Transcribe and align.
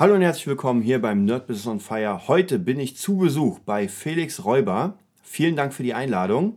Hallo 0.00 0.14
und 0.14 0.22
herzlich 0.22 0.46
willkommen 0.46 0.80
hier 0.80 0.98
beim 0.98 1.26
Nerd 1.26 1.46
Business 1.46 1.66
on 1.66 1.78
Fire. 1.78 2.26
Heute 2.26 2.58
bin 2.58 2.80
ich 2.80 2.96
zu 2.96 3.18
Besuch 3.18 3.58
bei 3.58 3.86
Felix 3.86 4.46
Räuber. 4.46 4.94
Vielen 5.22 5.56
Dank 5.56 5.74
für 5.74 5.82
die 5.82 5.92
Einladung. 5.92 6.56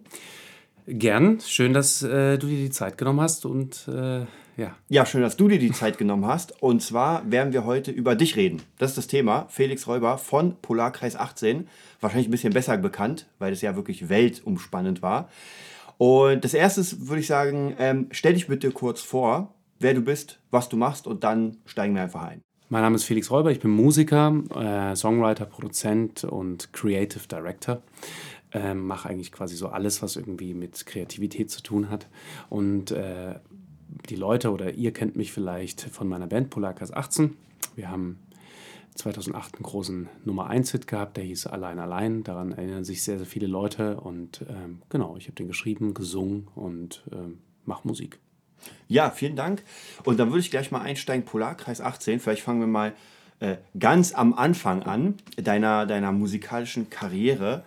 Gern. 0.87 1.41
Schön, 1.41 1.73
dass 1.73 2.01
äh, 2.03 2.37
du 2.37 2.47
dir 2.47 2.55
die 2.55 2.69
Zeit 2.69 2.97
genommen 2.97 3.19
hast 3.19 3.45
und 3.45 3.85
äh, 3.89 4.19
ja. 4.55 4.77
Ja, 4.87 5.05
schön, 5.05 5.23
dass 5.23 5.35
du 5.35 5.49
dir 5.49 5.59
die 5.59 5.73
Zeit 5.73 5.97
genommen 5.97 6.25
hast. 6.25 6.63
Und 6.63 6.81
zwar 6.81 7.29
werden 7.29 7.51
wir 7.51 7.65
heute 7.65 7.91
über 7.91 8.15
dich 8.15 8.37
reden. 8.37 8.61
Das 8.77 8.91
ist 8.91 8.97
das 8.97 9.07
Thema. 9.07 9.47
Felix 9.49 9.87
Räuber 9.87 10.17
von 10.17 10.55
Polarkreis 10.61 11.17
18. 11.17 11.67
Wahrscheinlich 11.99 12.29
ein 12.29 12.31
bisschen 12.31 12.53
besser 12.53 12.77
bekannt, 12.77 13.27
weil 13.39 13.51
es 13.51 13.59
ja 13.59 13.75
wirklich 13.75 14.07
weltumspannend 14.07 15.01
war. 15.01 15.27
Und 15.97 16.45
das 16.45 16.53
erste 16.53 16.81
würde 17.09 17.19
ich 17.19 17.27
sagen, 17.27 17.75
ähm, 17.77 18.07
stell 18.11 18.35
dich 18.35 18.47
bitte 18.47 18.71
kurz 18.71 19.01
vor, 19.01 19.53
wer 19.79 19.93
du 19.93 19.99
bist, 19.99 20.39
was 20.49 20.69
du 20.69 20.77
machst 20.77 21.07
und 21.07 21.25
dann 21.25 21.57
steigen 21.65 21.93
wir 21.93 22.03
einfach 22.03 22.23
ein. 22.23 22.41
Mein 22.73 22.81
Name 22.81 22.95
ist 22.95 23.03
Felix 23.03 23.29
Räuber, 23.29 23.51
ich 23.51 23.59
bin 23.59 23.69
Musiker, 23.69 24.33
äh, 24.55 24.95
Songwriter, 24.95 25.45
Produzent 25.45 26.23
und 26.23 26.73
Creative 26.73 27.27
Director. 27.27 27.83
Ähm, 28.51 28.87
mache 28.87 29.09
eigentlich 29.09 29.31
quasi 29.31 29.55
so 29.55 29.67
alles, 29.67 30.01
was 30.01 30.15
irgendwie 30.15 30.55
mit 30.55 30.83
Kreativität 30.87 31.51
zu 31.51 31.61
tun 31.61 31.91
hat. 31.91 32.07
Und 32.49 32.89
äh, 32.89 33.35
die 34.09 34.15
Leute 34.15 34.51
oder 34.51 34.73
ihr 34.73 34.91
kennt 34.91 35.15
mich 35.15 35.31
vielleicht 35.31 35.81
von 35.81 36.07
meiner 36.07 36.25
Band 36.25 36.49
Polarkas 36.49 36.91
18. 36.91 37.37
Wir 37.75 37.91
haben 37.91 38.17
2008 38.95 39.53
einen 39.53 39.63
großen 39.63 40.09
Nummer 40.25 40.49
1-Hit 40.49 40.87
gehabt, 40.87 41.17
der 41.17 41.25
hieß 41.25 41.45
Allein 41.45 41.77
Allein. 41.77 42.23
Daran 42.23 42.53
erinnern 42.53 42.85
sich 42.85 43.03
sehr, 43.03 43.19
sehr 43.19 43.27
viele 43.27 43.45
Leute. 43.45 43.97
Und 43.97 44.43
ähm, 44.49 44.81
genau, 44.89 45.15
ich 45.15 45.25
habe 45.25 45.35
den 45.35 45.47
geschrieben, 45.47 45.93
gesungen 45.93 46.47
und 46.55 47.03
ähm, 47.11 47.37
mache 47.65 47.87
Musik. 47.87 48.19
Ja, 48.87 49.09
vielen 49.09 49.35
Dank. 49.35 49.63
Und 50.03 50.19
dann 50.19 50.29
würde 50.29 50.39
ich 50.39 50.51
gleich 50.51 50.71
mal 50.71 50.81
einsteigen, 50.81 51.25
Polarkreis 51.25 51.81
18. 51.81 52.19
Vielleicht 52.19 52.43
fangen 52.43 52.59
wir 52.59 52.67
mal 52.67 52.93
äh, 53.39 53.57
ganz 53.77 54.13
am 54.13 54.33
Anfang 54.33 54.83
an, 54.83 55.15
deiner, 55.37 55.85
deiner 55.85 56.11
musikalischen 56.11 56.89
Karriere. 56.89 57.63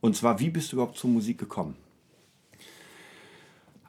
Und 0.00 0.16
zwar, 0.16 0.40
wie 0.40 0.50
bist 0.50 0.72
du 0.72 0.76
überhaupt 0.76 0.96
zur 0.96 1.10
Musik 1.10 1.38
gekommen? 1.38 1.76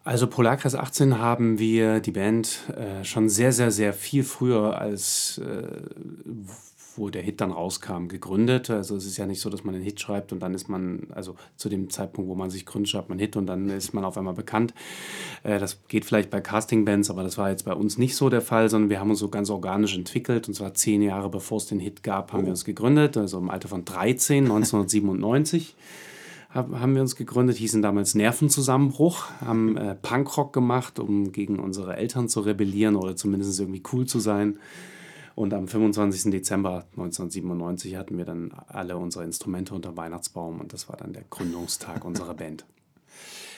Also 0.03 0.25
Polarkreis 0.27 0.73
18 0.73 1.19
haben 1.19 1.59
wir 1.59 1.99
die 1.99 2.11
Band 2.11 2.61
äh, 2.75 3.03
schon 3.05 3.29
sehr, 3.29 3.51
sehr, 3.51 3.69
sehr 3.69 3.93
viel 3.93 4.23
früher 4.23 4.79
als 4.79 5.37
äh, 5.37 5.67
wo 6.95 7.09
der 7.09 7.21
Hit 7.21 7.41
dann 7.41 7.51
rauskam, 7.51 8.07
gegründet. 8.07 8.69
Also 8.69 8.95
es 8.95 9.05
ist 9.05 9.17
ja 9.17 9.25
nicht 9.25 9.41
so, 9.41 9.49
dass 9.49 9.63
man 9.63 9.75
einen 9.75 9.83
Hit 9.83 9.99
schreibt 9.99 10.31
und 10.31 10.39
dann 10.39 10.53
ist 10.53 10.69
man, 10.69 11.07
also 11.11 11.35
zu 11.55 11.69
dem 11.69 11.89
Zeitpunkt, 11.89 12.29
wo 12.29 12.35
man 12.35 12.49
sich 12.49 12.65
gründet, 12.65 12.89
schreibt 12.89 13.09
man 13.09 13.17
einen 13.17 13.25
Hit 13.25 13.35
und 13.35 13.47
dann 13.47 13.69
ist 13.69 13.93
man 13.93 14.05
auf 14.05 14.17
einmal 14.17 14.33
bekannt. 14.33 14.73
Äh, 15.43 15.59
das 15.59 15.79
geht 15.87 16.05
vielleicht 16.05 16.29
bei 16.29 16.41
Castingbands, 16.41 17.09
aber 17.09 17.23
das 17.23 17.37
war 17.37 17.49
jetzt 17.49 17.65
bei 17.65 17.73
uns 17.73 17.97
nicht 17.97 18.15
so 18.15 18.29
der 18.29 18.41
Fall, 18.41 18.69
sondern 18.69 18.89
wir 18.89 18.99
haben 18.99 19.09
uns 19.09 19.19
so 19.19 19.29
ganz 19.29 19.49
organisch 19.49 19.95
entwickelt 19.95 20.47
und 20.47 20.53
zwar 20.53 20.73
zehn 20.73 21.01
Jahre 21.01 21.29
bevor 21.29 21.57
es 21.57 21.67
den 21.67 21.79
Hit 21.79 22.03
gab, 22.03 22.33
haben 22.33 22.43
oh. 22.43 22.45
wir 22.45 22.51
uns 22.51 22.65
gegründet, 22.65 23.17
also 23.17 23.37
im 23.37 23.49
Alter 23.49 23.67
von 23.67 23.85
13, 23.85 24.45
1997 24.45 25.75
haben 26.53 26.95
wir 26.95 27.01
uns 27.01 27.15
gegründet, 27.15 27.57
hießen 27.57 27.81
damals 27.81 28.13
Nervenzusammenbruch, 28.15 29.27
haben 29.39 29.77
äh, 29.77 29.95
Punkrock 29.95 30.51
gemacht, 30.53 30.99
um 30.99 31.31
gegen 31.31 31.59
unsere 31.59 31.95
Eltern 31.95 32.27
zu 32.27 32.41
rebellieren 32.41 32.95
oder 32.95 33.15
zumindest 33.15 33.59
irgendwie 33.59 33.83
cool 33.93 34.05
zu 34.05 34.19
sein. 34.19 34.57
Und 35.35 35.53
am 35.53 35.67
25. 35.67 36.31
Dezember 36.31 36.85
1997 36.91 37.95
hatten 37.95 38.17
wir 38.17 38.25
dann 38.25 38.51
alle 38.67 38.97
unsere 38.97 39.23
Instrumente 39.23 39.73
unter 39.73 39.95
Weihnachtsbaum 39.97 40.59
und 40.59 40.73
das 40.73 40.89
war 40.89 40.97
dann 40.97 41.13
der 41.13 41.23
Gründungstag 41.29 42.05
unserer 42.05 42.33
Band. 42.33 42.65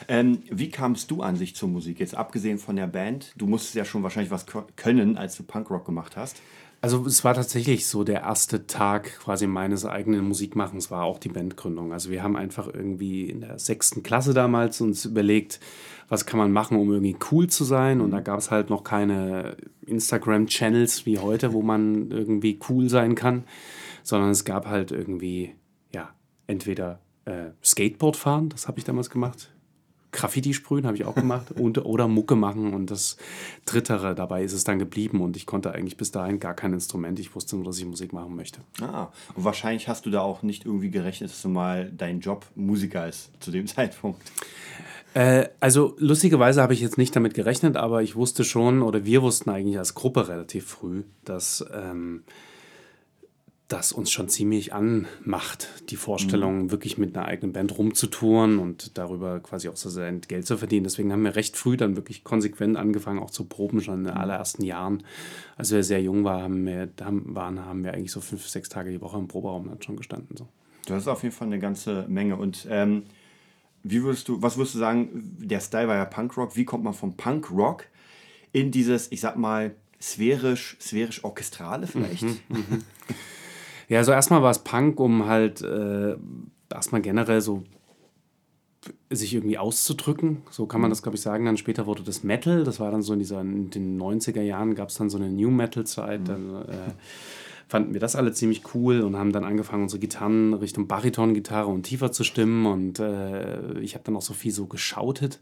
Ähm, 0.07 0.43
wie 0.49 0.69
kamst 0.69 1.11
du 1.11 1.21
an 1.21 1.35
sich 1.35 1.55
zur 1.55 1.69
Musik? 1.69 1.99
Jetzt 1.99 2.15
abgesehen 2.15 2.57
von 2.57 2.75
der 2.75 2.87
Band, 2.87 3.33
du 3.37 3.47
musstest 3.47 3.75
ja 3.75 3.85
schon 3.85 4.03
wahrscheinlich 4.03 4.31
was 4.31 4.45
können, 4.75 5.17
als 5.17 5.37
du 5.37 5.43
Punkrock 5.43 5.85
gemacht 5.85 6.17
hast. 6.17 6.41
Also 6.83 7.05
es 7.05 7.23
war 7.23 7.33
tatsächlich 7.33 7.87
so 7.87 8.03
der 8.03 8.23
erste 8.23 8.67
Tag 8.67 9.17
quasi 9.19 9.47
meines 9.47 9.85
eigenen 9.85 10.27
Musikmachens 10.27 10.91
war 10.91 11.05
auch 11.05 11.17
die 11.17 11.29
Bandgründung. 11.29 11.93
Also 11.93 12.09
wir 12.09 12.23
haben 12.23 12.35
einfach 12.35 12.67
irgendwie 12.67 13.29
in 13.29 13.39
der 13.39 13.57
sechsten 13.57 14.03
Klasse 14.03 14.33
damals 14.33 14.81
uns 14.81 15.05
überlegt, 15.05 15.61
was 16.09 16.25
kann 16.25 16.39
man 16.39 16.51
machen, 16.51 16.75
um 16.75 16.91
irgendwie 16.91 17.15
cool 17.31 17.47
zu 17.47 17.63
sein. 17.63 18.01
Und 18.01 18.11
da 18.11 18.19
gab 18.19 18.37
es 18.37 18.51
halt 18.51 18.69
noch 18.69 18.83
keine 18.83 19.55
Instagram-Channels 19.85 21.05
wie 21.05 21.19
heute, 21.19 21.53
wo 21.53 21.61
man 21.61 22.11
irgendwie 22.11 22.59
cool 22.67 22.89
sein 22.89 23.15
kann, 23.15 23.45
sondern 24.03 24.31
es 24.31 24.43
gab 24.43 24.67
halt 24.67 24.91
irgendwie, 24.91 25.55
ja, 25.95 26.09
entweder 26.47 26.99
äh, 27.23 27.51
Skateboard 27.63 28.17
fahren, 28.17 28.49
das 28.49 28.67
habe 28.67 28.79
ich 28.79 28.83
damals 28.83 29.09
gemacht. 29.09 29.52
Graffiti 30.13 30.53
sprühen 30.53 30.85
habe 30.85 30.95
ich 30.95 31.03
auch 31.03 31.15
gemacht 31.15 31.51
und, 31.59 31.83
oder 31.83 32.07
Mucke 32.07 32.35
machen 32.35 32.73
und 32.73 32.89
das 32.89 33.17
Drittere 33.65 34.15
dabei 34.15 34.43
ist 34.43 34.53
es 34.53 34.63
dann 34.63 34.79
geblieben 34.79 35.19
und 35.19 35.35
ich 35.35 35.45
konnte 35.45 35.73
eigentlich 35.73 35.97
bis 35.97 36.11
dahin 36.11 36.39
gar 36.39 36.53
kein 36.53 36.71
Instrument. 36.71 37.19
Ich 37.19 37.35
wusste 37.35 37.57
nur, 37.57 37.65
dass 37.65 37.77
ich 37.77 37.85
Musik 37.85 38.13
machen 38.13 38.35
möchte. 38.35 38.61
Ah, 38.81 39.09
und 39.35 39.43
wahrscheinlich 39.43 39.89
hast 39.89 40.05
du 40.05 40.09
da 40.09 40.21
auch 40.21 40.43
nicht 40.43 40.65
irgendwie 40.65 40.89
gerechnet, 40.89 41.31
dass 41.31 41.41
du 41.41 41.49
mal 41.49 41.91
dein 41.91 42.21
Job 42.21 42.45
Musiker 42.55 43.07
ist 43.07 43.31
zu 43.41 43.51
dem 43.51 43.67
Zeitpunkt. 43.73 44.21
Äh, 45.13 45.49
also 45.59 45.95
lustigerweise 45.97 46.61
habe 46.61 46.73
ich 46.73 46.81
jetzt 46.81 46.97
nicht 46.97 47.15
damit 47.15 47.33
gerechnet, 47.33 47.75
aber 47.75 48.01
ich 48.01 48.15
wusste 48.15 48.43
schon, 48.43 48.81
oder 48.81 49.05
wir 49.05 49.21
wussten 49.21 49.49
eigentlich 49.49 49.77
als 49.77 49.93
Gruppe 49.95 50.27
relativ 50.27 50.65
früh, 50.65 51.03
dass 51.25 51.65
ähm, 51.73 52.23
das 53.73 53.91
uns 53.91 54.11
schon 54.11 54.29
ziemlich 54.29 54.71
anmacht, 54.71 55.67
die 55.89 55.95
Vorstellung, 55.95 56.63
mhm. 56.63 56.71
wirklich 56.71 56.99
mit 56.99 57.17
einer 57.17 57.25
eigenen 57.25 57.53
Band 57.53 57.75
rumzutouren 57.75 58.59
und 58.59 58.99
darüber 58.99 59.39
quasi 59.39 59.67
auch 59.67 59.75
so 59.75 59.89
sein 59.89 60.21
Geld 60.21 60.45
zu 60.45 60.57
verdienen. 60.57 60.83
Deswegen 60.83 61.11
haben 61.11 61.23
wir 61.23 61.35
recht 61.35 61.57
früh 61.57 61.75
dann 61.75 61.95
wirklich 61.95 62.23
konsequent 62.23 62.77
angefangen, 62.77 63.17
auch 63.17 63.31
zu 63.31 63.45
proben, 63.45 63.81
schon 63.81 63.99
in 63.99 64.03
den 64.03 64.13
mhm. 64.13 64.19
allerersten 64.19 64.63
Jahren. 64.63 65.03
Als 65.57 65.71
wir 65.71 65.83
sehr 65.83 66.01
jung 66.03 66.23
waren, 66.23 66.43
haben 66.43 66.65
wir, 66.65 66.89
waren, 66.99 67.65
haben 67.65 67.83
wir 67.83 67.93
eigentlich 67.93 68.11
so 68.11 68.21
fünf, 68.21 68.47
sechs 68.47 68.69
Tage 68.69 68.91
die 68.91 69.01
Woche 69.01 69.17
im 69.17 69.27
Proberaum 69.27 69.67
dann 69.67 69.81
schon 69.81 69.95
gestanden. 69.95 70.37
So. 70.37 70.47
Das 70.85 71.01
ist 71.01 71.07
auf 71.07 71.23
jeden 71.23 71.33
Fall 71.33 71.47
eine 71.47 71.59
ganze 71.59 72.05
Menge. 72.07 72.35
Und 72.35 72.67
ähm, 72.69 73.03
wie 73.81 74.03
würdest 74.03 74.27
du, 74.27 74.39
was 74.39 74.55
würdest 74.55 74.75
du 74.75 74.79
sagen, 74.79 75.35
der 75.39 75.61
Style 75.61 75.87
war 75.87 75.95
ja 75.95 76.05
Punkrock, 76.05 76.55
wie 76.55 76.65
kommt 76.65 76.83
man 76.83 76.93
vom 76.93 77.17
Punkrock 77.17 77.85
in 78.51 78.69
dieses, 78.69 79.11
ich 79.11 79.21
sag 79.21 79.35
mal, 79.35 79.73
sphärisch, 79.99 80.77
sphärisch 80.79 81.23
orchestrale 81.23 81.87
vielleicht? 81.87 82.21
Mhm, 82.21 82.37
mhm. 82.49 82.83
Ja, 83.89 83.99
also 83.99 84.11
erstmal 84.11 84.41
war 84.41 84.51
es 84.51 84.59
Punk, 84.59 84.99
um 84.99 85.25
halt 85.25 85.61
äh, 85.61 86.15
erstmal 86.69 87.01
generell 87.01 87.41
so 87.41 87.63
sich 89.09 89.33
irgendwie 89.33 89.57
auszudrücken. 89.57 90.41
So 90.49 90.65
kann 90.65 90.81
man 90.81 90.89
das, 90.89 91.03
glaube 91.03 91.15
ich, 91.15 91.21
sagen. 91.21 91.45
Dann 91.45 91.57
später 91.57 91.85
wurde 91.85 92.03
das 92.03 92.23
Metal. 92.23 92.63
Das 92.63 92.79
war 92.79 92.91
dann 92.91 93.01
so 93.01 93.13
in, 93.13 93.19
dieser, 93.19 93.41
in 93.41 93.69
den 93.69 94.01
90er 94.01 94.41
Jahren 94.41 94.75
gab 94.75 94.89
es 94.89 94.95
dann 94.95 95.09
so 95.09 95.17
eine 95.17 95.29
New 95.29 95.51
Metal-Zeit. 95.51 96.21
Mhm. 96.21 96.25
Dann 96.25 96.55
äh, 96.55 96.91
fanden 97.67 97.93
wir 97.93 98.01
das 98.01 98.15
alle 98.15 98.33
ziemlich 98.33 98.63
cool 98.73 99.01
und 99.01 99.17
haben 99.17 99.31
dann 99.31 99.43
angefangen, 99.43 99.83
unsere 99.83 99.99
Gitarren 99.99 100.53
Richtung 100.53 100.87
Bariton-Gitarre 100.87 101.67
und 101.67 101.83
tiefer 101.83 102.11
zu 102.11 102.23
stimmen. 102.23 102.65
Und 102.65 102.99
äh, 102.99 103.79
ich 103.79 103.95
habe 103.95 104.03
dann 104.03 104.15
auch 104.15 104.21
so 104.21 104.33
viel 104.33 104.51
so 104.51 104.65
geschautet. 104.65 105.39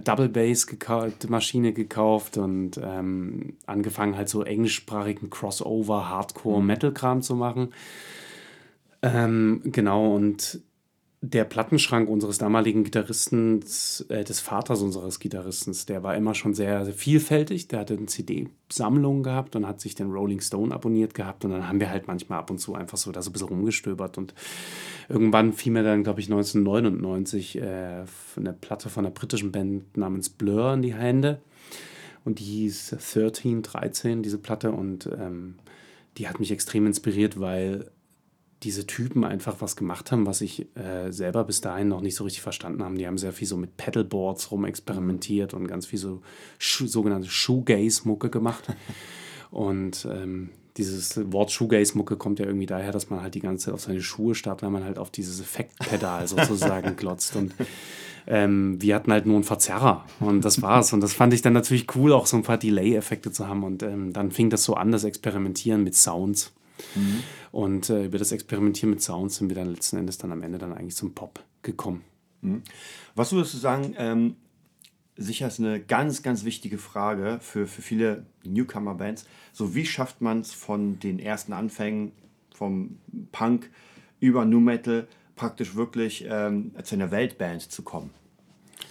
Double 0.00 0.28
Bass 0.28 0.66
gekauft, 0.66 1.28
Maschine 1.28 1.72
gekauft 1.72 2.38
und 2.38 2.80
ähm, 2.82 3.56
angefangen 3.66 4.16
halt 4.16 4.28
so 4.28 4.42
englischsprachigen 4.42 5.28
Crossover, 5.28 6.08
Hardcore. 6.08 6.62
Metal-Kram 6.62 7.22
zu 7.22 7.36
machen. 7.36 7.72
Ähm, 9.02 9.60
genau, 9.64 10.14
und 10.14 10.60
der 11.24 11.44
Plattenschrank 11.44 12.08
unseres 12.08 12.38
damaligen 12.38 12.82
Gitarristen, 12.82 13.60
äh, 14.08 14.24
des 14.24 14.40
Vaters 14.40 14.82
unseres 14.82 15.20
Gitarristen, 15.20 15.72
der 15.86 16.02
war 16.02 16.16
immer 16.16 16.34
schon 16.34 16.52
sehr, 16.52 16.84
vielfältig. 16.86 17.68
Der 17.68 17.78
hatte 17.78 17.94
eine 17.94 18.06
CD-Sammlung 18.06 19.22
gehabt 19.22 19.54
und 19.54 19.68
hat 19.68 19.80
sich 19.80 19.94
den 19.94 20.10
Rolling 20.10 20.40
Stone 20.40 20.74
abonniert 20.74 21.14
gehabt. 21.14 21.44
Und 21.44 21.52
dann 21.52 21.68
haben 21.68 21.78
wir 21.78 21.90
halt 21.90 22.08
manchmal 22.08 22.40
ab 22.40 22.50
und 22.50 22.58
zu 22.58 22.74
einfach 22.74 22.98
so 22.98 23.12
da 23.12 23.22
so 23.22 23.30
ein 23.30 23.34
bisschen 23.34 23.48
rumgestöbert. 23.48 24.18
Und 24.18 24.34
irgendwann 25.08 25.52
fiel 25.52 25.72
mir 25.72 25.84
dann, 25.84 26.02
glaube 26.02 26.18
ich, 26.18 26.26
1999 26.26 27.56
äh, 27.56 28.04
eine 28.36 28.52
Platte 28.60 28.88
von 28.88 29.06
einer 29.06 29.14
britischen 29.14 29.52
Band 29.52 29.96
namens 29.96 30.28
Blur 30.28 30.74
in 30.74 30.82
die 30.82 30.94
Hände. 30.94 31.40
Und 32.24 32.40
die 32.40 32.44
hieß 32.44 32.96
13, 33.14 33.62
13, 33.62 34.24
diese 34.24 34.38
Platte. 34.38 34.72
Und 34.72 35.08
ähm, 35.16 35.54
die 36.18 36.28
hat 36.28 36.40
mich 36.40 36.50
extrem 36.50 36.84
inspiriert, 36.84 37.38
weil 37.38 37.92
diese 38.62 38.86
Typen 38.86 39.24
einfach 39.24 39.56
was 39.60 39.76
gemacht 39.76 40.12
haben, 40.12 40.26
was 40.26 40.40
ich 40.40 40.66
äh, 40.76 41.10
selber 41.10 41.44
bis 41.44 41.60
dahin 41.60 41.88
noch 41.88 42.00
nicht 42.00 42.14
so 42.14 42.24
richtig 42.24 42.42
verstanden 42.42 42.82
habe. 42.82 42.96
Die 42.96 43.06
haben 43.06 43.18
sehr 43.18 43.32
viel 43.32 43.48
so 43.48 43.56
mit 43.56 43.76
Pedalboards 43.76 44.50
rumexperimentiert 44.50 45.54
und 45.54 45.66
ganz 45.66 45.86
viel 45.86 45.98
so 45.98 46.22
Schu 46.58 46.86
sogenannte 46.86 47.28
Shoegaze-Mucke 47.28 48.30
gemacht. 48.30 48.64
und 49.50 50.06
ähm, 50.10 50.50
dieses 50.76 51.32
Wort 51.32 51.50
Shoegaze-Mucke 51.50 52.16
kommt 52.16 52.38
ja 52.38 52.46
irgendwie 52.46 52.66
daher, 52.66 52.92
dass 52.92 53.10
man 53.10 53.20
halt 53.20 53.34
die 53.34 53.40
ganze 53.40 53.66
Zeit 53.66 53.74
auf 53.74 53.80
seine 53.80 54.00
Schuhe 54.00 54.34
startet, 54.34 54.62
weil 54.62 54.70
man 54.70 54.84
halt 54.84 54.98
auf 54.98 55.10
dieses 55.10 55.40
Effektpedal 55.40 56.26
sozusagen 56.28 56.96
glotzt. 56.96 57.36
Und 57.36 57.54
ähm, 58.26 58.80
wir 58.80 58.94
hatten 58.94 59.12
halt 59.12 59.26
nur 59.26 59.34
einen 59.34 59.44
Verzerrer 59.44 60.04
und 60.20 60.44
das 60.44 60.62
war's. 60.62 60.92
Und 60.92 61.00
das 61.00 61.12
fand 61.12 61.34
ich 61.34 61.42
dann 61.42 61.52
natürlich 61.52 61.94
cool, 61.96 62.12
auch 62.12 62.26
so 62.26 62.36
ein 62.36 62.42
paar 62.42 62.58
Delay-Effekte 62.58 63.32
zu 63.32 63.48
haben. 63.48 63.64
Und 63.64 63.82
ähm, 63.82 64.12
dann 64.12 64.30
fing 64.30 64.50
das 64.50 64.64
so 64.64 64.74
an, 64.74 64.92
das 64.92 65.04
Experimentieren 65.04 65.82
mit 65.82 65.96
Sounds. 65.96 66.52
Mhm. 66.94 67.22
Und 67.50 67.90
äh, 67.90 68.06
über 68.06 68.18
das 68.18 68.32
Experimentieren 68.32 68.90
mit 68.90 69.02
Sounds 69.02 69.36
sind 69.36 69.48
wir 69.48 69.56
dann 69.56 69.68
letzten 69.68 69.98
Endes 69.98 70.18
dann 70.18 70.32
am 70.32 70.42
Ende 70.42 70.58
dann 70.58 70.72
eigentlich 70.72 70.96
zum 70.96 71.14
Pop 71.14 71.42
gekommen. 71.62 72.02
Mhm. 72.40 72.62
Was 73.14 73.32
würdest 73.32 73.54
du 73.54 73.58
sagen, 73.58 73.94
ähm, 73.98 74.36
sicher 75.16 75.46
ist 75.46 75.60
eine 75.60 75.80
ganz, 75.80 76.22
ganz 76.22 76.44
wichtige 76.44 76.78
Frage 76.78 77.38
für, 77.40 77.66
für 77.66 77.82
viele 77.82 78.26
Newcomer-Bands. 78.44 79.26
So, 79.52 79.74
wie 79.74 79.86
schafft 79.86 80.20
man 80.20 80.40
es 80.40 80.52
von 80.52 80.98
den 80.98 81.18
ersten 81.18 81.52
Anfängen 81.52 82.12
vom 82.54 82.98
Punk 83.30 83.70
über 84.20 84.44
Nu 84.44 84.60
Metal 84.60 85.06
praktisch 85.36 85.74
wirklich 85.74 86.24
ähm, 86.28 86.72
zu 86.82 86.94
einer 86.94 87.10
Weltband 87.10 87.62
zu 87.70 87.82
kommen? 87.82 88.10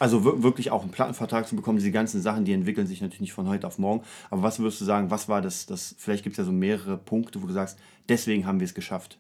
Also 0.01 0.42
wirklich 0.42 0.71
auch 0.71 0.81
einen 0.81 0.89
Plattenvertrag 0.89 1.48
zu 1.48 1.56
bekommen, 1.56 1.77
diese 1.77 1.92
ganzen 1.92 2.24
Sachen, 2.24 2.44
die 2.44 2.53
entwickeln 2.53 2.88
sich 2.88 3.01
natürlich 3.01 3.21
nicht 3.21 3.33
von 3.33 3.48
heute 3.48 3.68
auf 3.68 3.77
morgen. 3.77 4.01
Aber 4.31 4.42
was 4.42 4.57
würdest 4.57 4.81
du 4.81 4.86
sagen, 4.86 5.12
was 5.12 5.30
war 5.30 5.44
das, 5.44 5.68
das 5.68 5.94
vielleicht 5.95 6.24
gibt 6.24 6.33
es 6.33 6.38
ja 6.39 6.44
so 6.44 6.51
mehrere 6.51 6.98
Punkte, 6.98 7.44
wo 7.44 7.45
du 7.45 7.53
sagst, 7.53 7.77
deswegen 8.09 8.48
haben 8.48 8.59
wir 8.59 8.65
es 8.65 8.74
geschafft? 8.74 9.19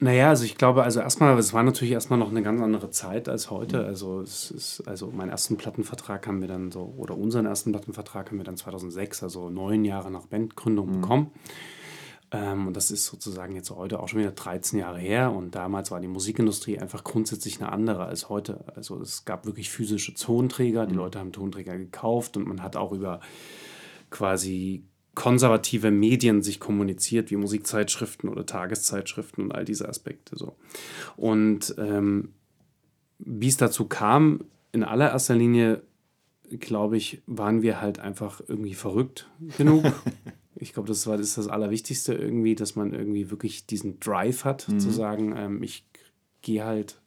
Naja, 0.00 0.30
also 0.30 0.44
ich 0.44 0.56
glaube, 0.56 0.82
also 0.82 0.98
erstmal, 0.98 1.38
es 1.38 1.52
war 1.52 1.62
natürlich 1.62 1.92
erstmal 1.92 2.18
noch 2.18 2.30
eine 2.30 2.42
ganz 2.42 2.60
andere 2.60 2.90
Zeit 2.90 3.28
als 3.28 3.48
heute. 3.48 3.84
Also 3.84 4.22
es 4.22 4.50
ist, 4.50 4.82
also 4.88 5.12
meinen 5.12 5.30
ersten 5.30 5.56
Plattenvertrag 5.56 6.26
haben 6.26 6.40
wir 6.40 6.48
dann 6.48 6.72
so, 6.72 6.92
oder 6.96 7.16
unseren 7.16 7.46
ersten 7.46 7.70
Plattenvertrag 7.70 8.32
haben 8.32 8.38
wir 8.38 8.44
dann 8.44 8.56
2006, 8.56 9.22
also 9.22 9.50
neun 9.50 9.84
Jahre 9.84 10.10
nach 10.10 10.26
Bandgründung 10.26 10.88
mhm. 10.88 11.00
bekommen. 11.00 11.30
Ähm, 12.30 12.66
und 12.66 12.76
das 12.76 12.90
ist 12.90 13.06
sozusagen 13.06 13.54
jetzt 13.54 13.70
heute 13.70 14.00
auch 14.00 14.08
schon 14.08 14.20
wieder 14.20 14.32
13 14.32 14.78
Jahre 14.78 14.98
her. 14.98 15.32
Und 15.32 15.54
damals 15.54 15.90
war 15.90 16.00
die 16.00 16.08
Musikindustrie 16.08 16.78
einfach 16.78 17.04
grundsätzlich 17.04 17.60
eine 17.60 17.72
andere 17.72 18.04
als 18.04 18.28
heute. 18.28 18.64
Also 18.74 19.00
es 19.00 19.24
gab 19.24 19.46
wirklich 19.46 19.70
physische 19.70 20.14
Tonträger, 20.14 20.86
die 20.86 20.92
mhm. 20.92 20.98
Leute 20.98 21.18
haben 21.18 21.32
Tonträger 21.32 21.76
gekauft 21.76 22.36
und 22.36 22.46
man 22.46 22.62
hat 22.62 22.76
auch 22.76 22.92
über 22.92 23.20
quasi 24.10 24.84
konservative 25.14 25.90
Medien 25.90 26.42
sich 26.42 26.60
kommuniziert, 26.60 27.30
wie 27.30 27.36
Musikzeitschriften 27.36 28.28
oder 28.28 28.46
Tageszeitschriften 28.46 29.44
und 29.44 29.52
all 29.52 29.64
diese 29.64 29.88
Aspekte 29.88 30.36
so. 30.36 30.56
Und 31.16 31.74
ähm, 31.76 32.34
wie 33.18 33.48
es 33.48 33.56
dazu 33.56 33.86
kam, 33.86 34.44
in 34.70 34.84
allererster 34.84 35.34
Linie, 35.34 35.82
glaube 36.60 36.96
ich, 36.96 37.22
waren 37.26 37.62
wir 37.62 37.80
halt 37.80 37.98
einfach 37.98 38.40
irgendwie 38.46 38.74
verrückt 38.74 39.28
genug. 39.56 39.84
ich 40.60 40.72
glaube, 40.72 40.88
das 40.88 41.06
war 41.06 41.16
das, 41.16 41.28
ist 41.28 41.38
das 41.38 41.48
Allerwichtigste 41.48 42.14
irgendwie, 42.14 42.54
dass 42.54 42.76
man 42.76 42.92
irgendwie 42.92 43.30
wirklich 43.30 43.66
diesen 43.66 44.00
Drive 44.00 44.44
hat, 44.44 44.68
mhm. 44.68 44.80
zu 44.80 44.90
sagen, 44.90 45.34
ähm, 45.36 45.62
ich 45.62 45.84
gehe 46.42 46.64
halt, 46.64 47.00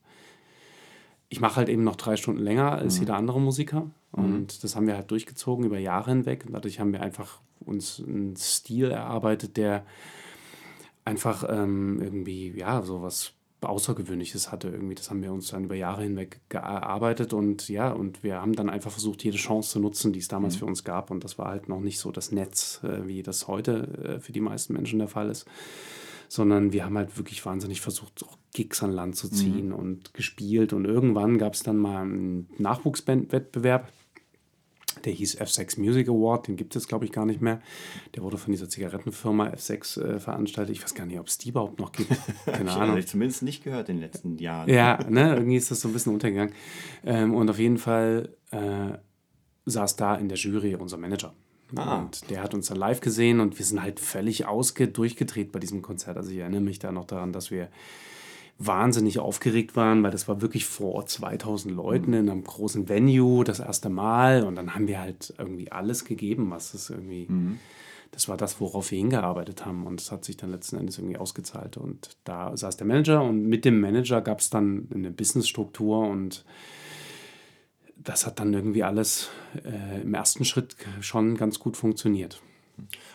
ich 1.30 1.40
mache 1.40 1.58
halt 1.58 1.70
eben 1.70 1.84
noch 1.84 1.96
drei 1.96 2.16
Stunden 2.16 2.42
länger 2.42 2.74
als 2.74 2.96
mhm. 2.96 3.02
jeder 3.02 3.16
andere 3.18 3.40
Musiker. 3.40 3.90
Und 4.12 4.42
mhm. 4.42 4.48
das 4.62 4.76
haben 4.76 4.88
wir 4.88 4.96
halt 4.96 5.12
durchgezogen 5.12 5.66
über 5.66 5.80
Jahre 5.80 6.12
hinweg. 6.12 6.46
Und 6.46 6.54
dadurch 6.54 6.80
haben 6.80 6.92
wir 6.92 7.02
einfach 7.02 7.40
uns 7.60 8.02
einen 8.06 8.36
Stil 8.36 8.92
erarbeitet, 8.92 9.58
der 9.58 9.86
einfach 11.06 11.46
ähm, 11.50 12.02
irgendwie, 12.02 12.54
ja, 12.58 12.82
so 12.82 13.02
was 13.02 13.34
Außergewöhnliches 13.70 14.52
hatte 14.52 14.70
irgendwie. 14.70 14.96
Das 14.96 15.10
haben 15.10 15.22
wir 15.22 15.32
uns 15.32 15.50
dann 15.50 15.66
über 15.66 15.76
Jahre 15.76 16.04
hinweg 16.04 16.42
gearbeitet 16.50 17.34
und 17.34 17.70
ja, 17.70 17.92
und 17.92 18.24
wir 18.24 18.42
haben 18.42 18.54
dann 18.54 18.70
einfach 18.70 18.92
versucht, 18.92 19.24
jede 19.24 19.38
Chance 19.38 19.72
zu 19.72 19.80
nutzen, 19.80 20.14
die 20.14 20.20
es 20.20 20.28
damals 20.28 20.56
mhm. 20.56 20.60
für 20.60 20.66
uns 20.66 20.84
gab. 20.84 21.12
Und 21.12 21.24
das 21.24 21.38
war 21.38 21.48
halt 21.48 21.70
noch 21.70 21.80
nicht 21.80 22.00
so 22.00 22.12
das 22.12 22.32
Netz, 22.32 22.82
äh, 22.84 23.08
wie 23.08 23.24
das 23.24 23.48
heute 23.48 24.18
äh, 24.18 24.20
für 24.20 24.32
die 24.32 24.42
meisten 24.42 24.74
Menschen 24.74 25.00
der 25.00 25.08
Fall 25.08 25.30
ist. 25.30 25.46
Sondern 26.28 26.72
wir 26.72 26.86
haben 26.86 26.98
halt 26.98 27.18
wirklich 27.18 27.46
wahnsinnig 27.46 27.82
versucht, 27.82 28.24
auch 28.24 28.38
Gigs 28.54 28.82
an 28.84 28.92
Land 28.92 29.18
zu 29.18 29.30
ziehen 29.30 29.68
mhm. 29.68 29.76
und 29.76 30.14
gespielt. 30.14 30.74
Und 30.74 30.86
irgendwann 30.86 31.38
gab 31.38 31.54
es 31.54 31.64
dann 31.64 31.78
mal 31.78 32.04
einen 32.04 32.50
Nachwuchsbandwettbewerb 32.58 33.92
der 35.06 35.14
hieß 35.14 35.40
F6 35.40 35.80
Music 35.80 36.08
Award, 36.08 36.48
den 36.48 36.56
gibt 36.56 36.76
es 36.76 36.88
glaube 36.88 37.06
ich 37.06 37.12
gar 37.12 37.26
nicht 37.26 37.42
mehr. 37.42 37.62
Der 38.16 38.24
wurde 38.24 38.38
von 38.38 38.52
dieser 38.52 38.70
Zigarettenfirma 38.70 39.50
F6 39.50 40.02
äh, 40.02 40.20
veranstaltet. 40.20 40.76
Ich 40.76 40.84
weiß 40.84 40.96
gar 40.96 41.06
nicht, 41.06 41.20
ob 41.20 41.28
es 41.28 41.38
die 41.38 41.50
überhaupt 41.50 41.80
noch 41.80 41.92
gibt. 41.92 42.12
Keine 42.46 42.70
ich 42.70 42.76
Ahnung. 42.76 42.98
Ich 42.98 43.08
zumindest 43.08 43.44
nicht 43.44 43.64
gehört 43.64 43.90
in 43.90 43.98
den 43.98 44.04
letzten 44.04 44.38
Jahren. 44.38 44.70
Ja, 44.70 45.00
ne, 45.10 45.36
irgendwie 45.36 45.58
ist 45.58 45.72
das 45.72 45.82
so 45.82 45.88
ein 45.88 45.94
bisschen 45.94 46.14
untergegangen. 46.14 46.54
Ähm, 47.06 47.34
und 47.34 47.50
auf 47.50 47.60
jeden 47.60 47.78
Fall 47.78 48.30
äh, 48.52 48.98
saß 49.66 49.96
da 49.96 50.16
in 50.16 50.30
der 50.30 50.38
Jury 50.38 50.76
unser 50.76 50.98
Manager. 50.98 51.34
Ah. 51.76 52.00
Und 52.00 52.30
der 52.30 52.44
hat 52.44 52.54
uns 52.54 52.68
dann 52.68 52.78
live 52.78 53.00
gesehen 53.00 53.40
und 53.40 53.58
wir 53.58 53.66
sind 53.66 53.82
halt 53.82 54.00
völlig 54.00 54.46
ausge 54.46 54.88
durchgedreht 54.88 55.52
bei 55.52 55.60
diesem 55.60 55.82
Konzert. 55.82 56.18
Also 56.18 56.32
ich 56.32 56.38
erinnere 56.38 56.62
mich 56.62 56.80
da 56.80 56.92
noch 56.92 57.06
daran, 57.06 57.32
dass 57.32 57.52
wir 57.52 57.70
wahnsinnig 58.66 59.20
aufgeregt 59.20 59.76
waren, 59.76 60.04
weil 60.04 60.12
das 60.12 60.28
war 60.28 60.42
wirklich 60.42 60.66
vor 60.66 61.06
2000 61.06 61.74
Leuten 61.74 62.14
in 62.14 62.30
einem 62.30 62.44
großen 62.44 62.90
Venue 62.90 63.44
das 63.44 63.60
erste 63.60 63.90
Mal 63.90 64.44
und 64.44 64.56
dann 64.56 64.76
haben 64.76 64.88
wir 64.88 65.00
halt 65.00 65.34
irgendwie 65.38 65.72
alles 65.72 66.06
gegeben, 66.06 66.50
was 66.52 66.74
es 66.74 66.90
irgendwie, 66.90 67.26
mhm. 67.28 67.60
das 68.12 68.28
war 68.28 68.38
das, 68.38 68.62
worauf 68.62 68.92
wir 68.92 69.00
hingearbeitet 69.00 69.66
haben 69.66 69.86
und 69.88 70.00
das 70.00 70.12
hat 70.12 70.26
sich 70.26 70.38
dann 70.38 70.52
letzten 70.52 70.78
Endes 70.78 70.98
irgendwie 70.98 71.18
ausgezahlt 71.18 71.78
und 71.78 72.18
da 72.24 72.56
saß 72.56 72.78
der 72.78 72.88
Manager 72.88 73.24
und 73.24 73.48
mit 73.48 73.66
dem 73.66 73.80
Manager 73.80 74.22
gab 74.22 74.40
es 74.40 74.50
dann 74.50 74.88
eine 74.94 75.12
Businessstruktur 75.12 76.08
und 76.08 76.46
das 77.98 78.26
hat 78.26 78.40
dann 78.40 78.54
irgendwie 78.54 78.84
alles 78.84 79.30
äh, 79.64 80.02
im 80.02 80.14
ersten 80.14 80.46
Schritt 80.46 80.76
schon 81.02 81.36
ganz 81.36 81.60
gut 81.60 81.78
funktioniert. 81.78 82.42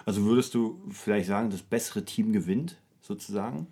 Also 0.04 0.24
würdest 0.24 0.54
du 0.54 0.80
vielleicht 0.90 1.26
sagen, 1.26 1.50
das 1.50 1.62
bessere 1.62 2.04
Team 2.04 2.32
gewinnt 2.32 2.76
sozusagen? 3.00 3.66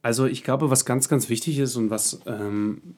Also 0.00 0.26
ich 0.26 0.44
glaube, 0.44 0.70
was 0.70 0.84
ganz, 0.84 1.08
ganz 1.08 1.28
wichtig 1.28 1.58
ist 1.58 1.74
und 1.74 1.90
was 1.90 2.20
ähm, 2.26 2.94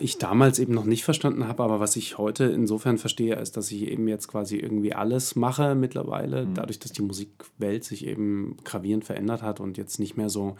ich 0.00 0.18
damals 0.18 0.58
eben 0.58 0.74
noch 0.74 0.84
nicht 0.84 1.02
verstanden 1.02 1.48
habe, 1.48 1.62
aber 1.62 1.80
was 1.80 1.96
ich 1.96 2.18
heute 2.18 2.44
insofern 2.44 2.98
verstehe, 2.98 3.36
ist, 3.36 3.56
dass 3.56 3.70
ich 3.72 3.82
eben 3.88 4.06
jetzt 4.06 4.28
quasi 4.28 4.58
irgendwie 4.58 4.94
alles 4.94 5.34
mache 5.34 5.74
mittlerweile, 5.74 6.44
mhm. 6.44 6.54
dadurch, 6.54 6.78
dass 6.78 6.92
die 6.92 7.02
Musikwelt 7.02 7.84
sich 7.84 8.06
eben 8.06 8.58
gravierend 8.64 9.04
verändert 9.04 9.42
hat 9.42 9.60
und 9.60 9.78
jetzt 9.78 9.98
nicht 9.98 10.18
mehr 10.18 10.28
so 10.28 10.56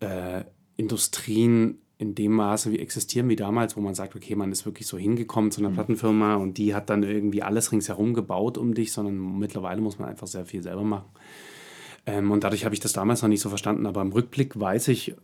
äh, 0.00 0.44
Industrien 0.78 1.78
in 1.98 2.14
dem 2.14 2.32
Maße 2.32 2.72
wie 2.72 2.78
existieren 2.78 3.28
wie 3.28 3.36
damals, 3.36 3.76
wo 3.76 3.80
man 3.80 3.94
sagt, 3.94 4.16
okay, 4.16 4.36
man 4.36 4.52
ist 4.52 4.64
wirklich 4.64 4.86
so 4.86 4.96
hingekommen 4.96 5.50
zu 5.50 5.60
einer 5.60 5.70
mhm. 5.70 5.74
Plattenfirma 5.74 6.36
und 6.36 6.56
die 6.56 6.74
hat 6.74 6.88
dann 6.88 7.02
irgendwie 7.02 7.42
alles 7.42 7.72
ringsherum 7.72 8.14
gebaut 8.14 8.56
um 8.56 8.72
dich, 8.72 8.92
sondern 8.92 9.38
mittlerweile 9.38 9.82
muss 9.82 9.98
man 9.98 10.08
einfach 10.08 10.26
sehr 10.26 10.46
viel 10.46 10.62
selber 10.62 10.84
machen. 10.84 11.10
Ähm, 12.06 12.30
und 12.30 12.44
dadurch 12.44 12.64
habe 12.64 12.74
ich 12.74 12.80
das 12.80 12.92
damals 12.92 13.22
noch 13.22 13.28
nicht 13.28 13.40
so 13.40 13.48
verstanden. 13.48 13.86
Aber 13.86 14.00
im 14.00 14.12
Rückblick 14.12 14.58
weiß 14.58 14.88
ich, 14.88 15.14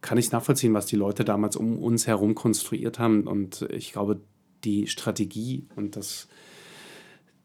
kann 0.00 0.18
ich 0.18 0.32
nachvollziehen, 0.32 0.74
was 0.74 0.86
die 0.86 0.96
Leute 0.96 1.24
damals 1.24 1.56
um 1.56 1.78
uns 1.78 2.06
herum 2.06 2.34
konstruiert 2.34 2.98
haben. 2.98 3.26
Und 3.26 3.62
ich 3.70 3.92
glaube, 3.92 4.20
die 4.64 4.86
Strategie 4.86 5.66
und 5.76 5.96
das, 5.96 6.28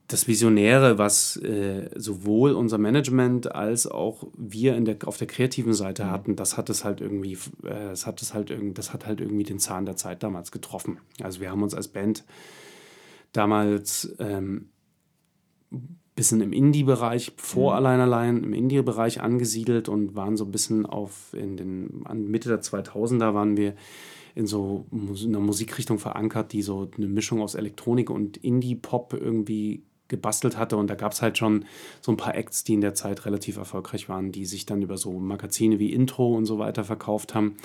das 0.07 0.27
Visionäre, 0.27 0.97
was 0.97 1.37
äh, 1.37 1.89
sowohl 1.95 2.53
unser 2.53 2.77
Management 2.77 3.53
als 3.53 3.87
auch 3.87 4.27
wir 4.35 4.75
in 4.75 4.85
der, 4.85 4.97
auf 5.05 5.17
der 5.17 5.27
kreativen 5.27 5.73
Seite 5.73 6.05
mhm. 6.05 6.11
hatten, 6.11 6.35
das 6.35 6.57
hat 6.57 6.69
es 6.69 6.83
halt 6.83 7.01
irgendwie, 7.01 7.33
äh, 7.63 7.89
das 7.89 8.07
hat 8.07 8.21
es 8.21 8.33
halt 8.33 8.49
irgendwie, 8.49 8.73
das 8.73 8.91
hat 8.93 9.05
halt 9.05 9.21
irgendwie 9.21 9.43
den 9.43 9.59
Zahn 9.59 9.85
der 9.85 9.95
Zeit 9.95 10.23
damals 10.23 10.51
getroffen. 10.51 10.97
Also 11.21 11.41
wir 11.41 11.51
haben 11.51 11.63
uns 11.63 11.75
als 11.75 11.87
Band 11.87 12.23
damals 13.31 14.15
ähm, 14.19 14.69
bisschen 16.19 16.41
im 16.41 16.51
Indie-Bereich, 16.51 17.31
vor 17.37 17.71
mhm. 17.71 17.77
Allein 17.77 17.99
Allein, 18.01 18.43
im 18.43 18.53
Indie-Bereich 18.53 19.21
angesiedelt 19.21 19.87
und 19.87 20.17
waren 20.17 20.35
so 20.35 20.43
ein 20.43 20.51
bisschen 20.51 20.85
auf, 20.85 21.33
in 21.33 21.55
den, 21.55 22.01
an 22.03 22.27
Mitte 22.27 22.49
der 22.49 22.61
2000er 22.61 23.33
waren 23.33 23.55
wir 23.55 23.73
in 24.35 24.45
so 24.45 24.85
einer 24.91 25.39
Musikrichtung 25.39 25.97
verankert, 25.97 26.51
die 26.51 26.61
so 26.61 26.89
eine 26.97 27.07
Mischung 27.07 27.41
aus 27.41 27.55
Elektronik 27.55 28.09
und 28.09 28.35
Indie-Pop 28.35 29.13
irgendwie 29.13 29.83
gebastelt 30.09 30.57
hatte. 30.57 30.75
Und 30.75 30.89
da 30.89 30.95
gab 30.95 31.13
es 31.13 31.21
halt 31.21 31.37
schon 31.37 31.63
so 32.01 32.11
ein 32.11 32.17
paar 32.17 32.35
Acts, 32.35 32.65
die 32.65 32.73
in 32.73 32.81
der 32.81 32.95
Zeit 32.95 33.25
relativ 33.25 33.55
erfolgreich 33.55 34.09
waren, 34.09 34.33
die 34.33 34.45
sich 34.45 34.65
dann 34.65 34.81
über 34.81 34.97
so 34.97 35.13
Magazine 35.13 35.79
wie 35.79 35.93
Intro 35.93 36.35
und 36.35 36.45
so 36.45 36.59
weiter 36.59 36.83
verkauft 36.83 37.33
haben. 37.33 37.55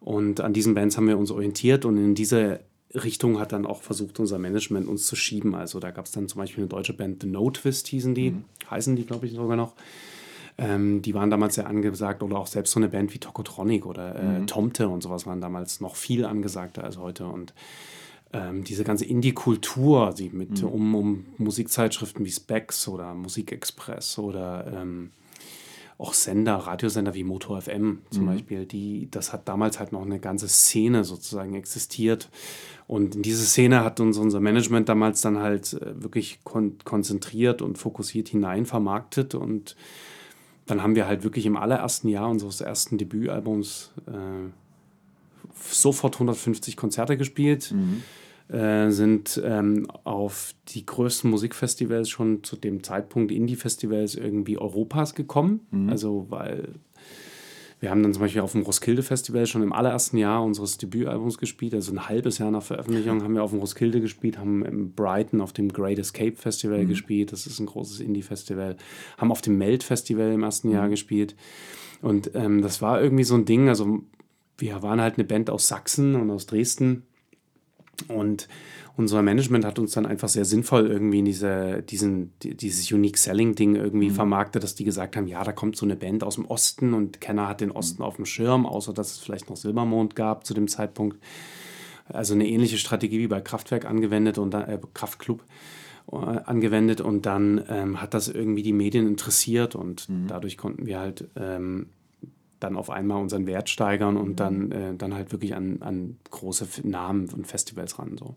Und 0.00 0.40
an 0.40 0.54
diesen 0.54 0.72
Bands 0.72 0.96
haben 0.96 1.08
wir 1.08 1.18
uns 1.18 1.30
orientiert 1.30 1.84
und 1.84 1.98
in 1.98 2.14
diese 2.14 2.60
Richtung 2.94 3.38
hat 3.38 3.52
dann 3.52 3.66
auch 3.66 3.82
versucht, 3.82 4.20
unser 4.20 4.38
Management 4.38 4.88
uns 4.88 5.06
zu 5.06 5.16
schieben. 5.16 5.54
Also 5.54 5.80
da 5.80 5.90
gab 5.90 6.06
es 6.06 6.12
dann 6.12 6.28
zum 6.28 6.40
Beispiel 6.40 6.62
eine 6.62 6.68
deutsche 6.68 6.92
Band, 6.92 7.22
The 7.22 7.28
No 7.28 7.50
Twist 7.50 7.88
hießen 7.88 8.14
die, 8.14 8.32
mhm. 8.32 8.44
heißen 8.70 8.96
die, 8.96 9.06
glaube 9.06 9.26
ich, 9.26 9.32
sogar 9.32 9.56
noch. 9.56 9.74
Ähm, 10.58 11.00
die 11.00 11.14
waren 11.14 11.30
damals 11.30 11.54
sehr 11.54 11.66
angesagt 11.66 12.22
oder 12.22 12.38
auch 12.38 12.46
selbst 12.46 12.72
so 12.72 12.80
eine 12.80 12.88
Band 12.88 13.14
wie 13.14 13.18
Tokotronic 13.18 13.86
oder 13.86 14.14
äh, 14.14 14.40
mhm. 14.40 14.46
Tomte 14.46 14.88
und 14.88 15.02
sowas 15.02 15.26
waren 15.26 15.40
damals 15.40 15.80
noch 15.80 15.96
viel 15.96 16.24
angesagter 16.24 16.84
als 16.84 16.98
heute. 16.98 17.26
Und 17.26 17.54
ähm, 18.32 18.64
diese 18.64 18.84
ganze 18.84 19.04
Indie-Kultur, 19.04 20.14
die 20.16 20.30
mit 20.30 20.62
mhm. 20.62 20.68
um, 20.68 20.94
um 20.94 21.26
Musikzeitschriften 21.38 22.24
wie 22.24 22.30
Specs 22.30 22.88
oder 22.88 23.14
Musikexpress 23.14 24.18
oder 24.18 24.70
ähm, 24.74 25.10
auch 26.02 26.14
Sender, 26.14 26.56
Radiosender 26.56 27.14
wie 27.14 27.22
Motor 27.22 27.62
FM 27.62 28.00
zum 28.10 28.24
mhm. 28.24 28.26
Beispiel, 28.26 28.66
die, 28.66 29.08
das 29.10 29.32
hat 29.32 29.46
damals 29.46 29.78
halt 29.78 29.92
noch 29.92 30.02
eine 30.02 30.18
ganze 30.18 30.48
Szene 30.48 31.04
sozusagen 31.04 31.54
existiert. 31.54 32.28
Und 32.88 33.14
in 33.14 33.22
diese 33.22 33.44
Szene 33.44 33.84
hat 33.84 34.00
uns 34.00 34.18
unser 34.18 34.40
Management 34.40 34.88
damals 34.88 35.20
dann 35.20 35.38
halt 35.38 35.74
äh, 35.74 36.02
wirklich 36.02 36.40
kon 36.42 36.76
konzentriert 36.84 37.62
und 37.62 37.78
fokussiert 37.78 38.28
hinein 38.28 38.66
vermarktet. 38.66 39.36
Und 39.36 39.76
dann 40.66 40.82
haben 40.82 40.96
wir 40.96 41.06
halt 41.06 41.22
wirklich 41.22 41.46
im 41.46 41.56
allerersten 41.56 42.08
Jahr 42.08 42.28
unseres 42.28 42.60
ersten 42.60 42.98
Debütalbums 42.98 43.92
äh, 44.08 44.50
sofort 45.54 46.16
150 46.16 46.76
Konzerte 46.76 47.16
gespielt. 47.16 47.72
Mhm 47.72 48.02
äh, 48.52 48.90
sind 48.90 49.40
ähm, 49.44 49.86
auf 50.04 50.54
die 50.68 50.84
größten 50.84 51.30
Musikfestivals 51.30 52.10
schon 52.10 52.44
zu 52.44 52.56
dem 52.56 52.82
Zeitpunkt 52.82 53.32
Indie-Festivals 53.32 54.14
irgendwie 54.14 54.58
Europas 54.58 55.14
gekommen. 55.14 55.60
Mhm. 55.70 55.88
Also 55.88 56.26
weil 56.28 56.68
Wir 57.82 57.90
haben 57.90 58.04
dann 58.04 58.12
zum 58.12 58.22
Beispiel 58.22 58.42
auf 58.42 58.52
dem 58.52 58.62
Roskilde 58.62 59.02
Festival 59.02 59.44
schon 59.46 59.64
im 59.64 59.72
allerersten 59.72 60.16
Jahr 60.16 60.44
unseres 60.44 60.78
Debütalbums 60.78 61.36
gespielt, 61.36 61.74
also 61.74 61.90
ein 61.90 62.08
halbes 62.08 62.38
Jahr 62.38 62.52
nach 62.52 62.62
Veröffentlichung 62.62 63.24
haben 63.24 63.34
wir 63.34 63.42
auf 63.42 63.50
dem 63.50 63.58
Roskilde 63.58 64.00
gespielt, 64.00 64.38
haben 64.38 64.64
im 64.64 64.92
Brighton 64.92 65.40
auf 65.40 65.52
dem 65.52 65.68
Great 65.68 65.98
Escape 65.98 66.36
Festival 66.36 66.84
mhm. 66.84 66.88
gespielt, 66.88 67.32
das 67.32 67.44
ist 67.44 67.58
ein 67.58 67.66
großes 67.66 67.98
Indie-Festival, 67.98 68.76
haben 69.18 69.32
auf 69.32 69.42
dem 69.42 69.58
Melt 69.58 69.82
Festival 69.82 70.30
im 70.30 70.44
ersten 70.44 70.68
mhm. 70.68 70.74
Jahr 70.74 70.88
gespielt 70.88 71.34
und 72.02 72.30
ähm, 72.34 72.62
das 72.62 72.80
war 72.82 73.02
irgendwie 73.02 73.24
so 73.24 73.34
ein 73.34 73.46
Ding, 73.46 73.68
also 73.68 73.98
wir 74.58 74.80
waren 74.84 75.00
halt 75.00 75.18
eine 75.18 75.24
Band 75.24 75.50
aus 75.50 75.66
Sachsen 75.66 76.14
und 76.14 76.30
aus 76.30 76.46
Dresden 76.46 77.02
und 78.08 78.48
unser 78.96 79.22
Management 79.22 79.64
hat 79.64 79.78
uns 79.78 79.92
dann 79.92 80.04
einfach 80.04 80.28
sehr 80.28 80.44
sinnvoll 80.44 80.86
irgendwie 80.86 81.20
in 81.20 81.24
diese, 81.24 81.82
diesen, 81.82 82.32
dieses 82.42 82.92
Unique 82.92 83.16
Selling 83.16 83.54
Ding 83.54 83.74
irgendwie 83.74 84.10
mhm. 84.10 84.14
vermarktet, 84.14 84.62
dass 84.62 84.74
die 84.74 84.84
gesagt 84.84 85.16
haben, 85.16 85.26
ja, 85.26 85.42
da 85.44 85.52
kommt 85.52 85.76
so 85.76 85.86
eine 85.86 85.96
Band 85.96 86.24
aus 86.24 86.34
dem 86.34 86.44
Osten 86.44 86.92
und 86.92 87.20
keiner 87.20 87.48
hat 87.48 87.62
den 87.62 87.70
Osten 87.70 88.02
mhm. 88.02 88.06
auf 88.06 88.16
dem 88.16 88.26
Schirm, 88.26 88.66
außer 88.66 88.92
dass 88.92 89.12
es 89.12 89.18
vielleicht 89.18 89.48
noch 89.48 89.56
Silbermond 89.56 90.14
gab 90.14 90.44
zu 90.44 90.52
dem 90.52 90.68
Zeitpunkt. 90.68 91.18
Also 92.06 92.34
eine 92.34 92.46
ähnliche 92.46 92.76
Strategie 92.76 93.20
wie 93.20 93.28
bei 93.28 93.40
Kraftwerk 93.40 93.86
angewendet 93.86 94.36
und 94.36 94.52
äh, 94.52 94.78
Kraftklub 94.92 95.42
äh, 96.10 96.16
angewendet 96.16 97.00
und 97.00 97.24
dann 97.24 97.64
ähm, 97.68 98.02
hat 98.02 98.12
das 98.12 98.28
irgendwie 98.28 98.62
die 98.62 98.74
Medien 98.74 99.06
interessiert 99.06 99.74
und 99.74 100.08
mhm. 100.08 100.26
dadurch 100.26 100.58
konnten 100.58 100.84
wir 100.84 100.98
halt 100.98 101.28
ähm, 101.36 101.86
dann 102.62 102.76
auf 102.76 102.90
einmal 102.90 103.20
unseren 103.20 103.46
Wert 103.46 103.68
steigern 103.68 104.16
und 104.16 104.40
dann, 104.40 104.66
mhm. 104.66 104.72
äh, 104.72 104.94
dann 104.94 105.14
halt 105.14 105.32
wirklich 105.32 105.54
an, 105.54 105.78
an 105.80 106.18
große 106.30 106.66
Namen 106.86 107.28
und 107.30 107.46
Festivals 107.46 107.98
ran. 107.98 108.16
So. 108.18 108.36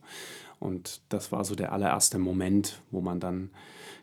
Und 0.59 1.01
das 1.09 1.31
war 1.31 1.43
so 1.43 1.55
der 1.55 1.73
allererste 1.73 2.17
Moment, 2.17 2.81
wo 2.91 3.01
man 3.01 3.19
dann 3.19 3.51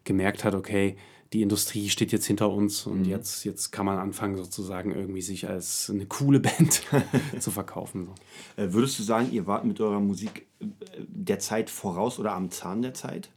gemerkt 0.04 0.44
hat, 0.44 0.54
okay, 0.54 0.96
die 1.32 1.40
Industrie 1.40 1.88
steht 1.88 2.12
jetzt 2.12 2.26
hinter 2.26 2.50
uns 2.50 2.86
und 2.86 3.00
mhm. 3.00 3.04
jetzt, 3.06 3.44
jetzt 3.44 3.70
kann 3.70 3.86
man 3.86 3.98
anfangen, 3.98 4.36
sozusagen 4.36 4.94
irgendwie 4.94 5.22
sich 5.22 5.48
als 5.48 5.88
eine 5.88 6.04
coole 6.06 6.40
Band 6.40 6.82
zu 7.40 7.50
verkaufen. 7.50 8.04
So. 8.04 8.62
Äh, 8.62 8.72
würdest 8.72 8.98
du 8.98 9.02
sagen, 9.02 9.32
ihr 9.32 9.46
wart 9.46 9.64
mit 9.64 9.80
eurer 9.80 10.00
Musik 10.00 10.46
äh, 10.60 10.66
der 10.98 11.38
Zeit 11.38 11.70
voraus 11.70 12.18
oder 12.18 12.32
am 12.32 12.50
Zahn 12.50 12.82
der 12.82 12.92
Zeit? 12.92 13.30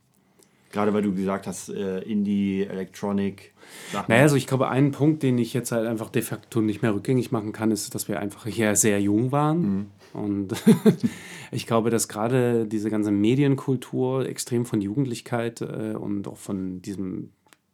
Gerade 0.72 0.94
weil 0.94 1.02
du 1.02 1.14
gesagt 1.14 1.48
hast, 1.48 1.70
äh, 1.70 2.00
Indie, 2.00 2.64
Electronic. 2.64 3.54
Sachen. 3.92 4.06
Naja, 4.10 4.24
also 4.24 4.36
ich 4.36 4.48
glaube, 4.48 4.68
ein 4.70 4.92
Punkt, 4.92 5.24
den 5.24 5.38
ich 5.38 5.54
jetzt 5.54 5.72
halt 5.72 5.88
einfach 5.88 6.10
de 6.10 6.22
facto 6.22 6.62
nicht 6.62 6.82
mehr 6.82 6.94
rückgängig 6.94 7.32
machen 7.32 7.52
kann, 7.52 7.72
ist, 7.72 7.96
dass 7.96 8.08
wir 8.08 8.20
einfach 8.20 8.46
hier 8.46 8.76
sehr 8.76 9.02
jung 9.02 9.32
waren. 9.32 9.62
Mhm. 9.62 9.86
Und 10.14 10.54
ich 11.52 11.68
glaube, 11.68 11.90
dass 11.90 12.08
gerade 12.08 12.66
diese 12.68 12.90
ganze 12.90 13.12
Medienkultur 13.12 14.28
extrem 14.28 14.66
von 14.66 14.82
Jugendlichkeit 14.82 15.62
äh, 15.62 15.96
und 15.96 16.28
auch 16.28 16.38
von 16.38 16.82
diesem 16.82 17.32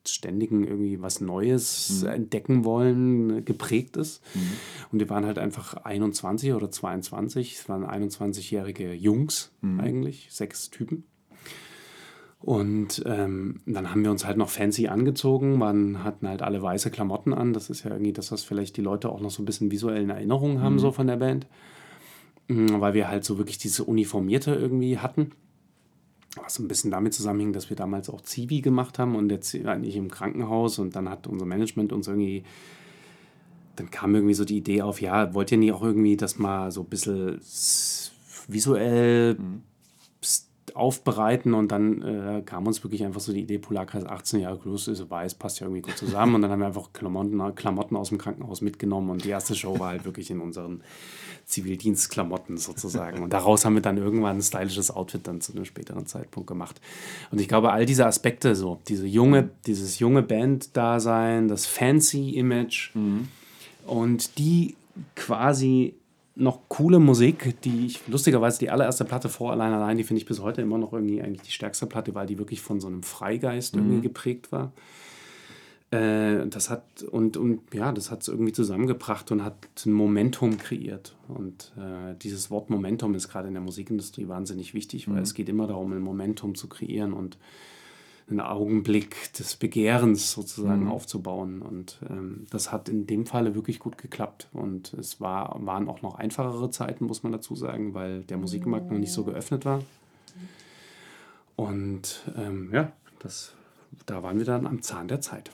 ständigen 0.08 0.64
irgendwie 0.64 1.02
was 1.02 1.22
Neues 1.22 2.02
mhm. 2.02 2.10
entdecken 2.10 2.66
wollen 2.66 3.46
geprägt 3.46 3.98
ist. 3.98 4.24
Mhm. 4.34 4.52
Und 4.92 5.00
wir 5.00 5.10
waren 5.10 5.26
halt 5.26 5.38
einfach 5.38 5.76
21 5.76 6.54
oder 6.54 6.72
22. 6.72 7.60
Es 7.60 7.70
waren 7.70 7.86
21-jährige 7.86 8.94
Jungs 8.94 9.52
mhm. 9.62 9.80
eigentlich, 9.80 10.28
sechs 10.32 10.70
Typen. 10.70 11.04
Und 12.42 13.04
ähm, 13.06 13.62
dann 13.68 13.92
haben 13.92 14.04
wir 14.04 14.10
uns 14.10 14.26
halt 14.26 14.38
noch 14.38 14.50
fancy 14.50 14.88
angezogen. 14.88 15.60
Man 15.60 16.04
hatten 16.04 16.28
halt 16.28 16.42
alle 16.42 16.62
weiße 16.62 16.90
Klamotten 16.90 17.34
an. 17.34 17.54
Das 17.54 17.70
ist 17.70 17.84
ja 17.84 17.92
irgendwie 17.92 18.14
das, 18.14 18.32
was 18.32 18.44
vielleicht 18.44 18.78
die 18.78 18.82
Leute 18.82 19.10
auch 19.10 19.22
noch 19.22 19.30
so 19.30 19.44
ein 19.44 19.46
bisschen 19.46 19.70
visuell 19.70 20.02
in 20.02 20.10
Erinnerung 20.10 20.60
haben, 20.60 20.74
mhm. 20.74 20.80
so 20.80 20.92
von 20.92 21.06
der 21.06 21.18
Band. 21.18 21.46
Mhm, 22.48 22.82
weil 22.82 22.96
wir 22.96 23.10
halt 23.10 23.26
so 23.26 23.38
wirklich 23.38 23.60
diese 23.60 23.84
Uniformierte 23.84 24.56
irgendwie 24.56 24.98
hatten. 24.98 25.32
Was 26.42 26.58
ein 26.58 26.68
bisschen 26.68 26.90
damit 26.90 27.14
zusammenhing, 27.14 27.54
dass 27.54 27.70
wir 27.70 27.78
damals 27.78 28.10
auch 28.10 28.22
Zivi 28.22 28.62
gemacht 28.62 28.98
haben 28.98 29.16
und 29.16 29.30
jetzt 29.30 29.54
eigentlich 29.54 29.96
im 29.96 30.10
Krankenhaus 30.10 30.80
und 30.80 30.96
dann 30.96 31.10
hat 31.10 31.28
unser 31.28 31.46
Management 31.46 31.94
uns 31.94 32.08
irgendwie, 32.08 32.44
dann 33.76 33.92
kam 33.92 34.16
irgendwie 34.16 34.34
so 34.34 34.46
die 34.46 34.58
Idee 34.58 34.82
auf, 34.82 35.02
ja, 35.02 35.34
wollt 35.36 35.52
ihr 35.52 35.58
nicht 35.58 35.74
auch 35.74 35.84
irgendwie 35.84 36.18
das 36.18 36.40
mal 36.40 36.72
so 36.72 36.82
ein 36.82 36.88
bisschen 36.88 37.40
visuell 38.48 39.36
mhm 39.36 39.64
aufbereiten 40.76 41.54
und 41.54 41.72
dann 41.72 42.02
äh, 42.02 42.42
kam 42.44 42.68
uns 42.68 42.84
wirklich 42.84 43.04
einfach 43.04 43.22
so 43.22 43.34
die 43.34 43.42
Idee, 43.42 43.58
Polarkreis 43.58 44.06
18 44.06 44.42
Jahre 44.42 44.58
groß 44.58 44.90
ist 44.90 45.10
weiß, 45.10 45.36
passt 45.36 45.60
ja 45.60 45.68
irgendwie 45.68 45.82
gut 45.82 45.98
zusammen. 45.98 46.36
Und 46.36 46.42
dann 46.42 46.52
haben 46.52 46.60
wir 46.60 46.68
einfach 46.68 46.94
Klamotten, 46.94 47.56
Klamotten 47.56 47.96
aus 47.96 48.10
dem 48.10 48.18
Krankenhaus 48.18 48.62
mitgenommen 48.62 49.10
und 49.10 49.24
die 49.24 49.30
erste 49.30 49.56
Show 49.56 49.80
war 49.80 49.90
halt 49.90 50.06
wirklich 50.06 50.32
in 50.32 50.40
unseren 50.40 50.82
Zivildienstklamotten 51.46 52.58
sozusagen. 52.58 53.22
Und 53.22 53.34
daraus 53.34 53.66
haben 53.66 53.76
wir 53.76 53.82
dann 53.82 53.98
irgendwann 53.98 54.38
ein 54.38 54.42
stylisches 54.42 54.92
Outfit 54.92 55.28
dann 55.28 55.42
zu 55.42 55.54
einem 55.54 55.66
späteren 55.66 56.06
Zeitpunkt 56.06 56.48
gemacht. 56.48 56.80
Und 57.32 57.42
ich 57.42 57.48
glaube, 57.48 57.72
all 57.72 57.86
diese 57.86 58.06
Aspekte 58.06 58.56
so, 58.56 58.80
diese 58.88 59.06
junge, 59.06 59.50
dieses 59.66 60.00
junge 60.00 60.22
Band-Dasein, 60.24 61.48
das 61.48 61.66
Fancy-Image 61.66 62.96
mhm. 62.96 63.28
und 63.86 64.38
die 64.38 64.76
quasi 65.16 65.96
noch 66.36 66.70
coole 66.70 67.00
Musik, 67.00 67.62
die 67.62 67.86
ich 67.88 68.08
lustigerweise 68.08 68.60
die 68.60 68.70
allererste 68.70 69.06
Platte 69.06 69.30
vor 69.30 69.52
allein 69.52 69.74
allein, 69.74 69.98
die 69.98 70.04
finde 70.04 70.22
ich 70.22 70.26
bis 70.26 70.42
heute 70.42 70.62
immer 70.62 70.78
noch 70.78 70.94
irgendwie 70.94 71.22
eigentlich 71.22 71.42
die 71.42 71.52
stärkste 71.52 71.88
Platte, 71.88 72.16
weil 72.16 72.28
die 72.28 72.38
wirklich 72.38 72.62
von 72.62 72.80
so 72.80 72.88
einem 72.88 73.04
Freigeist 73.04 73.76
mhm. 73.76 73.82
irgendwie 73.82 74.02
geprägt 74.02 74.52
war. 74.52 74.72
Äh, 75.92 76.48
das 76.48 76.70
hat 76.70 77.04
und, 77.04 77.36
und 77.36 77.62
ja, 77.74 77.92
das 77.92 78.12
hat 78.12 78.22
es 78.22 78.30
irgendwie 78.30 78.54
zusammengebracht 78.54 79.30
und 79.32 79.44
hat 79.44 79.56
ein 79.86 79.92
Momentum 79.92 80.58
kreiert. 80.58 81.16
Und 81.28 81.74
äh, 81.78 82.16
dieses 82.22 82.50
Wort 82.50 82.70
Momentum 82.70 83.14
ist 83.14 83.28
gerade 83.28 83.50
in 83.50 83.54
der 83.54 83.64
Musikindustrie 83.64 84.30
wahnsinnig 84.30 84.74
wichtig, 84.74 85.10
weil 85.10 85.18
mhm. 85.18 85.24
es 85.24 85.34
geht 85.34 85.50
immer 85.50 85.68
darum, 85.68 85.92
ein 85.92 86.02
Momentum 86.02 86.56
zu 86.56 86.70
kreieren 86.70 87.12
und 87.12 87.38
einen 88.32 88.40
Augenblick 88.42 89.34
des 89.34 89.56
Begehrens 89.56 90.32
sozusagen 90.32 90.86
mhm. 90.86 90.92
aufzubauen. 90.92 91.62
Und 91.62 92.00
ähm, 92.10 92.48
das 92.50 92.72
hat 92.72 92.90
in 92.90 93.06
dem 93.06 93.26
Falle 93.26 93.56
wirklich 93.56 93.80
gut 93.80 93.98
geklappt. 93.98 94.48
Und 94.54 94.94
es 94.94 95.22
war, 95.22 95.56
waren 95.66 95.88
auch 95.88 96.02
noch 96.02 96.16
einfachere 96.16 96.72
Zeiten, 96.72 97.06
muss 97.06 97.24
man 97.24 97.32
dazu 97.32 97.56
sagen, 97.56 97.94
weil 97.94 98.22
der 98.24 98.38
Musikmarkt 98.38 98.90
noch 98.90 98.98
nicht 98.98 99.14
so 99.14 99.24
geöffnet 99.24 99.66
war. 99.66 99.82
Und 101.56 102.24
ähm, 102.38 102.70
ja, 102.74 102.92
das, 103.20 103.54
da 104.06 104.24
waren 104.24 104.38
wir 104.38 104.46
dann 104.46 104.66
am 104.66 104.82
Zahn 104.82 105.08
der 105.08 105.22
Zeit. 105.22 105.52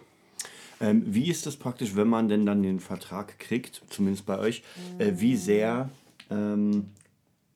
Ähm, 0.80 1.04
wie 1.06 1.30
ist 1.30 1.46
das 1.46 1.58
praktisch, 1.58 1.96
wenn 1.96 2.08
man 2.08 2.30
denn 2.30 2.46
dann 2.46 2.62
den 2.62 2.80
Vertrag 2.80 3.40
kriegt, 3.40 3.82
zumindest 3.90 4.26
bei 4.26 4.38
euch, 4.38 4.64
äh, 5.00 5.14
wie 5.16 5.36
sehr 5.36 5.90
ähm, 6.30 6.92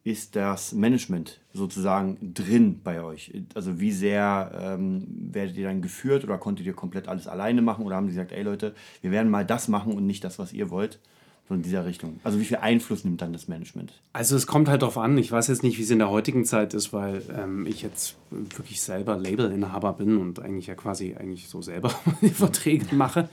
ist 0.03 0.35
das 0.35 0.73
Management 0.73 1.39
sozusagen 1.53 2.33
drin 2.33 2.79
bei 2.83 3.03
euch? 3.03 3.31
Also 3.53 3.79
wie 3.79 3.91
sehr 3.91 4.51
ähm, 4.59 5.07
werdet 5.31 5.55
ihr 5.57 5.67
dann 5.67 5.81
geführt 5.81 6.23
oder 6.23 6.37
konntet 6.37 6.65
ihr 6.65 6.73
komplett 6.73 7.07
alles 7.07 7.27
alleine 7.27 7.61
machen 7.61 7.85
oder 7.85 7.95
haben 7.95 8.07
sie 8.07 8.15
gesagt, 8.15 8.31
ey 8.31 8.41
Leute, 8.41 8.73
wir 9.01 9.11
werden 9.11 9.29
mal 9.29 9.45
das 9.45 9.67
machen 9.67 9.93
und 9.93 10.07
nicht 10.07 10.23
das, 10.23 10.39
was 10.39 10.53
ihr 10.53 10.71
wollt? 10.71 10.99
So 11.47 11.55
in 11.55 11.61
dieser 11.61 11.85
Richtung. 11.85 12.19
Also 12.23 12.39
wie 12.39 12.45
viel 12.45 12.57
Einfluss 12.57 13.03
nimmt 13.03 13.21
dann 13.21 13.33
das 13.33 13.47
Management? 13.47 13.93
Also 14.13 14.35
es 14.35 14.47
kommt 14.47 14.69
halt 14.69 14.81
darauf 14.81 14.97
an. 14.97 15.17
Ich 15.17 15.31
weiß 15.31 15.47
jetzt 15.47 15.63
nicht, 15.63 15.77
wie 15.77 15.83
es 15.83 15.89
in 15.89 15.99
der 15.99 16.09
heutigen 16.09 16.45
Zeit 16.45 16.73
ist, 16.73 16.93
weil 16.93 17.21
ähm, 17.37 17.65
ich 17.67 17.81
jetzt 17.81 18.15
wirklich 18.29 18.81
selber 18.81 19.17
Labelinhaber 19.17 19.93
bin 19.93 20.17
und 20.17 20.39
eigentlich 20.39 20.67
ja 20.67 20.75
quasi 20.75 21.15
eigentlich 21.15 21.47
so 21.47 21.61
selber 21.61 21.93
die 22.21 22.29
Verträge 22.29 22.95
mache. 22.95 23.29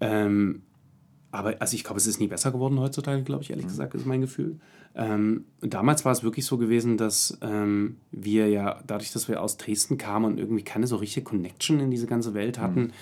Ähm, 0.00 0.62
aber 1.36 1.54
also 1.60 1.74
ich 1.74 1.84
glaube, 1.84 1.98
es 1.98 2.06
ist 2.06 2.18
nie 2.18 2.28
besser 2.28 2.50
geworden 2.50 2.80
heutzutage, 2.80 3.22
glaube 3.22 3.42
ich, 3.42 3.50
ehrlich 3.50 3.66
mhm. 3.66 3.70
gesagt, 3.70 3.94
ist 3.94 4.06
mein 4.06 4.20
Gefühl. 4.20 4.58
Ähm, 4.94 5.44
damals 5.60 6.04
war 6.04 6.12
es 6.12 6.22
wirklich 6.22 6.46
so 6.46 6.56
gewesen, 6.56 6.96
dass 6.96 7.38
ähm, 7.42 7.98
wir 8.10 8.48
ja, 8.48 8.80
dadurch, 8.86 9.12
dass 9.12 9.28
wir 9.28 9.42
aus 9.42 9.58
Dresden 9.58 9.98
kamen 9.98 10.24
und 10.24 10.38
irgendwie 10.38 10.62
keine 10.62 10.86
so 10.86 10.96
richtige 10.96 11.24
Connection 11.24 11.80
in 11.80 11.90
diese 11.90 12.06
ganze 12.06 12.32
Welt 12.32 12.58
hatten, 12.58 12.80
mhm. 12.80 12.92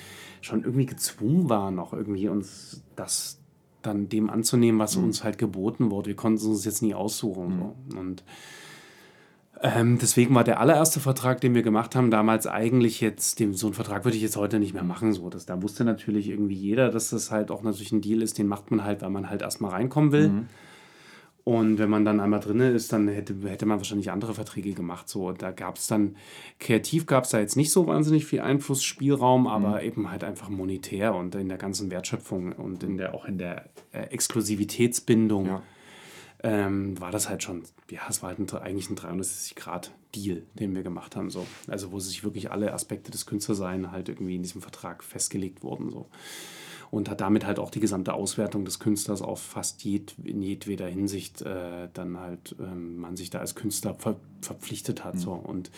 schon 0.40 0.64
irgendwie 0.64 0.86
gezwungen 0.86 1.48
waren, 1.48 1.78
auch 1.78 1.92
irgendwie 1.92 2.28
uns 2.28 2.82
das 2.96 3.38
dann 3.82 4.08
dem 4.08 4.30
anzunehmen, 4.30 4.80
was 4.80 4.96
mhm. 4.96 5.04
uns 5.04 5.22
halt 5.22 5.38
geboten 5.38 5.90
wurde. 5.90 6.08
Wir 6.08 6.16
konnten 6.16 6.38
es 6.38 6.44
uns 6.44 6.64
jetzt 6.64 6.82
nie 6.82 6.94
aussuchen. 6.94 7.46
Mhm. 7.46 7.60
So. 7.90 7.98
Und 7.98 8.24
ähm, 9.62 9.98
deswegen 9.98 10.34
war 10.34 10.44
der 10.44 10.60
allererste 10.60 11.00
Vertrag, 11.00 11.40
den 11.40 11.54
wir 11.54 11.62
gemacht 11.62 11.94
haben, 11.94 12.10
damals 12.10 12.46
eigentlich 12.46 13.00
jetzt, 13.00 13.40
dem, 13.40 13.54
so 13.54 13.68
einen 13.68 13.74
Vertrag 13.74 14.04
würde 14.04 14.16
ich 14.16 14.22
jetzt 14.22 14.36
heute 14.36 14.58
nicht 14.58 14.74
mehr 14.74 14.82
machen. 14.82 15.12
So. 15.12 15.30
Das, 15.30 15.46
da 15.46 15.62
wusste 15.62 15.84
natürlich 15.84 16.28
irgendwie 16.28 16.54
jeder, 16.54 16.90
dass 16.90 17.10
das 17.10 17.30
halt 17.30 17.50
auch 17.50 17.62
natürlich 17.62 17.92
ein 17.92 18.00
Deal 18.00 18.22
ist, 18.22 18.38
den 18.38 18.48
macht 18.48 18.70
man 18.70 18.84
halt, 18.84 19.02
weil 19.02 19.10
man 19.10 19.30
halt 19.30 19.42
erstmal 19.42 19.70
reinkommen 19.70 20.12
will. 20.12 20.28
Mhm. 20.28 20.48
Und 21.44 21.78
wenn 21.78 21.90
man 21.90 22.06
dann 22.06 22.20
einmal 22.20 22.40
drin 22.40 22.60
ist, 22.60 22.90
dann 22.92 23.06
hätte, 23.06 23.34
hätte 23.44 23.66
man 23.66 23.76
wahrscheinlich 23.76 24.10
andere 24.10 24.32
Verträge 24.32 24.72
gemacht. 24.72 25.10
So, 25.10 25.32
da 25.32 25.50
gab 25.50 25.76
es 25.76 25.86
dann, 25.86 26.16
kreativ 26.58 27.04
gab 27.04 27.24
es 27.24 27.30
da 27.30 27.38
jetzt 27.38 27.56
nicht 27.56 27.70
so 27.70 27.86
wahnsinnig 27.86 28.24
viel 28.24 28.40
Einflussspielraum, 28.40 29.46
aber 29.46 29.80
mhm. 29.80 29.86
eben 29.86 30.10
halt 30.10 30.24
einfach 30.24 30.48
monetär 30.48 31.14
und 31.14 31.34
in 31.34 31.50
der 31.50 31.58
ganzen 31.58 31.90
Wertschöpfung 31.90 32.52
und 32.52 32.82
in 32.82 32.96
der, 32.96 33.14
auch 33.14 33.26
in 33.26 33.36
der 33.36 33.66
äh, 33.92 34.04
Exklusivitätsbindung 34.04 35.46
ja. 35.46 35.62
Ähm, 36.44 37.00
war 37.00 37.10
das 37.10 37.30
halt 37.30 37.42
schon, 37.42 37.64
ja, 37.90 38.02
es 38.08 38.22
war 38.22 38.28
halt 38.28 38.38
ein, 38.38 38.58
eigentlich 38.58 38.90
ein 38.90 38.96
360-Grad-Deal, 38.96 40.42
den 40.52 40.74
wir 40.74 40.82
gemacht 40.82 41.16
haben. 41.16 41.30
So. 41.30 41.46
Also 41.66 41.90
wo 41.90 41.98
sich 41.98 42.22
wirklich 42.22 42.52
alle 42.52 42.74
Aspekte 42.74 43.10
des 43.10 43.24
Künstlerseins 43.24 43.88
halt 43.90 44.10
irgendwie 44.10 44.36
in 44.36 44.42
diesem 44.42 44.60
Vertrag 44.60 45.02
festgelegt 45.02 45.62
wurden. 45.62 45.90
So 45.90 46.06
und 46.90 47.10
hat 47.10 47.20
damit 47.22 47.44
halt 47.44 47.58
auch 47.58 47.70
die 47.70 47.80
gesamte 47.80 48.12
Auswertung 48.12 48.64
des 48.64 48.78
Künstlers 48.78 49.20
auf 49.20 49.40
fast 49.42 49.82
jed, 49.82 50.14
in 50.22 50.42
jedweder 50.42 50.86
Hinsicht 50.86 51.42
äh, 51.42 51.88
dann 51.92 52.20
halt 52.20 52.54
ähm, 52.60 52.98
man 52.98 53.16
sich 53.16 53.30
da 53.30 53.40
als 53.40 53.56
Künstler 53.56 53.94
ver, 53.94 54.16
verpflichtet 54.42 55.02
hat. 55.02 55.14
Mhm. 55.14 55.18
So. 55.18 55.32
Und 55.32 55.72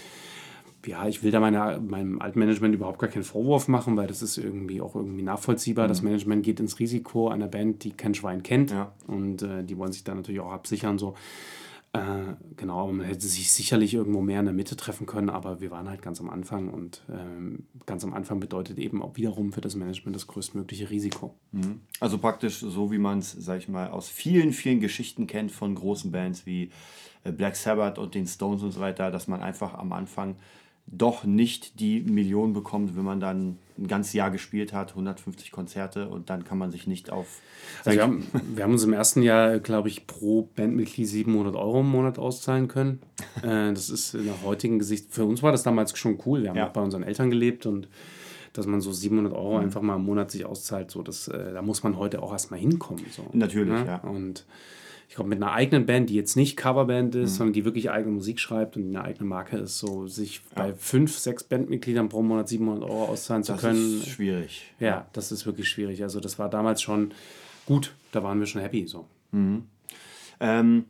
ja, 0.86 1.06
ich 1.08 1.22
will 1.22 1.30
da 1.30 1.40
meine, 1.40 1.80
meinem 1.80 2.20
alten 2.20 2.38
Management 2.38 2.74
überhaupt 2.74 2.98
gar 2.98 3.10
keinen 3.10 3.24
Vorwurf 3.24 3.68
machen, 3.68 3.96
weil 3.96 4.06
das 4.06 4.22
ist 4.22 4.38
irgendwie 4.38 4.80
auch 4.80 4.94
irgendwie 4.94 5.22
nachvollziehbar. 5.22 5.86
Mhm. 5.86 5.88
Das 5.88 6.02
Management 6.02 6.44
geht 6.44 6.60
ins 6.60 6.78
Risiko 6.78 7.28
einer 7.28 7.48
Band, 7.48 7.84
die 7.84 7.90
kein 7.90 8.14
Schwein 8.14 8.42
kennt. 8.42 8.70
Ja. 8.70 8.92
Und 9.06 9.42
äh, 9.42 9.64
die 9.64 9.76
wollen 9.76 9.92
sich 9.92 10.04
da 10.04 10.14
natürlich 10.14 10.40
auch 10.40 10.52
absichern. 10.52 10.98
So. 10.98 11.14
Äh, 11.92 12.34
genau, 12.56 12.92
man 12.92 13.06
hätte 13.06 13.26
sich 13.26 13.50
sicherlich 13.52 13.94
irgendwo 13.94 14.20
mehr 14.20 14.40
in 14.40 14.46
der 14.46 14.54
Mitte 14.54 14.76
treffen 14.76 15.06
können, 15.06 15.30
aber 15.30 15.60
wir 15.60 15.70
waren 15.70 15.88
halt 15.88 16.02
ganz 16.02 16.20
am 16.20 16.28
Anfang 16.28 16.68
und 16.68 17.02
ähm, 17.10 17.66
ganz 17.86 18.04
am 18.04 18.12
Anfang 18.12 18.38
bedeutet 18.38 18.78
eben 18.78 19.02
auch 19.02 19.16
wiederum 19.16 19.52
für 19.52 19.62
das 19.62 19.76
Management 19.76 20.14
das 20.14 20.26
größtmögliche 20.26 20.90
Risiko. 20.90 21.34
Mhm. 21.52 21.80
Also 22.00 22.18
praktisch 22.18 22.58
so, 22.58 22.92
wie 22.92 22.98
man 22.98 23.18
es, 23.18 23.32
sag 23.32 23.58
ich 23.58 23.68
mal, 23.68 23.88
aus 23.88 24.08
vielen, 24.08 24.52
vielen 24.52 24.80
Geschichten 24.80 25.26
kennt 25.26 25.52
von 25.52 25.74
großen 25.74 26.10
Bands 26.12 26.44
wie 26.44 26.70
äh, 27.24 27.32
Black 27.32 27.56
Sabbath 27.56 27.98
und 27.98 28.14
den 28.14 28.26
Stones 28.26 28.62
und 28.62 28.72
so 28.72 28.80
weiter, 28.80 29.10
dass 29.10 29.26
man 29.26 29.40
einfach 29.40 29.74
am 29.74 29.92
Anfang 29.92 30.36
doch 30.86 31.24
nicht 31.24 31.80
die 31.80 32.00
Million 32.00 32.52
bekommt, 32.52 32.96
wenn 32.96 33.04
man 33.04 33.20
dann 33.20 33.58
ein 33.78 33.88
ganzes 33.88 34.12
Jahr 34.12 34.30
gespielt 34.30 34.72
hat, 34.72 34.90
150 34.90 35.50
Konzerte 35.50 36.08
und 36.08 36.30
dann 36.30 36.44
kann 36.44 36.58
man 36.58 36.70
sich 36.70 36.86
nicht 36.86 37.10
auf. 37.10 37.40
Also 37.84 37.96
wir, 37.96 38.02
haben, 38.02 38.26
wir 38.54 38.64
haben 38.64 38.72
uns 38.72 38.84
im 38.84 38.92
ersten 38.92 39.22
Jahr, 39.22 39.58
glaube 39.58 39.88
ich, 39.88 40.06
pro 40.06 40.48
Bandmitglied 40.56 41.06
700 41.06 41.56
Euro 41.56 41.80
im 41.80 41.90
Monat 41.90 42.18
auszahlen 42.18 42.68
können. 42.68 43.00
äh, 43.42 43.72
das 43.72 43.90
ist 43.90 44.14
nach 44.14 44.42
heutigen 44.44 44.78
Gesicht, 44.78 45.12
für 45.12 45.24
uns 45.24 45.42
war 45.42 45.52
das 45.52 45.62
damals 45.62 45.96
schon 45.98 46.18
cool. 46.24 46.42
Wir 46.42 46.50
haben 46.50 46.56
ja. 46.56 46.68
auch 46.68 46.72
bei 46.72 46.80
unseren 46.80 47.02
Eltern 47.02 47.30
gelebt 47.30 47.66
und 47.66 47.88
dass 48.52 48.66
man 48.66 48.80
so 48.80 48.92
700 48.92 49.34
Euro 49.34 49.58
mhm. 49.58 49.64
einfach 49.64 49.82
mal 49.82 49.96
im 49.96 50.04
Monat 50.04 50.30
sich 50.30 50.46
auszahlt, 50.46 50.90
so 50.90 51.02
das, 51.02 51.28
äh, 51.28 51.52
da 51.52 51.60
muss 51.60 51.82
man 51.82 51.98
heute 51.98 52.22
auch 52.22 52.32
erstmal 52.32 52.60
hinkommen. 52.60 53.04
So. 53.10 53.24
Natürlich, 53.32 53.74
ja. 53.74 53.84
ja. 53.84 54.08
Und 54.08 54.46
ich 55.08 55.14
glaube, 55.14 55.30
mit 55.30 55.40
einer 55.40 55.52
eigenen 55.52 55.86
Band, 55.86 56.10
die 56.10 56.14
jetzt 56.14 56.36
nicht 56.36 56.56
Coverband 56.56 57.14
ist, 57.14 57.32
mhm. 57.32 57.36
sondern 57.36 57.52
die 57.52 57.64
wirklich 57.64 57.90
eigene 57.90 58.12
Musik 58.12 58.40
schreibt 58.40 58.76
und 58.76 58.88
eine 58.88 59.02
eigene 59.02 59.28
Marke 59.28 59.56
ist, 59.56 59.78
so 59.78 60.06
sich 60.08 60.42
ja. 60.56 60.62
bei 60.62 60.74
fünf, 60.74 61.16
sechs 61.16 61.44
Bandmitgliedern 61.44 62.08
pro 62.08 62.22
Monat 62.22 62.48
700 62.48 62.82
Euro 62.82 63.04
auszahlen 63.04 63.44
zu 63.44 63.56
können. 63.56 63.98
Das 63.98 64.06
ist 64.06 64.08
schwierig. 64.08 64.72
Ja, 64.80 65.06
das 65.12 65.30
ist 65.30 65.46
wirklich 65.46 65.68
schwierig. 65.68 66.02
Also 66.02 66.18
das 66.18 66.38
war 66.38 66.50
damals 66.50 66.82
schon 66.82 67.12
gut, 67.66 67.94
da 68.12 68.22
waren 68.22 68.40
wir 68.40 68.46
schon 68.46 68.62
happy. 68.62 68.86
So. 68.86 69.06
Mhm. 69.30 69.64
Ähm, 70.40 70.84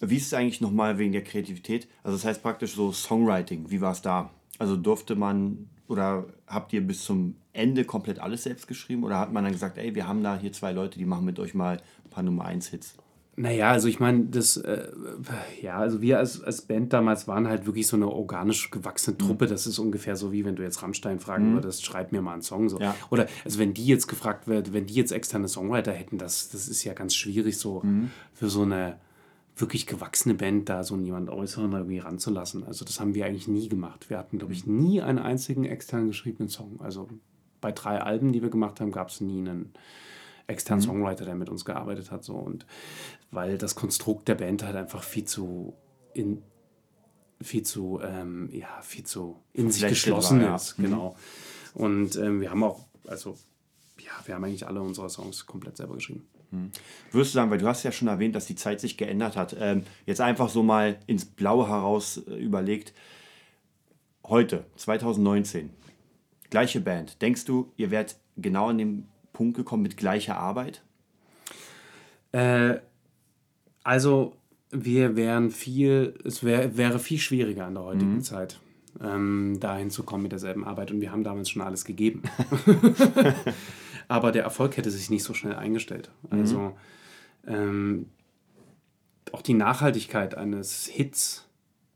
wie 0.00 0.16
ist 0.16 0.26
es 0.26 0.34
eigentlich 0.34 0.60
nochmal 0.60 0.98
wegen 0.98 1.12
der 1.12 1.24
Kreativität? 1.24 1.88
Also 2.02 2.16
das 2.16 2.24
heißt 2.24 2.42
praktisch 2.42 2.74
so 2.74 2.92
Songwriting, 2.92 3.70
wie 3.70 3.80
war 3.80 3.92
es 3.92 4.02
da? 4.02 4.30
Also 4.58 4.76
durfte 4.76 5.14
man 5.14 5.68
oder 5.88 6.26
habt 6.46 6.72
ihr 6.72 6.80
bis 6.80 7.04
zum 7.04 7.36
Ende 7.52 7.84
komplett 7.84 8.18
alles 8.18 8.42
selbst 8.44 8.66
geschrieben 8.66 9.04
oder 9.04 9.18
hat 9.18 9.32
man 9.32 9.44
dann 9.44 9.52
gesagt, 9.52 9.78
ey, 9.78 9.94
wir 9.94 10.08
haben 10.08 10.22
da 10.22 10.38
hier 10.38 10.52
zwei 10.52 10.72
Leute, 10.72 10.98
die 10.98 11.04
machen 11.04 11.24
mit 11.24 11.38
euch 11.38 11.54
mal 11.54 11.80
ein 12.04 12.10
paar 12.10 12.22
Nummer 12.22 12.44
1 12.44 12.68
Hits? 12.68 12.96
Naja, 13.34 13.70
also 13.70 13.88
ich 13.88 13.98
meine, 13.98 14.26
das, 14.26 14.58
äh, 14.58 14.92
ja, 15.62 15.78
also 15.78 16.02
wir 16.02 16.18
als, 16.18 16.42
als 16.42 16.62
Band 16.62 16.92
damals 16.92 17.26
waren 17.26 17.48
halt 17.48 17.64
wirklich 17.64 17.86
so 17.86 17.96
eine 17.96 18.08
organisch 18.08 18.70
gewachsene 18.70 19.16
Truppe. 19.16 19.46
Mhm. 19.46 19.50
Das 19.50 19.66
ist 19.66 19.78
ungefähr 19.78 20.16
so, 20.16 20.32
wie 20.32 20.44
wenn 20.44 20.54
du 20.54 20.62
jetzt 20.62 20.82
Rammstein 20.82 21.18
fragen 21.18 21.50
mhm. 21.50 21.54
würdest, 21.54 21.84
schreib 21.84 22.12
mir 22.12 22.20
mal 22.20 22.34
einen 22.34 22.42
Song. 22.42 22.68
So. 22.68 22.78
Ja. 22.78 22.94
Oder 23.08 23.28
also 23.44 23.58
wenn 23.58 23.72
die 23.72 23.86
jetzt 23.86 24.06
gefragt 24.06 24.48
wird, 24.48 24.74
wenn 24.74 24.84
die 24.84 24.94
jetzt 24.94 25.12
externe 25.12 25.48
Songwriter 25.48 25.92
hätten, 25.92 26.18
das, 26.18 26.50
das 26.50 26.68
ist 26.68 26.84
ja 26.84 26.92
ganz 26.92 27.14
schwierig, 27.14 27.56
so 27.56 27.80
mhm. 27.82 28.10
für 28.34 28.50
so 28.50 28.62
eine 28.62 28.98
wirklich 29.56 29.86
gewachsene 29.86 30.34
Band 30.34 30.68
da 30.68 30.84
so 30.84 30.96
jemand 30.98 31.30
Äußeren 31.30 31.72
irgendwie 31.72 31.98
ranzulassen. 31.98 32.64
Also 32.64 32.84
das 32.84 33.00
haben 33.00 33.14
wir 33.14 33.24
eigentlich 33.24 33.48
nie 33.48 33.68
gemacht. 33.68 34.10
Wir 34.10 34.18
hatten, 34.18 34.38
glaube 34.38 34.52
ich, 34.52 34.66
mhm. 34.66 34.78
nie 34.78 35.00
einen 35.00 35.18
einzigen 35.18 35.64
extern 35.64 36.06
geschriebenen 36.06 36.50
Song. 36.50 36.80
Also 36.80 37.08
bei 37.62 37.72
drei 37.72 37.98
Alben, 37.98 38.32
die 38.32 38.42
wir 38.42 38.50
gemacht 38.50 38.80
haben, 38.80 38.92
gab 38.92 39.08
es 39.08 39.22
nie 39.22 39.38
einen 39.38 39.72
externen 40.52 40.82
mhm. 40.84 40.88
Songwriter, 40.88 41.24
der 41.24 41.34
mit 41.34 41.48
uns 41.48 41.64
gearbeitet 41.64 42.10
hat. 42.10 42.24
So. 42.24 42.34
Und 42.34 42.66
weil 43.30 43.58
das 43.58 43.74
Konstrukt 43.74 44.28
der 44.28 44.36
Band 44.36 44.62
halt 44.62 44.76
einfach 44.76 45.02
viel 45.02 45.24
zu 45.24 45.74
in, 46.14 46.42
viel 47.40 47.62
zu, 47.62 48.00
ähm, 48.02 48.48
ja, 48.52 48.68
viel 48.82 49.04
zu 49.04 49.36
in 49.52 49.70
sich 49.70 49.86
geschlossen 49.88 50.42
war, 50.42 50.56
ist. 50.56 50.76
Ja. 50.78 50.82
Mhm. 50.82 50.90
Genau. 50.90 51.16
Und 51.74 52.16
ähm, 52.16 52.40
wir 52.40 52.50
haben 52.50 52.62
auch, 52.62 52.86
also, 53.06 53.36
ja, 53.98 54.12
wir 54.26 54.34
haben 54.34 54.44
eigentlich 54.44 54.66
alle 54.66 54.80
unsere 54.80 55.08
Songs 55.08 55.46
komplett 55.46 55.76
selber 55.76 55.94
geschrieben. 55.94 56.26
Mhm. 56.50 56.70
Würdest 57.10 57.34
du 57.34 57.36
sagen, 57.36 57.50
weil 57.50 57.58
du 57.58 57.66
hast 57.66 57.82
ja 57.82 57.92
schon 57.92 58.08
erwähnt, 58.08 58.34
dass 58.34 58.46
die 58.46 58.54
Zeit 58.54 58.80
sich 58.80 58.96
geändert 58.96 59.36
hat, 59.36 59.56
ähm, 59.58 59.84
jetzt 60.06 60.20
einfach 60.20 60.48
so 60.48 60.62
mal 60.62 60.98
ins 61.06 61.24
Blaue 61.24 61.68
heraus 61.68 62.22
äh, 62.28 62.34
überlegt, 62.34 62.92
heute, 64.24 64.64
2019, 64.76 65.70
gleiche 66.50 66.80
Band, 66.80 67.20
denkst 67.22 67.44
du, 67.44 67.72
ihr 67.76 67.90
werdet 67.90 68.16
genau 68.36 68.68
an 68.68 68.78
dem 68.78 69.08
Punkt 69.32 69.56
gekommen 69.56 69.82
mit 69.82 69.96
gleicher 69.96 70.36
Arbeit? 70.36 70.82
Äh, 72.32 72.78
also 73.82 74.36
wir 74.70 75.16
wären 75.16 75.50
viel, 75.50 76.18
es 76.24 76.42
wär, 76.42 76.76
wäre 76.76 76.98
viel 76.98 77.18
schwieriger 77.18 77.68
in 77.68 77.74
der 77.74 77.84
heutigen 77.84 78.14
mhm. 78.14 78.22
Zeit, 78.22 78.60
ähm, 79.00 79.58
dahin 79.60 79.90
zu 79.90 80.02
kommen 80.02 80.22
mit 80.22 80.32
derselben 80.32 80.64
Arbeit. 80.64 80.90
Und 80.90 81.00
wir 81.00 81.12
haben 81.12 81.24
damals 81.24 81.50
schon 81.50 81.62
alles 81.62 81.84
gegeben. 81.84 82.22
Aber 84.08 84.32
der 84.32 84.44
Erfolg 84.44 84.76
hätte 84.76 84.90
sich 84.90 85.10
nicht 85.10 85.24
so 85.24 85.34
schnell 85.34 85.54
eingestellt. 85.54 86.10
Mhm. 86.30 86.38
Also 86.38 86.78
ähm, 87.46 88.06
auch 89.32 89.42
die 89.42 89.54
Nachhaltigkeit 89.54 90.36
eines 90.36 90.86
Hits 90.86 91.46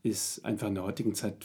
ist 0.02 0.44
einfach 0.44 0.68
in 0.68 0.74
der 0.74 0.84
heutigen 0.84 1.14
Zeit 1.14 1.44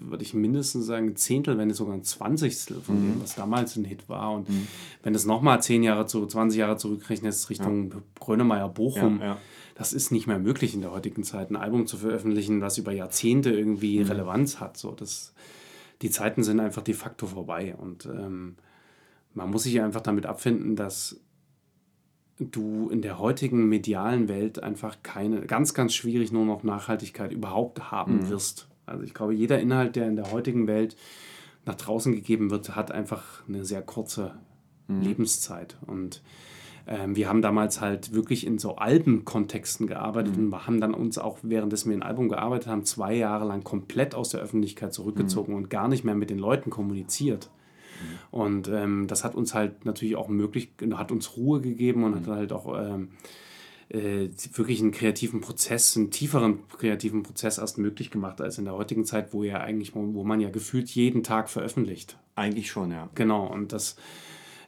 würde 0.00 0.22
ich 0.22 0.34
mindestens 0.34 0.86
sagen, 0.86 1.08
ein 1.08 1.16
Zehntel, 1.16 1.58
wenn 1.58 1.68
nicht 1.68 1.76
sogar 1.76 1.94
ein 1.94 2.04
Zwanzigstel 2.04 2.80
von 2.80 2.96
mhm. 2.96 3.12
dem, 3.12 3.22
was 3.22 3.34
damals 3.34 3.76
ein 3.76 3.84
Hit 3.84 4.08
war. 4.08 4.32
Und 4.32 4.48
mhm. 4.48 4.66
wenn 5.02 5.14
es 5.14 5.24
nochmal 5.24 5.62
zehn 5.62 5.82
Jahre 5.82 6.06
zu 6.06 6.26
20 6.26 6.58
Jahre 6.58 6.76
zurückrechnet, 6.76 7.34
Richtung 7.50 7.90
ja. 7.90 7.96
Grönemeyer 8.20 8.68
Bochum, 8.68 9.20
ja, 9.20 9.26
ja. 9.26 9.38
das 9.74 9.92
ist 9.92 10.10
nicht 10.10 10.26
mehr 10.26 10.38
möglich 10.38 10.74
in 10.74 10.80
der 10.80 10.92
heutigen 10.92 11.24
Zeit, 11.24 11.50
ein 11.50 11.56
Album 11.56 11.86
zu 11.86 11.96
veröffentlichen, 11.96 12.60
was 12.60 12.78
über 12.78 12.92
Jahrzehnte 12.92 13.50
irgendwie 13.50 14.00
mhm. 14.00 14.06
Relevanz 14.06 14.60
hat. 14.60 14.76
So, 14.76 14.92
das, 14.92 15.34
die 16.02 16.10
Zeiten 16.10 16.42
sind 16.42 16.60
einfach 16.60 16.82
de 16.82 16.94
facto 16.94 17.26
vorbei. 17.26 17.74
Und 17.76 18.06
ähm, 18.06 18.56
man 19.34 19.50
muss 19.50 19.64
sich 19.64 19.80
einfach 19.80 20.00
damit 20.00 20.26
abfinden, 20.26 20.76
dass 20.76 21.20
du 22.38 22.88
in 22.90 23.02
der 23.02 23.18
heutigen 23.18 23.68
medialen 23.68 24.28
Welt 24.28 24.62
einfach 24.62 24.98
keine, 25.02 25.40
ganz, 25.42 25.74
ganz 25.74 25.94
schwierig 25.94 26.30
nur 26.32 26.44
noch 26.44 26.62
Nachhaltigkeit 26.62 27.32
überhaupt 27.32 27.90
haben 27.90 28.18
mhm. 28.18 28.28
wirst. 28.30 28.67
Also 28.88 29.04
ich 29.04 29.14
glaube, 29.14 29.34
jeder 29.34 29.58
Inhalt, 29.60 29.96
der 29.96 30.06
in 30.08 30.16
der 30.16 30.30
heutigen 30.30 30.66
Welt 30.66 30.96
nach 31.66 31.74
draußen 31.74 32.12
gegeben 32.12 32.50
wird, 32.50 32.74
hat 32.74 32.90
einfach 32.90 33.46
eine 33.46 33.64
sehr 33.64 33.82
kurze 33.82 34.34
mhm. 34.88 35.02
Lebenszeit. 35.02 35.76
Und 35.86 36.22
ähm, 36.86 37.14
wir 37.14 37.28
haben 37.28 37.42
damals 37.42 37.80
halt 37.80 38.14
wirklich 38.14 38.46
in 38.46 38.58
so 38.58 38.76
Albenkontexten 38.76 39.86
gearbeitet 39.86 40.36
mhm. 40.36 40.46
und 40.52 40.66
haben 40.66 40.80
dann 40.80 40.94
uns 40.94 41.18
auch, 41.18 41.38
während 41.42 41.72
wir 41.72 41.92
ein 41.92 42.02
Album 42.02 42.28
gearbeitet 42.28 42.68
haben, 42.68 42.84
zwei 42.84 43.14
Jahre 43.14 43.46
lang 43.46 43.62
komplett 43.62 44.14
aus 44.14 44.30
der 44.30 44.40
Öffentlichkeit 44.40 44.94
zurückgezogen 44.94 45.52
mhm. 45.52 45.58
und 45.58 45.70
gar 45.70 45.88
nicht 45.88 46.04
mehr 46.04 46.14
mit 46.14 46.30
den 46.30 46.38
Leuten 46.38 46.70
kommuniziert. 46.70 47.50
Mhm. 48.00 48.38
Und 48.38 48.68
ähm, 48.68 49.06
das 49.06 49.22
hat 49.22 49.34
uns 49.34 49.52
halt 49.52 49.84
natürlich 49.84 50.16
auch 50.16 50.28
möglich, 50.28 50.72
hat 50.94 51.12
uns 51.12 51.36
Ruhe 51.36 51.60
gegeben 51.60 52.04
und 52.04 52.14
hat 52.14 52.26
mhm. 52.26 52.32
halt 52.32 52.52
auch 52.52 52.74
ähm, 52.78 53.10
äh, 53.90 54.28
wirklich 54.54 54.80
einen 54.80 54.90
kreativen 54.90 55.40
Prozess, 55.40 55.96
einen 55.96 56.10
tieferen 56.10 56.68
kreativen 56.68 57.22
Prozess 57.22 57.58
erst 57.58 57.78
möglich 57.78 58.10
gemacht 58.10 58.40
als 58.40 58.58
in 58.58 58.64
der 58.64 58.74
heutigen 58.74 59.04
Zeit, 59.04 59.32
wo 59.32 59.42
ja 59.44 59.60
eigentlich, 59.60 59.94
wo 59.94 60.24
man 60.24 60.40
ja 60.40 60.50
gefühlt 60.50 60.90
jeden 60.90 61.22
Tag 61.22 61.48
veröffentlicht. 61.48 62.18
Eigentlich 62.34 62.70
schon, 62.70 62.90
ja. 62.90 63.08
Genau, 63.14 63.46
und 63.46 63.72
das, 63.72 63.96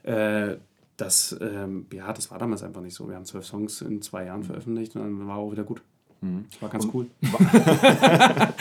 äh, 0.04 0.56
das, 0.96 1.36
ähm, 1.40 1.86
ja, 1.92 2.12
das 2.12 2.30
war 2.30 2.38
damals 2.38 2.62
einfach 2.62 2.80
nicht 2.80 2.94
so. 2.94 3.08
Wir 3.08 3.16
haben 3.16 3.26
zwölf 3.26 3.46
Songs 3.46 3.82
in 3.82 4.02
zwei 4.02 4.24
Jahren 4.24 4.44
veröffentlicht 4.44 4.96
und 4.96 5.02
dann 5.02 5.28
war 5.28 5.36
auch 5.36 5.52
wieder 5.52 5.64
gut. 5.64 5.82
Mhm. 6.22 6.44
War 6.60 6.68
ganz 6.68 6.84
Und, 6.84 6.94
cool. 6.94 7.06
War, 7.22 8.54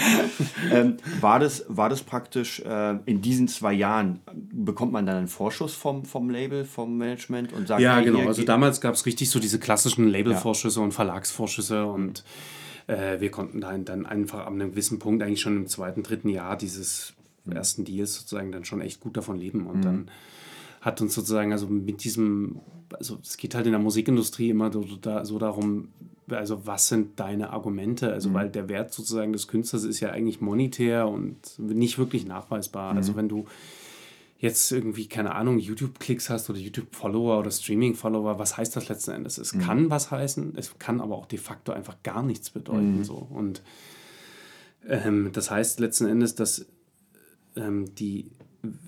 ähm, 0.71 0.97
war, 1.19 1.39
das, 1.39 1.65
war 1.67 1.89
das 1.89 2.03
praktisch 2.03 2.61
äh, 2.61 2.97
in 3.05 3.21
diesen 3.21 3.49
zwei 3.49 3.73
Jahren, 3.73 4.21
bekommt 4.33 4.93
man 4.93 5.05
dann 5.05 5.17
einen 5.17 5.27
Vorschuss 5.27 5.73
vom, 5.73 6.05
vom 6.05 6.29
Label, 6.29 6.63
vom 6.63 6.97
Management 6.97 7.51
und 7.51 7.67
sagt, 7.67 7.81
Ja, 7.81 7.99
genau. 7.99 8.27
Also 8.27 8.43
damals 8.43 8.79
gab 8.79 8.93
es 8.93 9.05
richtig 9.05 9.29
so 9.29 9.39
diese 9.39 9.59
klassischen 9.59 10.07
Labelvorschüsse 10.07 10.79
ja. 10.79 10.85
und 10.85 10.93
Verlagsvorschüsse 10.93 11.85
und 11.85 12.23
äh, 12.87 13.19
wir 13.19 13.29
konnten 13.29 13.59
dann, 13.59 13.83
dann 13.83 14.05
einfach 14.05 14.47
an 14.47 14.53
einem 14.53 14.71
gewissen 14.71 14.99
Punkt 14.99 15.21
eigentlich 15.21 15.41
schon 15.41 15.57
im 15.57 15.67
zweiten, 15.67 16.01
dritten 16.01 16.29
Jahr 16.29 16.55
dieses 16.55 17.13
mhm. 17.43 17.53
ersten 17.53 17.83
Deals 17.83 18.15
sozusagen 18.15 18.53
dann 18.53 18.63
schon 18.63 18.79
echt 18.79 19.01
gut 19.01 19.17
davon 19.17 19.37
leben 19.37 19.67
und 19.67 19.77
mhm. 19.77 19.83
dann 19.83 20.11
hat 20.81 21.01
uns 21.01 21.13
sozusagen 21.13 21.51
also 21.51 21.67
mit 21.67 22.03
diesem, 22.03 22.59
also 22.93 23.19
es 23.21 23.37
geht 23.37 23.55
halt 23.55 23.65
in 23.65 23.73
der 23.73 23.81
Musikindustrie 23.81 24.49
immer 24.49 24.71
so, 24.71 24.85
so 25.23 25.39
darum, 25.39 25.89
also 26.29 26.65
was 26.65 26.87
sind 26.87 27.19
deine 27.19 27.51
Argumente? 27.51 28.11
Also, 28.11 28.29
mhm. 28.29 28.33
weil 28.33 28.49
der 28.49 28.69
Wert 28.69 28.93
sozusagen 28.93 29.33
des 29.33 29.47
Künstlers 29.47 29.83
ist 29.83 29.99
ja 29.99 30.11
eigentlich 30.11 30.41
monetär 30.41 31.07
und 31.07 31.57
nicht 31.57 31.97
wirklich 31.97 32.25
nachweisbar. 32.25 32.95
Also, 32.95 32.95
mhm. 32.95 32.99
Also, 32.99 33.15
wenn 33.15 33.29
du 33.29 33.45
jetzt 34.37 34.71
irgendwie, 34.71 35.07
keine 35.07 35.35
Ahnung, 35.35 35.59
YouTube-Klicks 35.59 36.29
hast 36.29 36.49
oder 36.49 36.59
YouTube-Follower 36.59 37.39
oder 37.39 37.51
Streaming-Follower, 37.51 38.39
was 38.39 38.57
heißt 38.57 38.75
das 38.75 38.87
letzten 38.87 39.11
Endes? 39.11 39.37
Es 39.37 39.53
mhm. 39.53 39.59
kann 39.59 39.89
was 39.89 40.11
heißen, 40.11 40.53
es 40.55 40.77
kann 40.79 41.01
aber 41.01 41.15
auch 41.15 41.25
de 41.25 41.39
facto 41.39 41.73
einfach 41.73 41.97
gar 42.03 42.23
nichts 42.23 42.49
bedeuten. 42.49 42.99
Mhm. 42.99 43.03
So. 43.03 43.15
Und 43.15 43.61
ähm, 44.87 45.31
das 45.33 45.51
heißt 45.51 45.79
letzten 45.79 46.05
Endes, 46.07 46.35
dass 46.35 46.65
ähm, 47.57 47.93
die, 47.95 48.31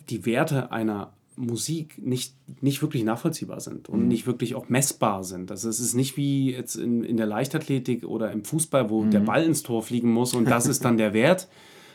die 0.09 0.25
Werte 0.25 0.71
einer 0.71 1.13
Musik 1.41 1.97
nicht, 1.97 2.35
nicht 2.61 2.81
wirklich 2.81 3.03
nachvollziehbar 3.03 3.59
sind 3.59 3.89
und 3.89 4.03
mhm. 4.03 4.07
nicht 4.07 4.27
wirklich 4.27 4.55
auch 4.55 4.69
messbar 4.69 5.23
sind. 5.23 5.51
Also 5.51 5.69
es 5.69 5.79
ist 5.79 5.95
nicht 5.95 6.17
wie 6.17 6.51
jetzt 6.51 6.75
in, 6.75 7.03
in 7.03 7.17
der 7.17 7.25
Leichtathletik 7.25 8.03
oder 8.03 8.31
im 8.31 8.43
Fußball, 8.43 8.89
wo 8.89 9.03
mhm. 9.03 9.11
der 9.11 9.21
Ball 9.21 9.43
ins 9.43 9.63
Tor 9.63 9.81
fliegen 9.81 10.11
muss 10.11 10.33
und 10.33 10.45
das 10.45 10.67
ist 10.67 10.85
dann 10.85 10.97
der 10.99 11.13
Wert, 11.13 11.47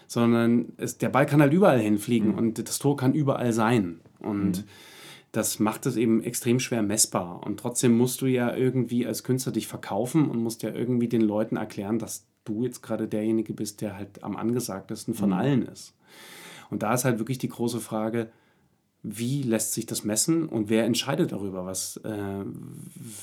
sondern 0.09 0.73
es, 0.77 0.99
der 0.99 1.09
Ball 1.09 1.27
kann 1.27 1.41
halt 1.41 1.53
überall 1.53 1.81
hinfliegen 1.81 2.33
mhm. 2.33 2.39
und 2.39 2.69
das 2.69 2.79
Tor 2.79 2.97
kann 2.97 3.15
überall 3.15 3.53
sein. 3.53 4.01
Und 4.19 4.59
mhm. 4.59 4.65
das 5.33 5.59
macht 5.61 5.87
es 5.87 5.97
eben 5.97 6.23
extrem 6.23 6.59
schwer 6.59 6.83
messbar. 6.83 7.47
Und 7.47 7.61
trotzdem 7.61 7.97
musst 7.97 8.21
du 8.23 8.27
ja 8.27 8.55
irgendwie 8.55 9.07
als 9.07 9.23
Künstler 9.23 9.53
dich 9.53 9.69
verkaufen 9.69 10.29
und 10.29 10.43
musst 10.43 10.63
ja 10.63 10.73
irgendwie 10.73 11.09
den 11.09 11.23
Leuten 11.23 11.57
erklären, 11.57 11.99
dass 11.99 12.27
du 12.45 12.65
jetzt 12.65 12.83
gerade 12.83 13.07
derjenige 13.07 13.53
bist, 13.53 13.81
der 13.81 13.97
halt 13.97 14.23
am 14.25 14.37
angesagtesten 14.37 15.15
von 15.15 15.31
mhm. 15.31 15.37
allen 15.37 15.63
ist. 15.63 15.95
Und 16.71 16.83
da 16.83 16.95
ist 16.95 17.05
halt 17.05 17.19
wirklich 17.19 17.39
die 17.39 17.49
große 17.49 17.81
Frage, 17.81 18.31
wie 19.09 19.43
lässt 19.43 19.73
sich 19.73 19.87
das 19.87 20.03
messen 20.05 20.49
und 20.49 20.69
wer 20.69 20.85
entscheidet 20.85 21.31
darüber, 21.31 21.65
was, 21.65 21.99
äh, 21.99 22.45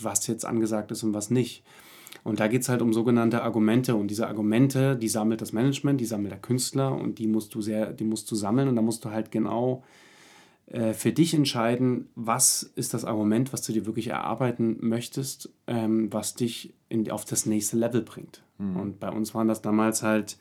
was 0.01 0.27
jetzt 0.27 0.45
angesagt 0.45 0.91
ist 0.91 1.03
und 1.03 1.13
was 1.13 1.29
nicht. 1.29 1.63
Und 2.23 2.39
da 2.39 2.47
geht 2.47 2.61
es 2.61 2.69
halt 2.69 2.81
um 2.81 2.93
sogenannte 2.93 3.43
Argumente. 3.43 3.95
Und 3.95 4.07
diese 4.07 4.27
Argumente, 4.27 4.95
die 4.95 5.09
sammelt 5.09 5.41
das 5.41 5.51
Management, 5.51 5.99
die 5.99 6.05
sammelt 6.05 6.31
der 6.31 6.39
Künstler 6.39 6.95
und 6.95 7.19
die 7.19 7.27
musst 7.27 7.53
du 7.53 7.61
sehr, 7.61 7.91
die 7.91 8.05
musst 8.05 8.31
du 8.31 8.35
sammeln 8.35 8.69
und 8.69 8.77
da 8.77 8.81
musst 8.81 9.03
du 9.03 9.09
halt 9.09 9.29
genau 9.29 9.83
äh, 10.67 10.93
für 10.93 11.11
dich 11.11 11.33
entscheiden, 11.33 12.07
was 12.15 12.63
ist 12.75 12.93
das 12.93 13.03
Argument, 13.03 13.51
was 13.51 13.61
du 13.63 13.73
dir 13.73 13.85
wirklich 13.85 14.07
erarbeiten 14.07 14.77
möchtest, 14.79 15.49
ähm, 15.67 16.13
was 16.13 16.35
dich 16.35 16.73
in, 16.87 17.11
auf 17.11 17.25
das 17.25 17.45
nächste 17.45 17.75
Level 17.75 18.03
bringt. 18.03 18.41
Mhm. 18.57 18.77
Und 18.77 18.99
bei 19.01 19.09
uns 19.09 19.35
waren 19.35 19.49
das 19.49 19.61
damals 19.61 20.01
halt 20.01 20.37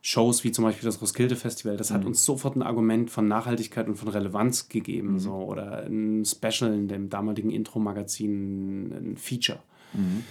Shows 0.00 0.44
wie 0.44 0.52
zum 0.52 0.64
Beispiel 0.64 0.86
das 0.86 1.00
Roskilde 1.00 1.36
Festival, 1.36 1.76
das 1.76 1.90
hat 1.90 2.02
mhm. 2.02 2.08
uns 2.08 2.24
sofort 2.24 2.56
ein 2.56 2.62
Argument 2.62 3.10
von 3.10 3.26
Nachhaltigkeit 3.26 3.88
und 3.88 3.96
von 3.96 4.08
Relevanz 4.08 4.68
gegeben. 4.68 5.14
Mhm. 5.14 5.18
So, 5.18 5.34
oder 5.34 5.84
ein 5.84 6.24
Special 6.24 6.72
in 6.72 6.88
dem 6.88 7.08
damaligen 7.08 7.50
Intro-Magazin, 7.50 8.92
ein 8.92 9.16
Feature. 9.16 9.60
Mhm. 9.92 10.24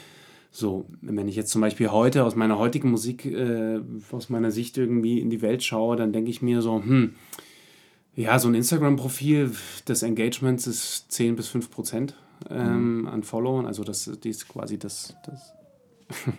So, 0.51 0.87
wenn 1.01 1.27
ich 1.27 1.35
jetzt 1.35 1.51
zum 1.51 1.61
Beispiel 1.61 1.91
heute 1.91 2.23
aus 2.23 2.35
meiner 2.35 2.57
heutigen 2.57 2.89
Musik, 2.89 3.25
äh, 3.25 3.79
aus 4.11 4.29
meiner 4.29 4.51
Sicht 4.51 4.77
irgendwie 4.77 5.19
in 5.19 5.29
die 5.29 5.41
Welt 5.41 5.63
schaue, 5.63 5.97
dann 5.97 6.13
denke 6.13 6.31
ich 6.31 6.41
mir 6.41 6.61
so, 6.61 6.81
hm, 6.81 7.13
ja, 8.15 8.39
so 8.39 8.47
ein 8.47 8.55
Instagram-Profil 8.55 9.51
des 9.87 10.01
Engagements 10.01 10.65
ist 10.65 11.11
10 11.11 11.35
bis 11.35 11.49
5 11.49 11.69
Prozent 11.69 12.15
ähm, 12.49 13.01
mhm. 13.01 13.07
an 13.07 13.23
Followern. 13.23 13.67
Also 13.67 13.83
das, 13.83 14.05
das 14.05 14.17
ist 14.25 14.47
quasi 14.47 14.79
das, 14.79 15.15
das, 15.25 15.53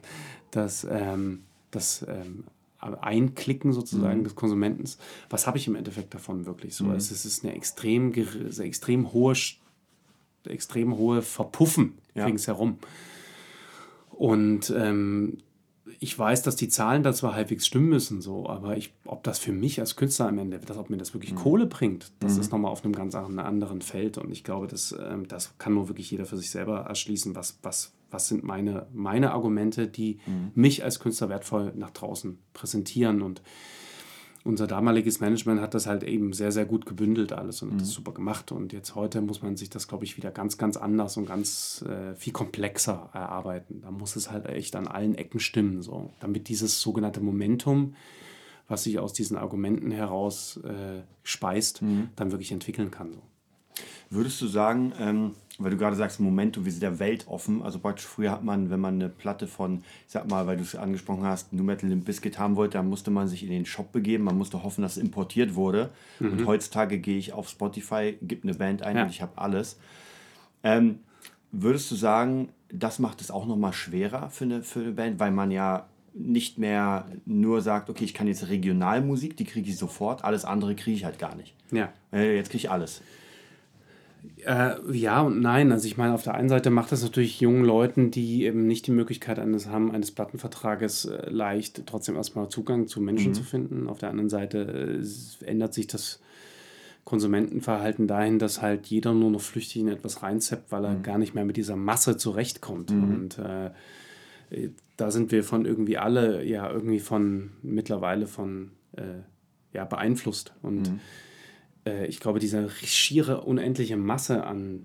das, 0.51 0.87
ähm, 0.91 1.45
das 1.71 2.05
ähm, 2.09 2.45
Einklicken 2.81 3.73
sozusagen 3.73 4.21
mhm. 4.21 4.25
des 4.25 4.35
Konsumentens, 4.35 4.99
was 5.31 5.47
habe 5.47 5.59
ich 5.59 5.67
im 5.67 5.75
Endeffekt 5.75 6.14
davon 6.14 6.47
wirklich 6.47 6.75
so? 6.75 6.85
Mhm. 6.85 6.93
Es 6.93 7.11
ist 7.11 7.45
eine 7.45 7.55
extrem, 7.55 8.12
extrem 8.12 9.12
hohe, 9.12 9.35
extrem 10.45 10.97
hohe 10.97 11.23
Verpuffen 11.23 11.95
ja. 12.14 12.25
ringsherum. 12.25 12.79
Und 14.11 14.71
ähm, 14.77 15.38
ich 16.01 16.17
weiß, 16.17 16.43
dass 16.43 16.57
die 16.57 16.69
Zahlen 16.69 17.03
da 17.03 17.12
zwar 17.12 17.35
halbwegs 17.35 17.67
stimmen 17.67 17.88
müssen, 17.88 18.21
so, 18.21 18.49
aber 18.49 18.77
ich, 18.77 18.93
ob 19.05 19.25
das 19.25 19.38
für 19.38 19.53
mich 19.53 19.81
als 19.81 19.97
Künstler 19.97 20.29
am 20.29 20.38
Ende, 20.38 20.59
dass, 20.59 20.77
ob 20.77 20.91
mir 20.91 20.97
das 20.97 21.14
wirklich 21.14 21.33
mhm. 21.33 21.38
Kohle 21.38 21.67
bringt, 21.67 22.12
das 22.21 22.35
mhm. 22.35 22.41
ist 22.41 22.53
nochmal 22.53 22.71
auf 22.71 22.85
einem 22.85 22.95
ganz 22.95 23.14
anderen 23.14 23.81
Feld. 23.81 24.19
Und 24.19 24.31
ich 24.31 24.45
glaube, 24.45 24.67
das, 24.67 24.95
ähm, 24.99 25.27
das 25.27 25.57
kann 25.59 25.75
nur 25.75 25.88
wirklich 25.88 26.11
jeder 26.11 26.27
für 26.27 26.37
sich 26.37 26.51
selber 26.51 26.81
erschließen, 26.81 27.35
was, 27.35 27.59
was, 27.62 27.93
was 28.11 28.29
sind 28.29 28.44
meine, 28.44 28.87
meine 28.92 29.33
Argumente, 29.33 29.87
die 29.87 30.18
mhm. 30.27 30.53
mich 30.55 30.85
als 30.85 31.01
Künstler 31.01 31.29
wertvoll 31.29 31.73
nach 31.77 31.90
draußen 31.90 32.38
präsentieren. 32.53 33.23
Und 33.23 33.42
unser 34.44 34.66
damaliges 34.66 35.21
Management 35.21 35.61
hat 35.61 35.75
das 35.75 35.87
halt 35.87 36.03
eben 36.03 36.33
sehr, 36.33 36.53
sehr 36.53 36.64
gut 36.64 36.87
gebündelt 36.87 37.33
alles 37.33 37.62
und 37.62 37.75
mhm. 37.75 37.79
das 37.79 37.90
super 37.90 38.12
gemacht. 38.12 38.51
Und 38.53 38.73
jetzt 38.73 38.94
heute 38.94 39.21
muss 39.21 39.42
man 39.42 39.57
sich 39.57 39.68
das, 39.68 39.88
glaube 39.88 40.05
ich, 40.05 40.16
wieder 40.16 40.31
ganz, 40.31 40.57
ganz 40.57 40.77
anders 40.77 41.16
und 41.16 41.27
ganz 41.27 41.85
äh, 41.87 42.14
viel 42.14 42.33
komplexer 42.33 43.11
erarbeiten. 43.12 43.83
Da 43.83 43.90
muss 43.90 44.16
es 44.16 44.31
halt 44.31 44.47
echt 44.47 44.75
an 44.77 44.87
allen 44.87 45.14
Ecken 45.14 45.40
stimmen, 45.40 45.83
so, 45.83 46.11
damit 46.21 46.49
dieses 46.49 46.81
sogenannte 46.81 47.21
Momentum, 47.21 47.94
was 48.68 48.85
sich 48.85 48.99
aus 48.99 49.12
diesen 49.12 49.37
Argumenten 49.37 49.90
heraus 49.90 50.59
äh, 50.64 51.03
speist, 51.23 51.83
mhm. 51.83 52.09
dann 52.16 52.31
wirklich 52.31 52.53
entwickeln 52.53 52.90
kann. 52.90 53.12
So. 53.12 53.23
Würdest 54.11 54.40
du 54.40 54.47
sagen, 54.47 54.92
ähm, 54.99 55.33
weil 55.59 55.73
du 55.73 55.77
gerade 55.77 55.97
sagst, 55.97 56.21
Momentum, 56.21 56.64
wir 56.64 56.73
sind 56.73 56.83
ja 56.83 56.99
weltoffen. 57.01 57.62
Also 57.62 57.81
praktisch 57.81 58.07
früher 58.07 58.31
hat 58.31 58.44
man, 58.44 58.71
wenn 58.71 58.79
man 58.79 58.94
eine 58.94 59.09
Platte 59.09 59.49
von, 59.49 59.83
ich 60.07 60.12
sag 60.12 60.31
mal, 60.31 60.47
weil 60.47 60.57
du 60.57 60.62
es 60.62 60.77
angesprochen 60.77 61.25
hast, 61.25 61.53
New 61.53 61.64
Metal 61.64 61.88
Limp 61.88 62.05
Biscuit 62.05 62.38
haben 62.38 62.55
wollte, 62.55 62.79
dann 62.79 62.88
musste 62.88 63.11
man 63.11 63.27
sich 63.27 63.42
in 63.42 63.51
den 63.51 63.66
Shop 63.66 63.90
begeben, 63.90 64.25
man 64.25 64.38
musste 64.38 64.62
hoffen, 64.62 64.83
dass 64.83 64.97
es 64.97 65.03
importiert 65.03 65.57
wurde. 65.57 65.90
Mhm. 66.21 66.33
Und 66.33 66.47
heutzutage 66.47 66.99
gehe 66.99 67.18
ich 67.18 67.33
auf 67.33 67.49
Spotify, 67.49 68.16
gebe 68.23 68.44
eine 68.44 68.57
Band 68.57 68.83
ein 68.83 68.97
ja. 68.97 69.03
und 69.03 69.11
ich 69.11 69.21
habe 69.21 69.37
alles. 69.37 69.79
Ähm, 70.62 71.01
würdest 71.51 71.90
du 71.90 71.97
sagen, 71.97 72.51
das 72.73 73.01
macht 73.01 73.21
es 73.21 73.31
auch 73.31 73.47
nochmal 73.47 73.73
schwerer 73.73 74.31
für 74.31 74.44
eine, 74.44 74.62
für 74.62 74.81
eine 74.81 74.92
Band, 74.92 75.18
weil 75.18 75.33
man 75.33 75.51
ja 75.51 75.87
nicht 76.14 76.59
mehr 76.59 77.07
nur 77.27 77.62
sagt, 77.62 77.90
okay, 77.90 78.05
ich 78.05 78.14
kann 78.14 78.29
jetzt 78.29 78.49
Regionalmusik, 78.49 79.37
die 79.37 79.44
kriege 79.44 79.71
ich 79.71 79.77
sofort, 79.77 80.25
alles 80.25 80.44
andere 80.44 80.75
kriege 80.75 80.97
ich 80.97 81.05
halt 81.05 81.18
gar 81.18 81.35
nicht. 81.35 81.55
Ja. 81.71 81.92
Äh, 82.12 82.37
jetzt 82.37 82.51
kriege 82.51 82.64
ich 82.64 82.71
alles. 82.71 83.03
Äh, 84.45 84.75
ja 84.93 85.21
und 85.23 85.41
nein. 85.41 85.73
Also 85.73 85.87
ich 85.87 85.97
meine, 85.97 86.14
auf 86.14 86.23
der 86.23 86.35
einen 86.35 86.49
Seite 86.49 86.71
macht 86.71 86.93
das 86.93 87.03
natürlich 87.03 87.41
jungen 87.41 87.64
Leuten, 87.64 88.11
die 88.11 88.45
eben 88.45 88.67
nicht 88.67 88.87
die 88.87 88.93
Möglichkeit 88.93 89.38
eines 89.38 89.69
haben, 89.69 89.91
eines 89.91 90.11
Plattenvertrages 90.11 91.07
äh, 91.07 91.31
leicht 91.31 91.87
trotzdem 91.87 92.17
erstmal 92.17 92.49
Zugang 92.49 92.87
zu 92.87 93.01
Menschen 93.01 93.31
mhm. 93.31 93.35
zu 93.35 93.43
finden. 93.43 93.88
Auf 93.88 93.99
der 93.99 94.11
anderen 94.11 94.31
Seite 94.31 95.01
äh, 95.01 95.47
ändert 95.47 95.75
sich 95.75 95.87
das 95.87 96.21
Konsumentenverhalten 97.05 98.07
dahin, 98.07 98.38
dass 98.38 98.61
halt 98.61 98.87
jeder 98.87 99.14
nur 99.14 99.31
noch 99.31 99.41
flüchtig 99.41 99.83
in 99.83 99.88
etwas 99.88 100.23
reinzeppt, 100.23 100.71
weil 100.71 100.85
er 100.85 100.95
mhm. 100.95 101.03
gar 101.03 101.19
nicht 101.19 101.35
mehr 101.35 101.45
mit 101.45 101.57
dieser 101.57 101.77
Masse 101.77 102.17
zurechtkommt. 102.17 102.91
Mhm. 102.91 103.03
Und 103.03 103.38
äh, 103.38 103.71
da 104.97 105.11
sind 105.11 105.33
wir 105.33 105.45
von 105.45 105.64
irgendwie 105.64 105.99
alle 105.99 106.45
ja 106.45 106.71
irgendwie 106.71 107.01
von 107.01 107.51
mittlerweile 107.62 108.27
von 108.27 108.71
äh, 108.97 109.23
ja 109.73 109.85
beeinflusst 109.85 110.55
und 110.62 110.91
mhm 110.91 111.01
äh, 111.88 112.07
ich 112.07 112.20
glaube, 112.20 112.38
diese 112.38 112.68
schiere, 112.70 113.42
unendliche 113.42 113.96
Masse 113.96 114.44
an. 114.44 114.85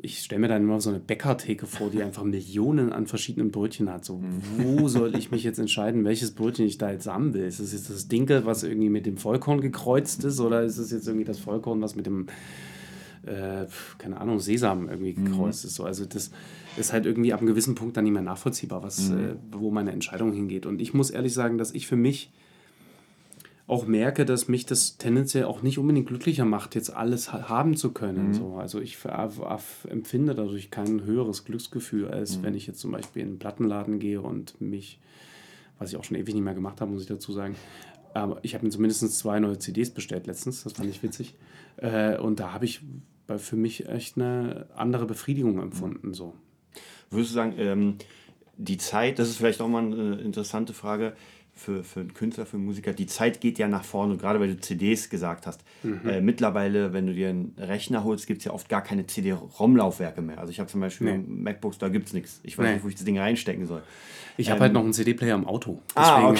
Ich 0.00 0.20
stelle 0.20 0.40
mir 0.40 0.48
dann 0.48 0.62
immer 0.62 0.80
so 0.80 0.90
eine 0.90 1.00
Bäckertheke 1.00 1.66
vor, 1.66 1.90
die 1.90 2.02
einfach 2.04 2.24
Millionen 2.24 2.92
an 2.92 3.06
verschiedenen 3.06 3.50
Brötchen 3.50 3.90
hat. 3.90 4.04
So, 4.04 4.22
wo 4.56 4.88
soll 4.88 5.16
ich 5.16 5.30
mich 5.30 5.42
jetzt 5.42 5.58
entscheiden, 5.58 6.04
welches 6.04 6.32
Brötchen 6.32 6.66
ich 6.66 6.78
da 6.78 6.90
jetzt 6.90 7.06
haben 7.06 7.34
will? 7.34 7.44
Ist 7.44 7.58
es 7.58 7.72
jetzt 7.72 7.90
das 7.90 8.08
Dinkel, 8.08 8.46
was 8.46 8.62
irgendwie 8.62 8.90
mit 8.90 9.06
dem 9.06 9.16
Vollkorn 9.16 9.60
gekreuzt 9.60 10.24
ist, 10.24 10.40
oder 10.40 10.62
ist 10.62 10.78
es 10.78 10.90
jetzt 10.90 11.06
irgendwie 11.06 11.24
das 11.24 11.38
Vollkorn, 11.38 11.80
was 11.82 11.96
mit 11.96 12.06
dem, 12.06 12.28
äh, 13.26 13.66
keine 13.98 14.20
Ahnung, 14.20 14.38
Sesam 14.38 14.88
irgendwie 14.88 15.14
mhm. 15.14 15.24
gekreuzt 15.24 15.64
mhm. 15.64 15.68
ist? 15.68 15.74
So, 15.74 15.84
also 15.84 16.04
das 16.04 16.30
ist 16.76 16.92
halt 16.92 17.04
irgendwie 17.04 17.32
ab 17.32 17.40
einem 17.40 17.48
gewissen 17.48 17.74
Punkt 17.74 17.96
dann 17.96 18.04
nicht 18.04 18.12
mehr 18.12 18.22
nachvollziehbar, 18.22 18.84
was, 18.84 19.10
mhm. 19.10 19.18
äh, 19.18 19.34
wo 19.50 19.72
meine 19.72 19.90
Entscheidung 19.90 20.32
hingeht. 20.32 20.64
Und 20.64 20.80
ich 20.80 20.94
muss 20.94 21.10
ehrlich 21.10 21.34
sagen, 21.34 21.58
dass 21.58 21.72
ich 21.72 21.88
für 21.88 21.96
mich 21.96 22.30
auch 23.68 23.86
merke, 23.86 24.24
dass 24.24 24.48
mich 24.48 24.64
das 24.64 24.96
tendenziell 24.96 25.44
auch 25.44 25.62
nicht 25.62 25.78
unbedingt 25.78 26.08
glücklicher 26.08 26.46
macht, 26.46 26.74
jetzt 26.74 26.88
alles 26.90 27.32
haben 27.32 27.76
zu 27.76 27.92
können. 27.92 28.28
Mhm. 28.28 28.34
So. 28.34 28.54
Also 28.54 28.80
ich 28.80 28.96
empfinde 29.88 30.34
dadurch 30.34 30.70
kein 30.70 31.04
höheres 31.04 31.44
Glücksgefühl, 31.44 32.08
als 32.08 32.38
mhm. 32.38 32.42
wenn 32.44 32.54
ich 32.54 32.66
jetzt 32.66 32.80
zum 32.80 32.92
Beispiel 32.92 33.22
in 33.22 33.28
einen 33.28 33.38
Plattenladen 33.38 33.98
gehe 33.98 34.22
und 34.22 34.58
mich, 34.60 34.98
was 35.78 35.90
ich 35.90 35.98
auch 35.98 36.04
schon 36.04 36.16
ewig 36.16 36.34
nicht 36.34 36.42
mehr 36.42 36.54
gemacht 36.54 36.80
habe, 36.80 36.90
muss 36.90 37.02
ich 37.02 37.08
dazu 37.08 37.32
sagen, 37.32 37.56
aber 38.14 38.38
ich 38.42 38.54
habe 38.54 38.64
mir 38.64 38.70
zumindest 38.70 39.18
zwei 39.18 39.38
neue 39.38 39.58
CDs 39.58 39.90
bestellt 39.90 40.26
letztens, 40.26 40.64
das 40.64 40.72
fand 40.72 40.88
ich 40.88 41.02
witzig. 41.02 41.34
Äh, 41.76 42.16
und 42.16 42.40
da 42.40 42.54
habe 42.54 42.64
ich 42.64 42.80
für 43.36 43.56
mich 43.56 43.86
echt 43.86 44.16
eine 44.16 44.66
andere 44.74 45.04
Befriedigung 45.04 45.60
empfunden. 45.60 46.14
So. 46.14 46.32
Würdest 47.10 47.32
du 47.32 47.34
sagen, 47.34 47.54
ähm, 47.58 47.96
die 48.56 48.78
Zeit, 48.78 49.18
das 49.18 49.28
ist 49.28 49.36
vielleicht 49.36 49.60
auch 49.60 49.68
mal 49.68 49.84
eine 49.84 50.16
interessante 50.16 50.72
Frage, 50.72 51.12
für, 51.58 51.82
für 51.82 52.00
einen 52.00 52.14
Künstler, 52.14 52.46
für 52.46 52.56
einen 52.56 52.66
Musiker, 52.66 52.92
die 52.92 53.06
Zeit 53.06 53.40
geht 53.40 53.58
ja 53.58 53.66
nach 53.66 53.84
vorne, 53.84 54.16
gerade 54.16 54.38
weil 54.38 54.48
du 54.48 54.60
CDs 54.60 55.10
gesagt 55.10 55.46
hast. 55.46 55.64
Mhm. 55.82 56.08
Äh, 56.08 56.20
mittlerweile, 56.20 56.92
wenn 56.92 57.06
du 57.06 57.14
dir 57.14 57.30
einen 57.30 57.54
Rechner 57.58 58.04
holst, 58.04 58.26
gibt 58.26 58.40
es 58.40 58.44
ja 58.44 58.52
oft 58.52 58.68
gar 58.68 58.82
keine 58.82 59.06
CD-ROM-Laufwerke 59.06 60.22
mehr. 60.22 60.38
Also 60.38 60.52
ich 60.52 60.60
habe 60.60 60.70
zum 60.70 60.80
Beispiel 60.80 61.18
nee. 61.18 61.24
MacBooks, 61.26 61.78
da 61.78 61.88
gibt 61.88 62.06
es 62.06 62.12
nichts. 62.12 62.40
Ich 62.44 62.56
weiß 62.56 62.66
nee. 62.66 62.74
nicht, 62.74 62.84
wo 62.84 62.88
ich 62.88 62.94
das 62.94 63.04
Ding 63.04 63.18
reinstecken 63.18 63.66
soll. 63.66 63.82
Ich 64.36 64.50
habe 64.50 64.60
halt 64.60 64.70
ähm, 64.70 64.74
halt 64.74 64.74
noch 64.74 64.84
einen 64.84 64.92
CD-Player 64.92 65.34
im 65.34 65.46
Auto. 65.46 65.82
Ah, 65.96 66.32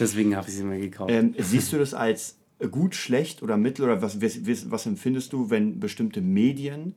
deswegen 0.00 0.34
ah, 0.34 0.38
okay. 0.38 0.40
habe 0.40 0.48
ich 0.48 0.54
sie 0.54 0.64
mir 0.64 0.78
gekauft. 0.80 1.10
Ähm, 1.12 1.34
siehst 1.36 1.70
du 1.72 1.78
das 1.78 1.92
als 1.92 2.38
gut, 2.70 2.94
schlecht 2.94 3.42
oder 3.42 3.58
mittel 3.58 3.84
oder 3.84 4.00
was, 4.00 4.22
was, 4.22 4.70
was 4.70 4.86
empfindest 4.86 5.34
du, 5.34 5.50
wenn 5.50 5.78
bestimmte 5.80 6.22
Medien, 6.22 6.94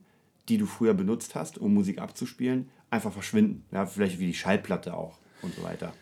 die 0.48 0.56
du 0.56 0.64
früher 0.64 0.94
benutzt 0.94 1.34
hast, 1.34 1.58
um 1.58 1.74
Musik 1.74 2.00
abzuspielen, 2.00 2.70
einfach 2.88 3.12
verschwinden? 3.12 3.64
Ja, 3.70 3.84
vielleicht 3.84 4.18
wie 4.18 4.26
die 4.26 4.34
Schallplatte 4.34 4.94
auch 4.94 5.18
und 5.42 5.54
so 5.54 5.62
weiter. 5.62 5.92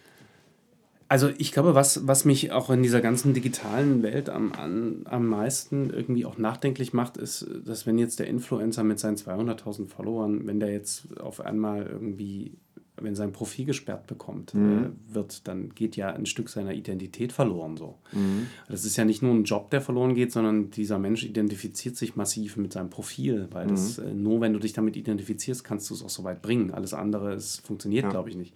Also 1.10 1.28
ich 1.38 1.50
glaube, 1.50 1.74
was, 1.74 2.06
was 2.06 2.24
mich 2.24 2.52
auch 2.52 2.70
in 2.70 2.84
dieser 2.84 3.00
ganzen 3.00 3.34
digitalen 3.34 4.04
Welt 4.04 4.30
am, 4.30 4.52
am, 4.52 5.00
am 5.06 5.26
meisten 5.26 5.90
irgendwie 5.90 6.24
auch 6.24 6.38
nachdenklich 6.38 6.92
macht, 6.92 7.16
ist, 7.16 7.48
dass 7.64 7.84
wenn 7.84 7.98
jetzt 7.98 8.20
der 8.20 8.28
Influencer 8.28 8.84
mit 8.84 9.00
seinen 9.00 9.16
200.000 9.16 9.88
Followern, 9.88 10.46
wenn 10.46 10.60
der 10.60 10.70
jetzt 10.70 11.20
auf 11.20 11.40
einmal 11.40 11.84
irgendwie, 11.84 12.52
wenn 12.94 13.16
sein 13.16 13.32
Profil 13.32 13.64
gesperrt 13.64 14.06
bekommt, 14.06 14.54
mhm. 14.54 14.94
äh, 15.10 15.14
wird, 15.14 15.48
dann 15.48 15.74
geht 15.74 15.96
ja 15.96 16.12
ein 16.12 16.26
Stück 16.26 16.48
seiner 16.48 16.74
Identität 16.74 17.32
verloren. 17.32 17.76
So. 17.76 17.98
Mhm. 18.12 18.46
Das 18.68 18.84
ist 18.84 18.96
ja 18.96 19.04
nicht 19.04 19.20
nur 19.20 19.34
ein 19.34 19.42
Job, 19.42 19.68
der 19.72 19.80
verloren 19.80 20.14
geht, 20.14 20.30
sondern 20.30 20.70
dieser 20.70 21.00
Mensch 21.00 21.24
identifiziert 21.24 21.96
sich 21.96 22.14
massiv 22.14 22.56
mit 22.56 22.72
seinem 22.72 22.88
Profil, 22.88 23.48
weil 23.50 23.66
mhm. 23.66 23.70
das 23.70 23.98
äh, 23.98 24.14
nur 24.14 24.40
wenn 24.40 24.52
du 24.52 24.60
dich 24.60 24.74
damit 24.74 24.94
identifizierst, 24.96 25.64
kannst 25.64 25.90
du 25.90 25.94
es 25.94 26.04
auch 26.04 26.08
so 26.08 26.22
weit 26.22 26.40
bringen. 26.40 26.70
Alles 26.70 26.94
andere 26.94 27.34
ist, 27.34 27.66
funktioniert, 27.66 28.04
ja. 28.04 28.10
glaube 28.10 28.30
ich, 28.30 28.36
nicht. 28.36 28.54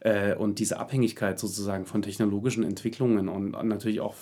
Äh, 0.00 0.34
und 0.34 0.58
diese 0.58 0.78
Abhängigkeit 0.78 1.38
sozusagen 1.38 1.84
von 1.84 2.00
technologischen 2.00 2.64
Entwicklungen 2.64 3.28
und, 3.28 3.50
natürlich 3.68 4.00
auch, 4.00 4.14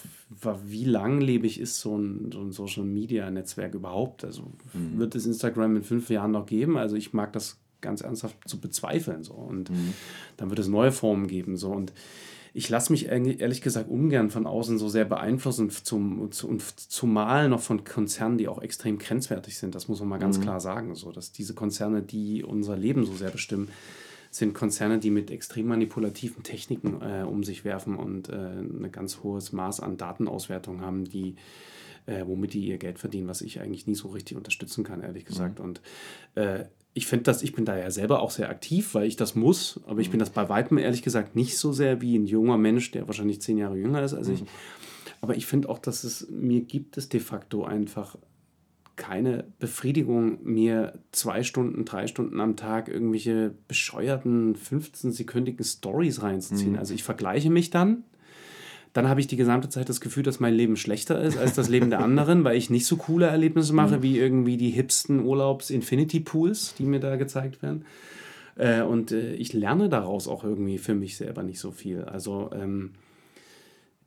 wie 0.66 0.84
langlebig 0.84 1.60
ist 1.60 1.80
so 1.80 1.96
ein, 1.96 2.30
so 2.32 2.40
ein 2.40 2.50
Social 2.50 2.84
Media 2.84 3.30
Netzwerk 3.30 3.74
überhaupt? 3.74 4.24
Also 4.24 4.52
mhm. 4.74 4.98
wird 4.98 5.14
es 5.14 5.24
Instagram 5.24 5.76
in 5.76 5.82
fünf 5.84 6.10
Jahren 6.10 6.32
noch 6.32 6.46
geben? 6.46 6.76
Also 6.76 6.96
ich 6.96 7.12
mag 7.12 7.32
das 7.32 7.58
ganz 7.80 8.00
ernsthaft 8.00 8.36
zu 8.46 8.60
bezweifeln. 8.60 9.22
So. 9.22 9.34
Und 9.34 9.70
mhm. 9.70 9.94
dann 10.36 10.50
wird 10.50 10.58
es 10.58 10.66
neue 10.66 10.90
Formen 10.90 11.28
geben. 11.28 11.56
So. 11.56 11.70
Und 11.70 11.92
ich 12.54 12.68
lasse 12.68 12.90
mich 12.92 13.06
ehrlich 13.06 13.62
gesagt 13.62 13.88
ungern 13.88 14.30
von 14.30 14.46
außen 14.46 14.78
so 14.78 14.88
sehr 14.88 15.04
beeinflussen, 15.04 15.70
zum, 15.70 16.32
zum, 16.32 16.58
zumal 16.74 17.48
noch 17.48 17.60
von 17.60 17.84
Konzernen, 17.84 18.36
die 18.36 18.48
auch 18.48 18.60
extrem 18.60 18.98
grenzwertig 18.98 19.58
sind. 19.58 19.76
Das 19.76 19.86
muss 19.86 20.00
man 20.00 20.08
mal 20.08 20.18
ganz 20.18 20.38
mhm. 20.38 20.42
klar 20.42 20.58
sagen. 20.58 20.96
So, 20.96 21.12
dass 21.12 21.30
diese 21.30 21.54
Konzerne, 21.54 22.02
die 22.02 22.42
unser 22.42 22.76
Leben 22.76 23.04
so 23.04 23.14
sehr 23.14 23.30
bestimmen, 23.30 23.68
sind 24.30 24.54
Konzerne, 24.54 24.98
die 24.98 25.10
mit 25.10 25.30
extrem 25.30 25.66
manipulativen 25.68 26.42
Techniken 26.42 27.00
äh, 27.02 27.24
um 27.24 27.44
sich 27.44 27.64
werfen 27.64 27.96
und 27.96 28.28
äh, 28.28 28.34
ein 28.34 28.90
ganz 28.92 29.22
hohes 29.22 29.52
Maß 29.52 29.80
an 29.80 29.96
Datenauswertung 29.96 30.80
haben, 30.80 31.04
die 31.04 31.36
äh, 32.06 32.26
womit 32.26 32.54
die 32.54 32.66
ihr 32.66 32.78
Geld 32.78 32.98
verdienen, 32.98 33.28
was 33.28 33.42
ich 33.42 33.60
eigentlich 33.60 33.86
nie 33.86 33.94
so 33.94 34.08
richtig 34.08 34.36
unterstützen 34.36 34.82
kann, 34.82 35.02
ehrlich 35.02 35.26
gesagt. 35.26 35.58
Mhm. 35.58 35.64
Und 35.64 35.80
äh, 36.34 36.64
ich 36.94 37.06
finde 37.06 37.24
das, 37.24 37.42
ich 37.42 37.52
bin 37.52 37.64
da 37.64 37.76
ja 37.76 37.90
selber 37.90 38.22
auch 38.22 38.30
sehr 38.30 38.48
aktiv, 38.48 38.94
weil 38.94 39.06
ich 39.06 39.16
das 39.16 39.34
muss, 39.34 39.80
aber 39.86 40.00
ich 40.00 40.10
bin 40.10 40.18
mhm. 40.18 40.22
das 40.22 40.30
bei 40.30 40.48
weitem 40.48 40.78
ehrlich 40.78 41.02
gesagt 41.02 41.36
nicht 41.36 41.58
so 41.58 41.72
sehr 41.72 42.00
wie 42.00 42.18
ein 42.18 42.26
junger 42.26 42.56
Mensch, 42.56 42.90
der 42.90 43.06
wahrscheinlich 43.06 43.42
zehn 43.42 43.58
Jahre 43.58 43.76
jünger 43.76 44.02
ist 44.02 44.14
als 44.14 44.28
ich. 44.28 44.40
Mhm. 44.40 44.48
Aber 45.20 45.36
ich 45.36 45.46
finde 45.46 45.68
auch, 45.68 45.78
dass 45.78 46.04
es 46.04 46.28
mir 46.30 46.62
gibt 46.62 46.96
es 46.96 47.08
de 47.08 47.20
facto 47.20 47.64
einfach 47.64 48.16
keine 48.98 49.44
Befriedigung, 49.58 50.40
mir 50.42 50.98
zwei 51.12 51.42
Stunden, 51.42 51.87
drei 51.87 52.06
Stunden 52.06 52.40
am 52.40 52.56
Tag 52.56 52.88
irgendwelche 52.88 53.54
bescheuerten 53.66 54.54
15-sekündigen 54.54 55.64
Stories 55.64 56.22
reinzuziehen. 56.22 56.72
Mhm. 56.72 56.78
Also 56.78 56.92
ich 56.92 57.02
vergleiche 57.02 57.48
mich 57.48 57.70
dann. 57.70 58.04
Dann 58.92 59.08
habe 59.08 59.20
ich 59.20 59.26
die 59.26 59.37
gesamte 59.37 59.68
Zeit 59.68 59.88
das 59.88 60.00
Gefühl, 60.00 60.22
dass 60.22 60.40
mein 60.40 60.54
Leben 60.54 60.76
schlechter 60.76 61.20
ist 61.22 61.38
als 61.38 61.54
das 61.54 61.68
Leben 61.68 61.88
der 61.90 62.00
anderen, 62.00 62.44
weil 62.44 62.56
ich 62.56 62.68
nicht 62.68 62.87
so 62.87 62.96
coole 62.96 63.26
Erlebnisse 63.26 63.72
mache, 63.72 63.98
mhm. 63.98 64.02
wie 64.02 64.18
irgendwie 64.18 64.56
die 64.56 64.70
hipsten 64.70 65.24
Urlaubs-Infinity-Pools, 65.24 66.74
die 66.78 66.84
mir 66.84 67.00
da 67.00 67.16
gezeigt 67.16 67.62
werden. 67.62 67.84
Äh, 68.56 68.82
und 68.82 69.12
äh, 69.12 69.34
ich 69.34 69.52
lerne 69.52 69.88
daraus 69.88 70.26
auch 70.26 70.42
irgendwie 70.42 70.78
für 70.78 70.94
mich 70.94 71.16
selber 71.16 71.42
nicht 71.42 71.61
so 71.61 71.70
viel. 71.70 72.04
Also 72.04 72.50
ähm, 72.52 72.92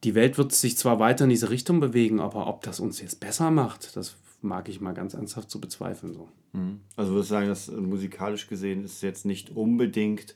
die 0.03 0.15
Welt 0.15 0.37
wird 0.37 0.51
sich 0.51 0.77
zwar 0.77 0.99
weiter 0.99 1.23
in 1.23 1.29
diese 1.29 1.49
Richtung 1.49 1.79
bewegen, 1.79 2.19
aber 2.19 2.47
ob 2.47 2.63
das 2.63 2.79
uns 2.79 3.01
jetzt 3.01 3.19
besser 3.19 3.51
macht, 3.51 3.95
das 3.95 4.17
mag 4.41 4.69
ich 4.69 4.81
mal 4.81 4.93
ganz 4.93 5.13
ernsthaft 5.13 5.49
zu 5.49 5.61
bezweifeln. 5.61 6.13
So. 6.13 6.29
Mhm. 6.53 6.81
Also 6.95 7.11
würde 7.11 7.23
ich 7.23 7.29
sagen, 7.29 7.47
dass 7.47 7.71
musikalisch 7.71 8.47
gesehen 8.47 8.83
ist 8.83 9.01
jetzt 9.01 9.25
nicht 9.25 9.55
unbedingt 9.55 10.35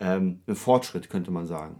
ähm, 0.00 0.40
ein 0.46 0.56
Fortschritt, 0.56 1.10
könnte 1.10 1.30
man 1.30 1.46
sagen. 1.46 1.76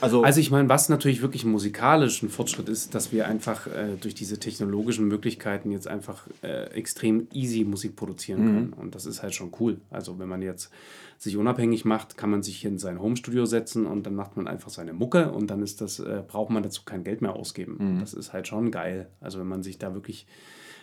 Also, 0.00 0.22
also 0.22 0.40
ich 0.40 0.50
meine, 0.50 0.68
was 0.68 0.88
natürlich 0.88 1.20
wirklich 1.20 1.44
musikalisch 1.44 2.22
ein 2.22 2.30
Fortschritt 2.30 2.68
ist, 2.68 2.94
dass 2.94 3.12
wir 3.12 3.28
einfach 3.28 3.66
äh, 3.66 3.96
durch 4.00 4.14
diese 4.14 4.38
technologischen 4.38 5.06
Möglichkeiten 5.08 5.70
jetzt 5.70 5.86
einfach 5.86 6.26
äh, 6.42 6.70
extrem 6.72 7.28
easy 7.32 7.64
Musik 7.64 7.96
produzieren 7.96 8.38
können. 8.38 8.66
Mhm. 8.68 8.82
Und 8.82 8.94
das 8.94 9.04
ist 9.04 9.22
halt 9.22 9.34
schon 9.34 9.52
cool. 9.60 9.78
Also 9.90 10.18
wenn 10.18 10.28
man 10.28 10.42
jetzt 10.42 10.70
sich 11.18 11.36
unabhängig 11.36 11.84
macht, 11.84 12.16
kann 12.16 12.30
man 12.30 12.42
sich 12.42 12.64
in 12.64 12.78
sein 12.78 13.00
Homestudio 13.00 13.44
setzen 13.44 13.84
und 13.84 14.06
dann 14.06 14.14
macht 14.14 14.36
man 14.36 14.48
einfach 14.48 14.70
seine 14.70 14.94
Mucke 14.94 15.32
und 15.32 15.48
dann 15.48 15.62
ist 15.62 15.82
das, 15.82 15.98
äh, 15.98 16.22
braucht 16.26 16.50
man 16.50 16.62
dazu 16.62 16.82
kein 16.86 17.04
Geld 17.04 17.20
mehr 17.20 17.34
ausgeben. 17.34 17.76
Mhm. 17.78 18.00
Das 18.00 18.14
ist 18.14 18.32
halt 18.32 18.48
schon 18.48 18.70
geil. 18.70 19.10
Also 19.20 19.38
wenn 19.38 19.48
man 19.48 19.62
sich 19.62 19.78
da 19.78 19.92
wirklich 19.92 20.26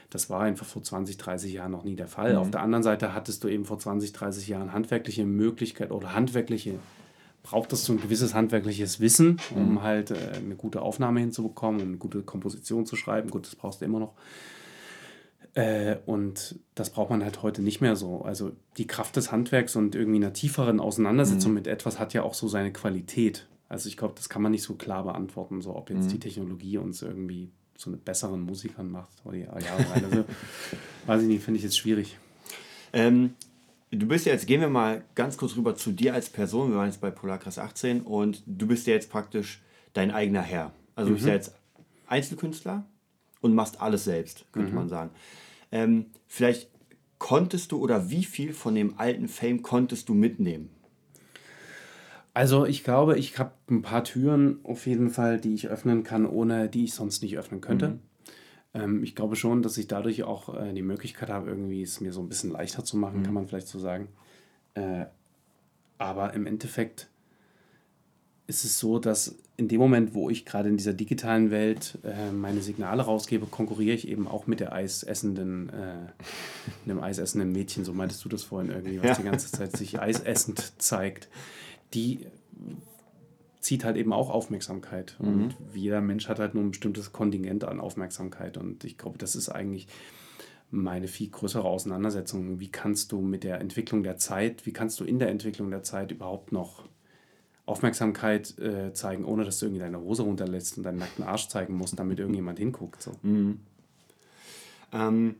das 0.09 0.29
war 0.29 0.41
einfach 0.41 0.65
vor 0.65 0.83
20, 0.83 1.17
30 1.17 1.53
Jahren 1.53 1.71
noch 1.71 1.83
nie 1.83 1.95
der 1.95 2.07
Fall. 2.07 2.33
Mhm. 2.33 2.39
Auf 2.39 2.51
der 2.51 2.61
anderen 2.61 2.83
Seite 2.83 3.13
hattest 3.13 3.43
du 3.43 3.47
eben 3.47 3.65
vor 3.65 3.79
20, 3.79 4.13
30 4.13 4.47
Jahren 4.47 4.73
handwerkliche 4.73 5.25
Möglichkeit 5.25 5.91
oder 5.91 6.13
handwerkliche, 6.13 6.75
brauchtest 7.43 7.87
du 7.87 7.93
ein 7.93 8.01
gewisses 8.01 8.33
handwerkliches 8.33 8.99
Wissen, 8.99 9.39
um 9.55 9.73
mhm. 9.73 9.81
halt 9.81 10.11
äh, 10.11 10.15
eine 10.35 10.55
gute 10.55 10.81
Aufnahme 10.81 11.19
hinzubekommen 11.19 11.81
eine 11.81 11.97
gute 11.97 12.23
Komposition 12.23 12.85
zu 12.85 12.95
schreiben. 12.95 13.29
Gut, 13.29 13.45
das 13.45 13.55
brauchst 13.55 13.81
du 13.81 13.85
immer 13.85 13.99
noch. 13.99 14.13
Äh, 15.53 15.97
und 16.05 16.59
das 16.75 16.91
braucht 16.91 17.09
man 17.09 17.23
halt 17.23 17.41
heute 17.41 17.61
nicht 17.61 17.81
mehr 17.81 17.95
so. 17.95 18.21
Also 18.21 18.51
die 18.77 18.87
Kraft 18.87 19.15
des 19.15 19.31
Handwerks 19.31 19.75
und 19.75 19.95
irgendwie 19.95 20.17
einer 20.17 20.33
tieferen 20.33 20.79
Auseinandersetzung 20.79 21.51
mhm. 21.51 21.55
mit 21.55 21.67
etwas 21.67 21.99
hat 21.99 22.13
ja 22.13 22.23
auch 22.23 22.33
so 22.33 22.47
seine 22.47 22.71
Qualität. 22.71 23.47
Also 23.67 23.89
ich 23.89 23.97
glaube, 23.97 24.13
das 24.15 24.29
kann 24.29 24.41
man 24.41 24.51
nicht 24.51 24.63
so 24.63 24.75
klar 24.75 25.03
beantworten, 25.03 25.61
so 25.61 25.75
ob 25.75 25.89
jetzt 25.89 26.05
mhm. 26.05 26.09
die 26.09 26.19
Technologie 26.19 26.77
uns 26.77 27.01
irgendwie 27.01 27.51
zu 27.77 27.89
einem 27.89 27.99
besseren 27.99 28.41
Musikern 28.41 28.91
macht. 28.91 29.13
Oder 29.23 29.37
ja, 29.37 29.51
also, 29.51 30.25
weiß 31.05 31.21
ich 31.21 31.27
nicht, 31.27 31.43
finde 31.43 31.59
ich 31.59 31.63
jetzt 31.63 31.77
schwierig. 31.77 32.17
Ähm, 32.93 33.35
du 33.91 34.07
bist 34.07 34.25
ja 34.25 34.33
jetzt, 34.33 34.47
gehen 34.47 34.61
wir 34.61 34.69
mal 34.69 35.03
ganz 35.15 35.37
kurz 35.37 35.55
rüber 35.55 35.75
zu 35.75 35.91
dir 35.91 36.13
als 36.13 36.29
Person. 36.29 36.71
Wir 36.71 36.77
waren 36.77 36.87
jetzt 36.87 37.01
bei 37.01 37.11
Polarkreis 37.11 37.57
18 37.59 38.01
und 38.01 38.43
du 38.45 38.67
bist 38.67 38.87
ja 38.87 38.93
jetzt 38.93 39.09
praktisch 39.09 39.61
dein 39.93 40.11
eigener 40.11 40.41
Herr. 40.41 40.71
Also 40.95 41.09
mhm. 41.09 41.13
du 41.13 41.15
bist 41.15 41.27
ja 41.27 41.33
mhm. 41.33 41.37
jetzt 41.37 41.55
Einzelkünstler 42.07 42.85
und 43.41 43.53
machst 43.53 43.81
alles 43.81 44.03
selbst, 44.03 44.45
könnte 44.51 44.69
mhm. 44.69 44.75
man 44.75 44.89
sagen. 44.89 45.11
Ähm, 45.71 46.07
vielleicht 46.27 46.69
konntest 47.19 47.71
du 47.71 47.79
oder 47.79 48.09
wie 48.09 48.23
viel 48.23 48.53
von 48.53 48.75
dem 48.75 48.97
alten 48.99 49.27
Fame 49.27 49.61
konntest 49.61 50.09
du 50.09 50.13
mitnehmen? 50.13 50.69
Also 52.37 52.67
ich 52.67 52.83
glaube, 52.83 53.17
ich 53.17 53.39
habe 53.39 53.53
ein 53.67 53.81
paar 53.81 54.03
Türen 54.03 54.59
auf 54.63 54.85
jeden 54.85 55.09
Fall, 55.09 55.39
die 55.39 55.55
ich 55.55 55.69
öffnen 55.69 56.03
kann, 56.03 56.27
ohne 56.27 56.69
die 56.69 56.83
ich 56.83 56.93
sonst 56.93 57.23
nicht 57.23 57.35
öffnen 57.35 57.61
könnte. 57.61 57.87
Mhm. 57.87 57.99
Ähm, 58.75 59.03
ich 59.03 59.15
glaube 59.15 59.35
schon, 59.35 59.63
dass 59.63 59.75
ich 59.79 59.87
dadurch 59.87 60.21
auch 60.21 60.53
äh, 60.55 60.71
die 60.71 60.83
Möglichkeit 60.83 61.29
habe, 61.29 61.49
irgendwie 61.49 61.81
es 61.81 61.99
mir 61.99 62.13
so 62.13 62.21
ein 62.21 62.29
bisschen 62.29 62.51
leichter 62.51 62.83
zu 62.83 62.95
machen, 62.95 63.21
mhm. 63.21 63.23
kann 63.23 63.33
man 63.33 63.47
vielleicht 63.47 63.67
so 63.67 63.79
sagen. 63.79 64.09
Äh, 64.75 65.05
aber 65.97 66.35
im 66.35 66.45
Endeffekt 66.45 67.07
ist 68.45 68.65
es 68.65 68.77
so, 68.77 68.99
dass 68.99 69.39
in 69.55 69.67
dem 69.67 69.79
Moment, 69.79 70.13
wo 70.13 70.29
ich 70.29 70.45
gerade 70.45 70.69
in 70.69 70.77
dieser 70.77 70.93
digitalen 70.93 71.49
Welt 71.49 71.97
äh, 72.03 72.31
meine 72.31 72.61
Signale 72.61 73.01
rausgebe, 73.01 73.47
konkurriere 73.47 73.95
ich 73.95 74.07
eben 74.07 74.27
auch 74.27 74.45
mit 74.45 74.59
der 74.59 74.73
eisessenden, 74.73 75.69
äh, 75.69 76.85
einem 76.85 76.99
eisessenden 76.99 77.51
Mädchen, 77.51 77.83
so 77.83 77.93
meintest 77.93 78.23
du 78.23 78.29
das 78.29 78.43
vorhin 78.43 78.69
irgendwie, 78.69 78.99
was 78.99 79.07
ja. 79.07 79.15
die 79.15 79.23
ganze 79.23 79.51
Zeit 79.51 79.75
sich 79.75 79.99
eisessend 79.99 80.79
zeigt 80.79 81.29
die 81.93 82.25
zieht 83.59 83.83
halt 83.83 83.97
eben 83.97 84.13
auch 84.13 84.29
Aufmerksamkeit. 84.29 85.17
Mhm. 85.19 85.27
Und 85.27 85.55
jeder 85.73 86.01
Mensch 86.01 86.29
hat 86.29 86.39
halt 86.39 86.53
nur 86.53 86.63
ein 86.63 86.71
bestimmtes 86.71 87.11
Kontingent 87.11 87.63
an 87.63 87.79
Aufmerksamkeit. 87.79 88.57
Und 88.57 88.83
ich 88.83 88.97
glaube, 88.97 89.17
das 89.17 89.35
ist 89.35 89.49
eigentlich 89.49 89.87
meine 90.69 91.07
viel 91.07 91.29
größere 91.29 91.67
Auseinandersetzung. 91.67 92.59
Wie 92.59 92.69
kannst 92.69 93.11
du 93.11 93.21
mit 93.21 93.43
der 93.43 93.61
Entwicklung 93.61 94.03
der 94.03 94.17
Zeit, 94.17 94.65
wie 94.65 94.73
kannst 94.73 94.99
du 94.99 95.05
in 95.05 95.19
der 95.19 95.29
Entwicklung 95.29 95.69
der 95.69 95.83
Zeit 95.83 96.11
überhaupt 96.11 96.51
noch 96.51 96.83
Aufmerksamkeit 97.65 98.57
äh, 98.59 98.93
zeigen, 98.93 99.25
ohne 99.25 99.43
dass 99.43 99.59
du 99.59 99.65
irgendwie 99.65 99.81
deine 99.81 99.99
Hose 99.99 100.23
runterlässt 100.23 100.77
und 100.77 100.83
deinen 100.83 100.99
nackten 100.99 101.25
Arsch 101.25 101.49
zeigen 101.49 101.75
musst, 101.75 101.99
damit 101.99 102.19
irgendjemand 102.19 102.59
hinguckt. 102.59 103.01
So. 103.01 103.11
Mhm. 103.21 103.59
Ähm, 104.93 105.35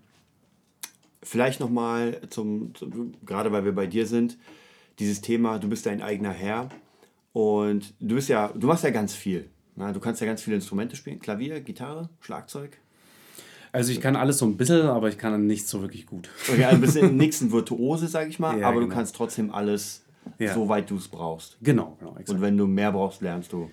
vielleicht 1.24 1.60
nochmal 1.60 2.20
zum, 2.30 2.76
zum, 2.76 3.14
gerade 3.26 3.52
weil 3.52 3.64
wir 3.64 3.74
bei 3.74 3.88
dir 3.88 4.06
sind, 4.06 4.38
dieses 5.00 5.22
Thema, 5.22 5.60
du 5.60 5.70
bist 5.70 5.86
dein 5.86 6.02
eigener 6.02 6.32
Herr 6.32 6.70
und 7.34 7.94
du 8.00 8.16
bist 8.16 8.30
ja, 8.30 8.52
du 8.56 8.68
machst 8.68 8.84
ja 8.84 8.90
ganz 8.90 9.14
viel. 9.14 9.50
Na, 9.76 9.92
du 9.92 10.00
kannst 10.00 10.22
ja 10.22 10.28
ganz 10.28 10.42
viele 10.42 10.56
Instrumente 10.56 10.96
spielen, 10.96 11.20
Klavier, 11.20 11.62
Gitarre, 11.62 12.10
Schlagzeug. 12.20 12.80
Also 13.72 13.92
ich 13.92 14.02
kann 14.02 14.16
alles 14.16 14.40
so 14.40 14.46
ein 14.46 14.58
bisschen, 14.58 14.88
aber 14.88 15.10
ich 15.10 15.20
kann 15.20 15.46
nicht 15.46 15.68
so 15.68 15.82
wirklich 15.82 16.08
gut. 16.08 16.30
Okay, 16.50 16.64
also 16.64 16.78
ein 16.78 16.82
bisschen 16.82 17.16
nichts 17.18 17.52
Virtuose, 17.52 18.08
sag 18.08 18.28
ich 18.28 18.40
mal, 18.40 18.60
ja, 18.60 18.68
aber 18.68 18.80
genau. 18.80 18.90
du 18.90 18.96
kannst 18.96 19.16
trotzdem 19.16 19.52
alles, 19.52 20.04
ja. 20.40 20.54
soweit 20.54 20.90
du 20.90 20.98
es 20.98 21.08
brauchst. 21.08 21.58
Genau, 21.62 21.96
genau. 22.00 22.12
Exakt. 22.14 22.30
Und 22.32 22.42
wenn 22.42 22.58
du 22.58 22.66
mehr 22.66 22.92
brauchst, 22.92 23.22
lernst 23.22 23.54
du. 23.54 23.70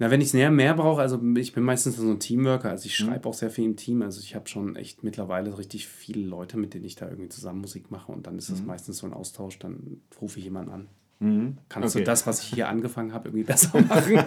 Na, 0.00 0.12
wenn 0.12 0.20
ich 0.20 0.28
es 0.28 0.34
näher 0.34 0.52
mehr 0.52 0.74
brauche, 0.74 1.00
also 1.00 1.20
ich 1.36 1.52
bin 1.52 1.64
meistens 1.64 1.96
so 1.96 2.08
ein 2.08 2.20
Teamworker, 2.20 2.70
also 2.70 2.86
ich 2.86 2.98
mhm. 3.00 3.06
schreibe 3.06 3.26
mhm. 3.26 3.30
auch 3.30 3.34
sehr 3.34 3.50
viel 3.50 3.64
im 3.64 3.76
Team. 3.76 4.02
Also 4.02 4.20
ich 4.20 4.36
habe 4.36 4.48
schon 4.48 4.76
echt 4.76 5.02
mittlerweile 5.02 5.58
richtig 5.58 5.88
viele 5.88 6.24
Leute, 6.24 6.56
mit 6.56 6.72
denen 6.74 6.84
ich 6.84 6.94
da 6.94 7.08
irgendwie 7.08 7.28
zusammen 7.28 7.60
Musik 7.60 7.90
mache 7.90 8.12
und 8.12 8.26
dann 8.26 8.38
ist 8.38 8.50
das 8.50 8.60
mhm. 8.60 8.68
meistens 8.68 8.98
so 8.98 9.06
ein 9.06 9.12
Austausch, 9.12 9.58
dann 9.58 10.00
rufe 10.20 10.38
ich 10.38 10.44
jemanden 10.44 10.70
an. 10.70 10.88
Mhm. 11.20 11.58
Kannst 11.68 11.96
okay. 11.96 12.04
du 12.04 12.06
das, 12.06 12.26
was 12.28 12.42
ich 12.42 12.48
hier 12.48 12.68
angefangen 12.68 13.12
habe, 13.12 13.28
irgendwie 13.28 13.44
besser 13.44 13.80
machen? 13.80 14.18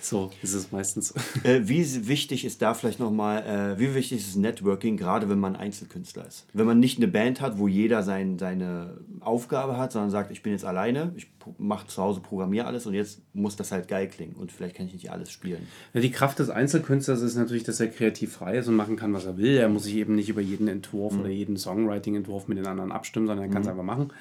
so 0.00 0.30
ist 0.42 0.54
es 0.54 0.70
meistens. 0.70 1.12
Äh, 1.42 1.62
wie 1.64 2.06
wichtig 2.06 2.44
ist 2.44 2.62
da 2.62 2.74
vielleicht 2.74 3.00
nochmal, 3.00 3.42
äh, 3.42 3.78
wie 3.78 3.94
wichtig 3.94 4.18
ist 4.18 4.36
Networking, 4.36 4.96
gerade 4.96 5.28
wenn 5.28 5.40
man 5.40 5.56
Einzelkünstler 5.56 6.26
ist? 6.26 6.46
Wenn 6.52 6.66
man 6.66 6.78
nicht 6.78 6.98
eine 6.98 7.08
Band 7.08 7.40
hat, 7.40 7.58
wo 7.58 7.66
jeder 7.66 8.04
sein, 8.04 8.38
seine 8.38 8.98
Aufgabe 9.20 9.76
hat, 9.76 9.90
sondern 9.90 10.10
sagt, 10.10 10.30
ich 10.30 10.42
bin 10.42 10.52
jetzt 10.52 10.64
alleine, 10.64 11.12
ich 11.16 11.26
mache 11.58 11.88
zu 11.88 12.00
Hause, 12.00 12.20
programmiere 12.20 12.66
alles 12.66 12.86
und 12.86 12.94
jetzt 12.94 13.20
muss 13.34 13.56
das 13.56 13.72
halt 13.72 13.88
geil 13.88 14.08
klingen 14.08 14.34
und 14.34 14.52
vielleicht 14.52 14.76
kann 14.76 14.86
ich 14.86 14.92
nicht 14.92 15.10
alles 15.10 15.30
spielen. 15.30 15.66
Ja, 15.92 16.00
die 16.00 16.10
Kraft 16.10 16.38
des 16.38 16.50
Einzelkünstlers 16.50 17.20
ist 17.20 17.34
natürlich, 17.34 17.64
dass 17.64 17.80
er 17.80 17.88
kreativ 17.88 18.32
frei 18.32 18.58
ist 18.58 18.68
und 18.68 18.76
machen 18.76 18.96
kann, 18.96 19.12
was 19.12 19.26
er 19.26 19.36
will. 19.36 19.56
Er 19.56 19.68
muss 19.68 19.84
sich 19.84 19.96
eben 19.96 20.14
nicht 20.14 20.28
über 20.28 20.40
jeden 20.40 20.68
Entwurf 20.68 21.14
mhm. 21.14 21.20
oder 21.20 21.30
jeden 21.30 21.56
Songwriting-Entwurf 21.56 22.46
mit 22.48 22.58
den 22.58 22.66
anderen 22.66 22.92
abstimmen, 22.92 23.26
sondern 23.26 23.46
er 23.46 23.52
kann 23.52 23.62
es 23.62 23.66
mhm. 23.66 23.72
einfach 23.72 23.84
machen. 23.84 24.12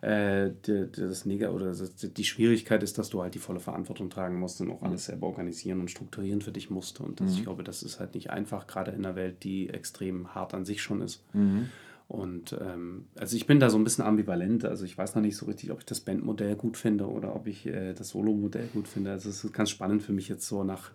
Äh, 0.00 0.50
die, 0.64 0.88
das 0.92 1.26
Neg 1.26 1.48
oder 1.48 1.66
das, 1.66 1.94
die 1.96 2.24
Schwierigkeit 2.24 2.82
ist, 2.82 2.98
dass 2.98 3.10
du 3.10 3.22
halt 3.22 3.34
die 3.34 3.40
volle 3.40 3.58
Verantwortung 3.58 4.10
tragen 4.10 4.38
musst 4.38 4.60
und 4.60 4.70
auch 4.70 4.82
alles 4.82 5.06
selber 5.06 5.26
organisieren 5.26 5.80
und 5.80 5.90
strukturieren 5.90 6.40
für 6.40 6.52
dich 6.52 6.70
musst. 6.70 7.00
Und 7.00 7.20
das, 7.20 7.32
mhm. 7.32 7.36
ich 7.38 7.42
glaube, 7.42 7.64
das 7.64 7.82
ist 7.82 7.98
halt 7.98 8.14
nicht 8.14 8.30
einfach, 8.30 8.66
gerade 8.66 8.92
in 8.92 9.04
einer 9.04 9.16
Welt, 9.16 9.42
die 9.42 9.68
extrem 9.68 10.34
hart 10.34 10.54
an 10.54 10.64
sich 10.64 10.82
schon 10.82 11.00
ist. 11.00 11.22
Mhm. 11.32 11.70
Und 12.06 12.56
ähm, 12.58 13.04
also 13.16 13.36
ich 13.36 13.46
bin 13.46 13.60
da 13.60 13.68
so 13.68 13.76
ein 13.76 13.84
bisschen 13.84 14.04
ambivalent. 14.04 14.64
Also 14.64 14.84
ich 14.84 14.96
weiß 14.96 15.14
noch 15.14 15.22
nicht 15.22 15.36
so 15.36 15.46
richtig, 15.46 15.70
ob 15.72 15.80
ich 15.80 15.86
das 15.86 16.00
Bandmodell 16.00 16.56
gut 16.56 16.76
finde 16.76 17.06
oder 17.06 17.34
ob 17.36 17.46
ich 17.46 17.66
äh, 17.66 17.92
das 17.92 18.10
Solo-Modell 18.10 18.68
gut 18.72 18.88
finde. 18.88 19.10
Also 19.10 19.28
es 19.28 19.44
ist 19.44 19.52
ganz 19.52 19.68
spannend 19.68 20.02
für 20.02 20.12
mich 20.12 20.28
jetzt 20.28 20.46
so 20.46 20.64
nach 20.64 20.90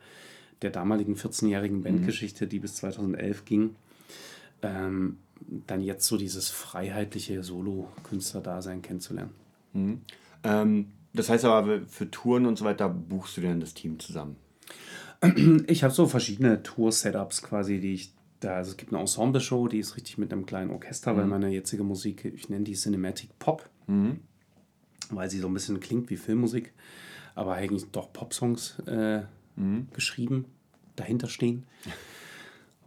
der 0.63 0.72
damaligen 0.72 1.16
14-jährigen 1.16 1.80
Mhm. 1.80 1.84
Bandgeschichte, 1.84 2.48
die 2.48 2.60
bis 2.60 2.76
2011 2.76 3.46
ging, 3.46 3.76
ähm, 4.63 5.18
dann 5.67 5.82
jetzt 5.82 6.06
so 6.08 6.17
dieses 6.17 6.49
freiheitliche 6.49 7.43
Solo-Künstler-Dasein 7.43 8.82
kennenzulernen. 8.82 9.32
Ähm, 10.43 10.88
das 11.13 11.29
heißt 11.29 11.45
aber, 11.45 11.82
für 11.88 12.10
Touren 12.10 12.45
und 12.45 12.58
so 12.58 12.65
weiter 12.65 12.89
buchst 12.89 13.38
du 13.38 13.41
dann 13.41 13.60
das 13.60 13.73
Team 13.73 13.99
zusammen. 13.99 14.36
Ich 15.67 15.84
habe 15.84 15.93
so 15.93 16.06
verschiedene 16.08 16.63
Tour-Setups 16.63 17.43
quasi, 17.43 17.79
die 17.79 17.93
ich 17.93 18.13
da, 18.41 18.56
also 18.56 18.71
es 18.71 18.77
gibt 18.77 18.91
eine 18.91 18.99
Ensemble-Show, 18.99 19.69
die 19.69 19.79
ist 19.79 19.95
richtig 19.95 20.17
mit 20.17 20.34
einem 20.34 20.45
kleinen 20.45 20.69
Orchester, 20.71 21.15
weil 21.15 21.25
meine 21.25 21.49
jetzige 21.49 21.84
Musik, 21.84 22.25
ich 22.25 22.49
nenne 22.49 22.65
die 22.65 22.73
Cinematic 22.73 23.39
Pop, 23.39 23.69
weil 25.12 25.29
sie 25.29 25.39
so 25.39 25.47
ein 25.47 25.53
bisschen 25.53 25.79
klingt 25.79 26.10
wie 26.10 26.17
Filmmusik, 26.17 26.73
aber 27.36 27.53
eigentlich 27.53 27.89
doch 27.91 28.12
Pop-Songs 28.12 28.79
äh, 28.86 29.21
geschrieben, 29.93 30.45
dahinter 30.97 31.27
stehen. 31.27 31.63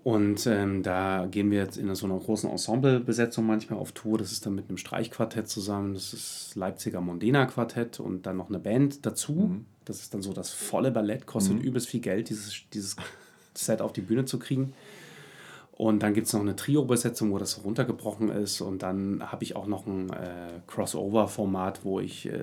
Und 0.07 0.47
ähm, 0.47 0.85
da 0.85 1.27
gehen 1.29 1.51
wir 1.51 1.59
jetzt 1.59 1.77
in 1.77 1.93
so 1.97 2.07
einer 2.07 2.17
großen 2.17 2.49
Ensemble-Besetzung 2.49 3.45
manchmal 3.45 3.81
auf 3.81 3.91
Tour. 3.91 4.19
Das 4.19 4.31
ist 4.31 4.47
dann 4.47 4.55
mit 4.55 4.69
einem 4.69 4.79
Streichquartett 4.79 5.49
zusammen. 5.49 5.95
Das 5.95 6.13
ist 6.13 6.55
Leipziger 6.55 7.01
Mondena 7.01 7.45
Quartett 7.47 7.99
und 7.99 8.25
dann 8.25 8.37
noch 8.37 8.49
eine 8.49 8.61
Band 8.61 9.05
dazu. 9.05 9.65
Das 9.85 9.99
ist 9.99 10.15
dann 10.15 10.23
so 10.23 10.33
das 10.33 10.51
volle 10.51 10.93
Ballett, 10.93 11.27
kostet 11.27 11.61
übelst 11.61 11.89
viel 11.89 11.99
Geld, 11.99 12.29
dieses, 12.29 12.55
dieses 12.73 12.95
Set 13.55 13.81
auf 13.83 13.93
die 13.93 14.01
Bühne 14.01 14.25
zu 14.27 14.39
kriegen. 14.39 14.75
Und 15.73 16.05
dann 16.05 16.15
gibt 16.15 16.29
es 16.29 16.33
noch 16.33 16.41
eine 16.41 16.55
Trio-Besetzung, 16.55 17.33
wo 17.33 17.39
das 17.39 17.65
runtergebrochen 17.65 18.29
ist. 18.29 18.61
Und 18.61 18.85
dann 18.85 19.25
habe 19.33 19.43
ich 19.43 19.57
auch 19.57 19.67
noch 19.67 19.89
ein 19.89 20.11
äh, 20.11 20.61
Crossover-Format, 20.69 21.85
wo 21.85 21.99
ich 21.99 22.27
äh, 22.27 22.37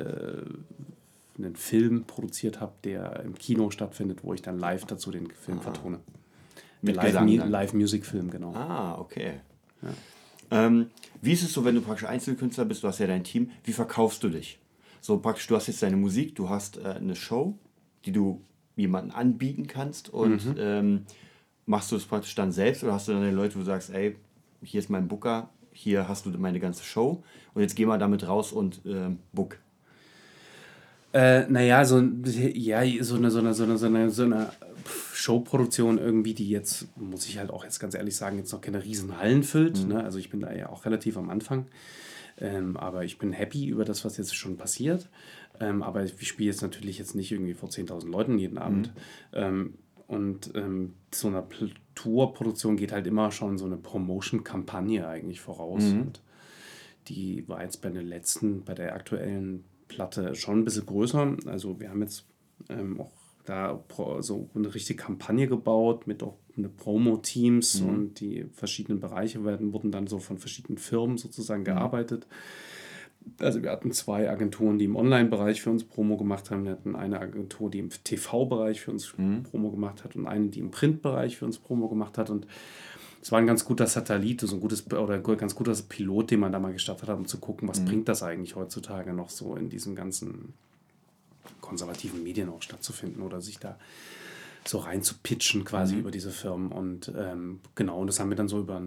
einen 1.38 1.56
Film 1.56 2.04
produziert 2.04 2.60
habe, 2.60 2.73
der 2.84 3.21
im 3.23 3.36
Kino 3.36 3.69
stattfindet, 3.69 4.19
wo 4.26 4.34
ich 4.34 4.41
dann 4.41 4.60
live 4.60 4.84
dazu 4.84 5.12
den 5.12 5.32
Film 5.32 5.62
vertone. 5.62 6.02
Mit 6.84 6.98
Live? 6.98 7.13
Live-Music-Film, 7.15 8.30
genau. 8.30 8.54
Ah, 8.54 8.98
okay. 9.00 9.39
Ähm, 10.52 10.88
wie 11.22 11.32
ist 11.32 11.43
es 11.43 11.54
so, 11.54 11.63
wenn 11.63 11.76
du 11.76 11.82
praktisch 11.82 12.08
Einzelkünstler 12.08 12.65
bist, 12.65 12.84
du 12.84 12.88
hast 12.88 13.00
ja 13.00 13.08
dein 13.08 13.24
Team, 13.24 13.52
wie 13.63 13.72
verkaufst 13.72 14.22
du 14.22 14.30
dich? 14.30 14.60
So 15.00 15.17
praktisch, 15.17 15.48
du 15.48 15.56
hast 15.56 15.67
jetzt 15.67 15.82
deine 15.82 15.96
Musik, 15.96 16.36
du 16.36 16.50
hast 16.50 16.78
äh, 16.78 16.89
eine 16.89 17.15
Show, 17.15 17.58
die 18.06 18.12
du 18.12 18.41
jemandem 18.76 19.15
anbieten 19.15 19.65
kannst 19.65 20.10
und 20.10 20.56
ähm, 20.60 21.06
machst 21.65 21.91
du 21.91 21.96
es 21.96 22.06
praktisch 22.06 22.36
dann 22.36 22.52
selbst 22.52 22.84
oder 22.84 22.93
hast 22.93 23.08
du 23.08 23.13
dann 23.13 23.24
die 23.24 23.32
Leute, 23.32 23.56
wo 23.56 23.60
du 23.60 23.65
sagst, 23.65 23.89
ey, 23.89 24.17
hier 24.62 24.80
ist 24.80 24.89
mein 24.89 25.08
Booker, 25.08 25.50
hier 25.72 26.10
hast 26.10 26.26
du 26.26 26.30
meine 26.32 26.60
ganze 26.60 26.84
Show 26.84 27.24
und 27.54 27.62
jetzt 27.62 27.76
geh 27.76 27.86
mal 27.86 27.98
damit 27.98 28.28
raus 28.28 28.52
und 28.52 28.82
ähm, 28.86 29.19
book. 29.32 29.58
Äh, 31.13 31.48
naja, 31.48 31.86
so, 31.86 32.02
ja, 32.02 32.82
so 33.04 33.15
eine, 33.15 33.32
so 33.32 33.39
eine, 33.39 33.54
so 33.54 33.63
eine, 33.63 33.78
so 33.78 33.86
eine, 33.86 34.10
so 34.10 34.24
eine 34.24 34.52
Showproduktion 35.13 35.98
irgendwie, 35.98 36.34
die 36.34 36.50
jetzt, 36.50 36.88
muss 36.98 37.26
ich 37.28 37.38
halt 37.38 37.50
auch 37.52 37.63
jetzt 37.63 37.80
ganz 37.80 37.96
ehrlich 37.96 38.15
sagen, 38.15 38.38
jetzt 38.38 38.52
noch 38.52 38.62
keine 38.62 38.84
riesen 38.84 39.17
Hallen 39.17 39.43
füllt. 39.43 39.88
Ne? 39.88 40.04
Also 40.04 40.19
ich 40.19 40.30
bin 40.30 40.41
da 40.41 40.54
ja 40.54 40.69
auch 40.69 40.86
relativ 40.86 41.17
am 41.17 41.30
Anfang. 41.30 41.67
Ähm, 42.39 42.78
aber 42.78 43.04
ich 43.06 43.19
bin 43.19 43.32
happy 43.32 43.67
über 43.67 43.86
das, 43.86 44.04
was 44.06 44.17
jetzt 44.17 44.36
schon 44.36 44.58
passiert. 44.58 45.10
Ähm, 45.60 45.84
aber 45.84 46.04
ich 46.04 46.28
spiele 46.28 46.50
jetzt 46.50 46.62
natürlich 46.63 46.98
jetzt 46.98 47.13
nicht 47.15 47.32
irgendwie 47.32 47.54
vor 47.54 47.69
10.000 47.69 48.10
Leuten 48.10 48.38
jeden 48.39 48.58
Abend. 48.58 48.91
Ähm, 49.34 49.76
und 50.08 50.52
ähm, 50.56 50.93
so 51.13 51.28
eine 51.28 51.41
Pl- 51.41 51.74
Tourproduktion 51.96 52.76
geht 52.76 52.91
halt 52.91 53.06
immer 53.08 53.32
schon 53.32 53.58
so 53.58 53.65
eine 53.65 53.78
Promotion-Kampagne 53.78 55.08
eigentlich 55.08 55.41
voraus. 55.41 55.84
Und 56.02 56.22
die 57.08 57.48
war 57.48 57.63
jetzt 57.63 57.82
bei 57.82 57.89
der 57.89 58.04
letzten, 58.04 58.63
bei 58.63 58.74
der 58.74 58.96
aktuellen 58.96 59.63
Platte 59.88 60.34
schon 60.36 60.60
ein 60.60 60.65
bisschen 60.65 60.86
größer. 60.88 61.38
Also 61.46 61.80
wir 61.80 61.89
haben 61.89 62.02
jetzt 62.02 62.26
ähm, 62.69 63.00
auch 63.00 63.12
da 63.45 63.84
so 64.19 64.49
eine 64.56 64.73
richtige 64.73 65.01
Kampagne 65.01 65.47
gebaut 65.47 66.08
mit 66.08 66.23
auch 66.23 66.38
eine 66.58 66.69
Promo-Teams 66.69 67.82
und 67.82 68.19
die 68.19 68.45
verschiedenen 68.53 68.99
Bereiche 68.99 69.43
werden, 69.43 69.73
wurden 69.73 69.91
dann 69.91 70.08
so 70.08 70.19
von 70.19 70.38
verschiedenen 70.38 70.77
Firmen 70.77 71.17
sozusagen 71.17 71.63
gearbeitet. 71.63 72.27
Also 73.39 73.63
wir 73.63 73.71
hatten 73.71 73.91
zwei 73.91 74.29
Agenturen, 74.29 74.77
die 74.77 74.86
im 74.86 74.95
Online-Bereich 74.95 75.62
für 75.62 75.71
uns 75.71 75.84
Promo 75.84 76.17
gemacht 76.17 76.51
haben. 76.51 76.65
Wir 76.65 76.73
hatten 76.73 76.95
eine 76.95 77.19
Agentur, 77.19 77.69
die 77.71 77.79
im 77.79 77.89
TV-Bereich 77.89 78.82
für 78.82 78.91
uns 78.91 79.13
Promo 79.49 79.71
gemacht 79.71 80.03
hat 80.03 80.15
und 80.15 80.27
eine, 80.27 80.47
die 80.47 80.60
im 80.60 80.71
Print-Bereich 80.71 81.38
für 81.38 81.45
uns 81.45 81.58
Promo 81.58 81.88
gemacht 81.88 82.17
hat. 82.17 82.29
Und 82.29 82.47
es 83.21 83.32
war 83.32 83.39
ein 83.39 83.47
ganz 83.47 83.63
guter 83.63 83.88
Satellit, 83.88 84.41
so 84.41 84.56
ein 84.56 84.60
gutes 84.60 84.91
oder 84.91 85.15
ein 85.15 85.38
ganz 85.38 85.56
guter 85.56 85.73
Pilot, 85.88 86.32
den 86.32 86.41
man 86.41 86.51
da 86.51 86.60
mal 86.60 86.73
gestartet 86.73 87.08
hat, 87.08 87.17
um 87.17 87.25
zu 87.25 87.39
gucken, 87.39 87.69
was 87.69 87.84
bringt 87.86 88.10
das 88.10 88.23
eigentlich 88.23 88.56
heutzutage 88.56 89.13
noch 89.13 89.29
so 89.29 89.56
in 89.56 89.69
diesem 89.69 89.95
ganzen 89.95 90.53
konservativen 91.74 92.24
Medien 92.24 92.50
auch 92.50 92.62
stattzufinden 92.62 93.24
oder 93.24 93.42
sich 93.42 93.60
da 93.60 93.78
so 94.66 94.78
rein 94.78 95.02
zu 95.02 95.16
pitchen 95.22 95.66
quasi 95.66 95.98
über 95.98 96.12
diese 96.12 96.32
Firmen. 96.32 96.72
Und 96.72 97.12
ähm, 97.18 97.60
genau, 97.76 98.00
und 98.00 98.08
das 98.08 98.20
haben 98.20 98.30
wir 98.30 98.38
dann 98.38 98.48
so 98.48 98.60
über 98.60 98.82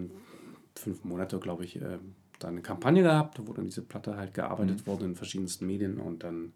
fünf 0.75 1.03
Monate, 1.03 1.39
glaube 1.39 1.65
ich, 1.65 1.75
äh, 1.75 1.99
dann 2.39 2.51
eine 2.51 2.61
Kampagne 2.61 3.03
gehabt, 3.03 3.39
wo 3.45 3.53
dann 3.53 3.65
diese 3.65 3.81
Platte 3.81 4.15
halt 4.15 4.33
gearbeitet 4.33 4.87
wurde 4.87 5.05
in 5.05 5.15
verschiedensten 5.15 5.65
Medien 5.65 5.99
und 5.99 6.23
dann 6.23 6.53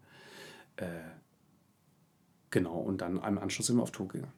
äh, 0.76 0.86
genau, 2.50 2.78
und 2.78 3.00
dann 3.00 3.16
im 3.16 3.38
Anschluss 3.38 3.68
immer 3.68 3.82
auf 3.82 3.90
Tour 3.90 4.08
gegangen. 4.08 4.32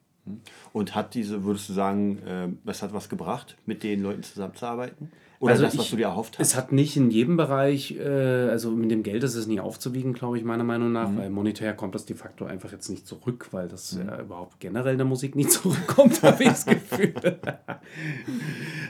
Und 0.72 0.94
hat 0.94 1.14
diese, 1.14 1.44
würdest 1.44 1.68
du 1.68 1.72
sagen, 1.74 2.18
äh, 2.26 2.48
das 2.64 2.82
hat 2.82 2.92
was 2.94 3.08
gebracht, 3.08 3.56
mit 3.66 3.82
den 3.82 4.02
Leuten 4.02 4.22
zusammenzuarbeiten? 4.22 5.10
Oder 5.40 5.52
das, 5.54 5.62
was 5.62 5.70
Also 5.72 5.82
ich- 5.82 5.90
du 5.90 5.96
dir 5.96 6.06
erhofft 6.06 6.38
hast? 6.38 6.46
Es 6.46 6.56
hat 6.56 6.72
nicht 6.72 6.96
in 6.96 7.10
jedem 7.10 7.36
Bereich, 7.36 7.96
äh, 7.98 8.48
also 8.48 8.70
mit 8.70 8.90
dem 8.90 9.02
Geld 9.02 9.22
ist 9.24 9.34
es 9.34 9.46
nie 9.46 9.60
aufzuwiegen, 9.60 10.14
glaube 10.14 10.38
ich, 10.38 10.44
meiner 10.44 10.64
Meinung 10.64 10.92
nach, 10.92 11.14
weil 11.16 11.28
monetär 11.28 11.74
kommt 11.74 11.94
das 11.94 12.06
de 12.06 12.16
facto 12.16 12.46
einfach 12.46 12.72
jetzt 12.72 12.88
nicht 12.88 13.06
zurück, 13.06 13.48
weil 13.50 13.68
das 13.68 13.98
ja 14.02 14.20
überhaupt 14.22 14.60
generell 14.60 14.92
in 14.92 14.98
der 14.98 15.06
Musik 15.06 15.34
nie 15.36 15.46
zurückkommt, 15.48 16.22
habe 16.22 16.42
ich 16.44 16.48
das 16.48 16.64
Gefühl. 16.66 17.12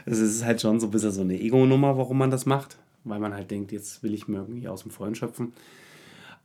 also 0.05 0.23
es 0.23 0.35
ist 0.35 0.45
halt 0.45 0.61
schon 0.61 0.79
so 0.79 0.87
ein 0.87 0.91
bisschen 0.91 1.11
so 1.11 1.21
eine 1.21 1.39
Ego-Nummer, 1.39 1.97
warum 1.97 2.17
man 2.17 2.31
das 2.31 2.45
macht, 2.45 2.77
weil 3.03 3.19
man 3.19 3.33
halt 3.33 3.51
denkt, 3.51 3.71
jetzt 3.71 4.03
will 4.03 4.13
ich 4.13 4.27
mir 4.27 4.37
irgendwie 4.37 4.67
aus 4.67 4.83
dem 4.83 4.91
Vollen 4.91 5.15
schöpfen. 5.15 5.53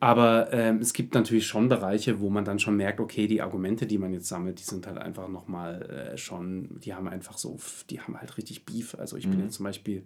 Aber 0.01 0.51
ähm, 0.53 0.79
es 0.79 0.95
gibt 0.95 1.15
natürlich 1.15 1.47
schon 1.47 1.69
Bereiche, 1.69 2.21
wo 2.21 2.31
man 2.31 2.45
dann 2.47 2.59
schon 2.59 2.77
merkt, 2.77 3.01
okay, 3.01 3.27
die 3.27 3.43
Argumente, 3.43 3.87
die 3.87 3.99
man 3.99 4.13
jetzt 4.15 4.29
sammelt, 4.29 4.59
die 4.59 4.65
sind 4.65 4.87
halt 4.87 4.97
einfach 4.99 5.29
nochmal 5.29 5.83
äh, 6.15 6.17
schon, 6.17 6.81
die 6.81 6.95
haben 6.95 7.07
einfach 7.07 7.37
so, 7.37 7.59
die 7.91 8.01
haben 8.01 8.19
halt 8.19 8.39
richtig 8.39 8.65
Beef. 8.65 8.95
Also 8.99 9.17
ich 9.19 9.29
bin 9.29 9.41
jetzt 9.41 9.57
zum 9.57 9.65
Beispiel, 9.65 10.03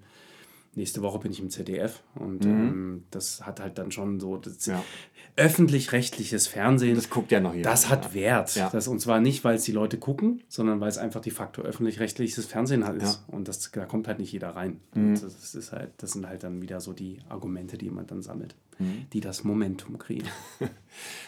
nächste 0.74 1.00
Woche 1.02 1.20
bin 1.20 1.30
ich 1.30 1.38
im 1.38 1.48
ZDF 1.50 2.02
und 2.16 2.44
ähm, 2.44 3.04
das 3.12 3.46
hat 3.46 3.61
halt 3.61 3.78
dann 3.78 3.92
schon 3.92 4.18
so, 4.18 4.37
das 4.37 4.66
Ja. 4.66 4.83
öffentlich-rechtliches 5.37 6.48
Fernsehen. 6.48 6.96
Das 6.96 7.11
guckt 7.11 7.30
ja 7.30 7.38
noch 7.40 7.54
jeder. 7.54 7.70
Das 7.70 7.88
hat 7.88 8.14
Wert. 8.14 8.54
Ja. 8.57 8.70
Das, 8.70 8.88
und 8.88 8.98
zwar 9.00 9.20
nicht, 9.20 9.44
weil 9.44 9.57
es 9.57 9.64
die 9.64 9.72
Leute 9.72 9.98
gucken, 9.98 10.42
sondern 10.48 10.80
weil 10.80 10.88
es 10.88 10.98
einfach 10.98 11.20
de 11.20 11.33
facto 11.33 11.62
öffentlich-rechtliches 11.62 12.46
Fernsehen 12.46 12.85
halt 12.85 13.02
ist. 13.02 13.24
Und 13.28 13.46
das, 13.46 13.70
da 13.70 13.85
kommt 13.87 14.09
halt 14.09 14.18
nicht 14.18 14.33
jeder 14.33 14.50
rein. 14.50 14.80
Mhm. 14.94 15.09
Und 15.11 15.22
das, 15.22 15.54
ist 15.54 15.72
halt, 15.72 15.90
das 15.98 16.12
sind 16.12 16.26
halt 16.28 16.42
dann 16.42 16.61
wieder 16.61 16.80
so 16.80 16.92
die 16.92 17.18
Argumente, 17.28 17.78
die 17.78 17.90
man 17.90 18.07
dann 18.09 18.22
sammelt, 18.22 18.57
Mhm. 18.78 19.06
die 19.12 19.20
das 19.20 19.44
Momentum 19.44 19.98
kreieren. 19.98 20.28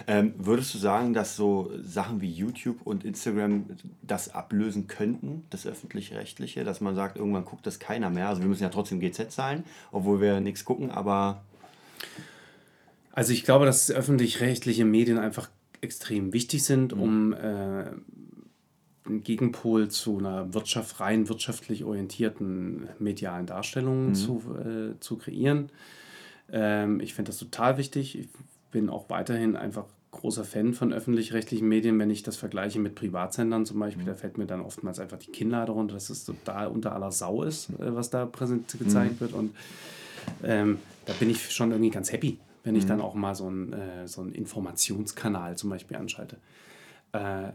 Ähm, 0.06 0.34
würdest 0.38 0.72
du 0.74 0.78
sagen, 0.78 1.12
dass 1.12 1.34
so 1.34 1.72
Sachen 1.82 2.20
wie 2.20 2.30
YouTube 2.30 2.82
und 2.84 3.04
Instagram 3.04 3.64
das 4.00 4.32
ablösen 4.32 4.86
könnten, 4.86 5.42
das 5.50 5.66
öffentlich-rechtliche, 5.66 6.62
dass 6.62 6.80
man 6.80 6.94
sagt, 6.94 7.16
irgendwann 7.16 7.44
guckt 7.44 7.66
das 7.66 7.80
keiner 7.80 8.08
mehr? 8.08 8.28
Also 8.28 8.42
wir 8.42 8.48
müssen 8.48 8.62
ja 8.62 8.68
trotzdem 8.68 9.00
GZ 9.00 9.32
zahlen, 9.32 9.64
obwohl 9.90 10.20
wir 10.20 10.38
nichts 10.38 10.64
gucken, 10.64 10.92
aber 10.92 11.42
Also 13.10 13.32
ich 13.32 13.42
glaube, 13.42 13.64
dass 13.64 13.90
öffentlich-rechtliche 13.90 14.84
Medien 14.84 15.18
einfach 15.18 15.48
extrem 15.80 16.32
wichtig 16.32 16.62
sind, 16.62 16.92
um 16.92 17.32
äh, 17.32 17.36
einen 19.06 19.22
Gegenpol 19.22 19.88
zu 19.88 20.18
einer 20.18 20.52
Wirtschaft, 20.54 21.00
rein 21.00 21.28
wirtschaftlich 21.28 21.84
orientierten 21.84 22.88
medialen 22.98 23.46
Darstellung 23.46 24.14
zu, 24.14 24.42
äh, 24.54 25.00
zu 25.00 25.16
kreieren. 25.16 25.70
Ähm, 26.50 27.00
ich 27.00 27.14
finde 27.14 27.30
das 27.30 27.38
total 27.38 27.78
wichtig. 27.78 28.18
Ich 28.18 28.28
bin 28.70 28.88
auch 28.88 29.08
weiterhin 29.08 29.56
einfach 29.56 29.84
großer 30.16 30.44
Fan 30.44 30.72
von 30.74 30.92
öffentlich-rechtlichen 30.92 31.68
Medien, 31.68 31.98
wenn 31.98 32.10
ich 32.10 32.22
das 32.22 32.36
vergleiche 32.36 32.78
mit 32.78 32.94
Privatsendern 32.94 33.66
zum 33.66 33.78
Beispiel, 33.78 34.04
da 34.04 34.14
fällt 34.14 34.38
mir 34.38 34.46
dann 34.46 34.60
oftmals 34.60 34.98
einfach 34.98 35.18
die 35.18 35.30
Kinnlade 35.30 35.72
runter, 35.72 35.94
dass 35.94 36.10
es 36.10 36.24
total 36.24 36.68
unter 36.68 36.94
aller 36.94 37.12
Sau 37.12 37.42
ist, 37.42 37.70
äh, 37.70 37.94
was 37.94 38.10
da 38.10 38.26
präsent 38.26 38.74
gezeigt 38.78 39.20
wird. 39.20 39.32
Und 39.32 39.54
ähm, 40.42 40.78
da 41.04 41.12
bin 41.14 41.30
ich 41.30 41.52
schon 41.52 41.70
irgendwie 41.70 41.90
ganz 41.90 42.12
happy, 42.12 42.38
wenn 42.64 42.76
ich 42.76 42.86
dann 42.86 43.00
auch 43.00 43.14
mal 43.14 43.34
so 43.34 43.46
einen, 43.46 43.72
äh, 43.72 44.08
so 44.08 44.22
einen 44.22 44.32
Informationskanal 44.32 45.56
zum 45.56 45.70
Beispiel 45.70 45.96
anschalte. 45.96 46.38
Äh, 47.12 47.50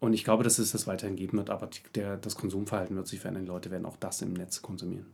und 0.00 0.12
ich 0.12 0.24
glaube, 0.24 0.44
dass 0.44 0.58
es 0.58 0.72
das 0.72 0.86
weiterhin 0.86 1.16
geben 1.16 1.38
wird, 1.38 1.50
aber 1.50 1.68
der, 1.94 2.16
das 2.16 2.36
Konsumverhalten 2.36 2.96
wird 2.96 3.06
sich 3.08 3.20
verändern. 3.20 3.44
Die 3.44 3.50
Leute 3.50 3.70
werden 3.70 3.84
auch 3.84 3.96
das 3.96 4.22
im 4.22 4.32
Netz 4.32 4.62
konsumieren. 4.62 5.06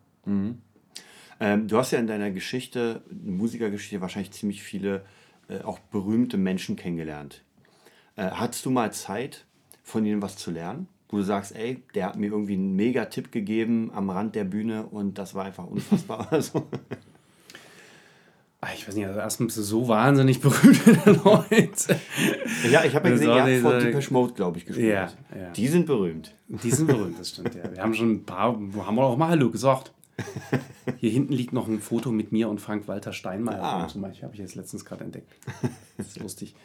Ähm, 1.40 1.68
du 1.68 1.76
hast 1.78 1.90
ja 1.90 1.98
in 1.98 2.06
deiner 2.06 2.30
Geschichte, 2.30 3.02
Musikergeschichte, 3.10 4.00
wahrscheinlich 4.00 4.32
ziemlich 4.32 4.62
viele 4.62 5.04
äh, 5.48 5.60
auch 5.62 5.78
berühmte 5.78 6.36
Menschen 6.36 6.76
kennengelernt. 6.76 7.42
Äh, 8.16 8.30
hattest 8.30 8.64
du 8.66 8.70
mal 8.70 8.92
Zeit, 8.92 9.44
von 9.82 10.04
ihnen 10.06 10.22
was 10.22 10.36
zu 10.36 10.50
lernen? 10.50 10.88
Wo 11.08 11.18
du 11.18 11.22
sagst, 11.22 11.54
ey, 11.54 11.82
der 11.94 12.06
hat 12.06 12.16
mir 12.16 12.30
irgendwie 12.30 12.54
einen 12.54 12.74
mega 12.74 13.04
Tipp 13.04 13.30
gegeben 13.30 13.90
am 13.94 14.10
Rand 14.10 14.34
der 14.34 14.44
Bühne 14.44 14.86
und 14.86 15.18
das 15.18 15.34
war 15.34 15.44
einfach 15.44 15.66
unfassbar. 15.66 16.28
also. 16.32 16.66
Ah, 18.60 18.68
Ich 18.74 18.88
weiß 18.88 18.94
nicht, 18.94 19.06
also 19.06 19.20
erstmal 19.20 19.46
bist 19.48 19.58
du 19.58 19.62
so 19.62 19.86
wahnsinnig 19.88 20.40
berühmt 20.40 20.80
Leute. 21.06 22.00
Ja, 22.70 22.82
ich 22.84 22.94
habe 22.94 23.08
ja 23.08 23.14
gesehen, 23.14 23.28
ihr 23.28 23.42
habt 23.42 23.60
vor 23.60 23.78
Depeche 23.78 24.12
Mode, 24.12 24.32
glaube 24.32 24.56
ich, 24.58 24.64
gespielt. 24.64 24.88
Ja, 24.88 25.10
ja. 25.38 25.50
Die 25.50 25.68
sind 25.68 25.84
berühmt. 25.84 26.34
Die 26.48 26.70
sind 26.70 26.86
berühmt, 26.86 27.20
das 27.20 27.28
stimmt, 27.28 27.54
ja. 27.54 27.70
Wir 27.70 27.82
haben 27.82 27.92
schon 27.92 28.10
ein 28.12 28.24
paar, 28.24 28.54
haben 28.54 28.96
wir 28.96 29.02
auch 29.04 29.18
mal 29.18 29.28
Hallo 29.28 29.50
gesagt. 29.50 29.92
Hier 30.98 31.10
hinten 31.10 31.32
liegt 31.32 31.52
noch 31.52 31.68
ein 31.68 31.80
Foto 31.80 32.12
mit 32.12 32.32
mir 32.32 32.48
und 32.48 32.60
Frank-Walter 32.60 33.12
Steinmeier. 33.12 33.62
Ah. 33.62 33.88
Zum 33.88 34.02
Beispiel 34.02 34.24
habe 34.24 34.34
ich 34.34 34.40
jetzt 34.40 34.54
letztens 34.54 34.84
gerade 34.84 35.04
entdeckt. 35.04 35.32
Das 35.96 36.08
ist 36.08 36.20
lustig. 36.20 36.54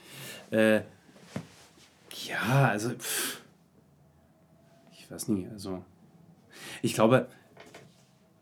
Äh, 0.51 0.81
ja, 2.27 2.69
also, 2.69 2.89
pff, 2.89 3.41
ich 4.97 5.11
weiß 5.11 5.27
nicht, 5.27 5.47
also, 5.51 5.83
ich 6.81 6.95
glaube, 6.95 7.27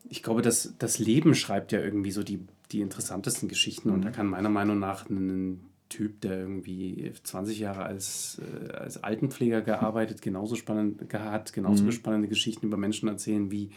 ich 0.08 0.24
glaube, 0.24 0.42
dass 0.42 0.74
das 0.80 1.00
Leben 1.00 1.36
schreibt 1.36 1.74
ja 1.74 1.82
irgendwie 1.82 2.12
so 2.12 2.24
die, 2.24 2.40
die 2.72 2.80
interessantesten 2.80 3.50
Geschichten 3.50 3.90
und 3.90 4.04
da 4.04 4.12
kann 4.12 4.28
meiner 4.28 4.48
Meinung 4.48 4.80
nach 4.80 5.10
ein 5.10 5.66
Typ, 5.90 6.22
der 6.22 6.40
irgendwie 6.40 7.12
20 7.24 7.60
Jahre 7.60 7.84
als, 7.84 8.40
äh, 8.40 8.72
als 8.74 9.04
Altenpfleger 9.04 9.62
gearbeitet, 9.62 10.22
genauso 10.22 10.56
spannend 10.56 11.14
hat, 11.14 11.52
genauso 11.52 11.92
spannende 11.92 12.28
Geschichten 12.28 12.68
über 12.68 12.78
Menschen 12.78 13.10
erzählen 13.10 13.52
wie 13.52 13.72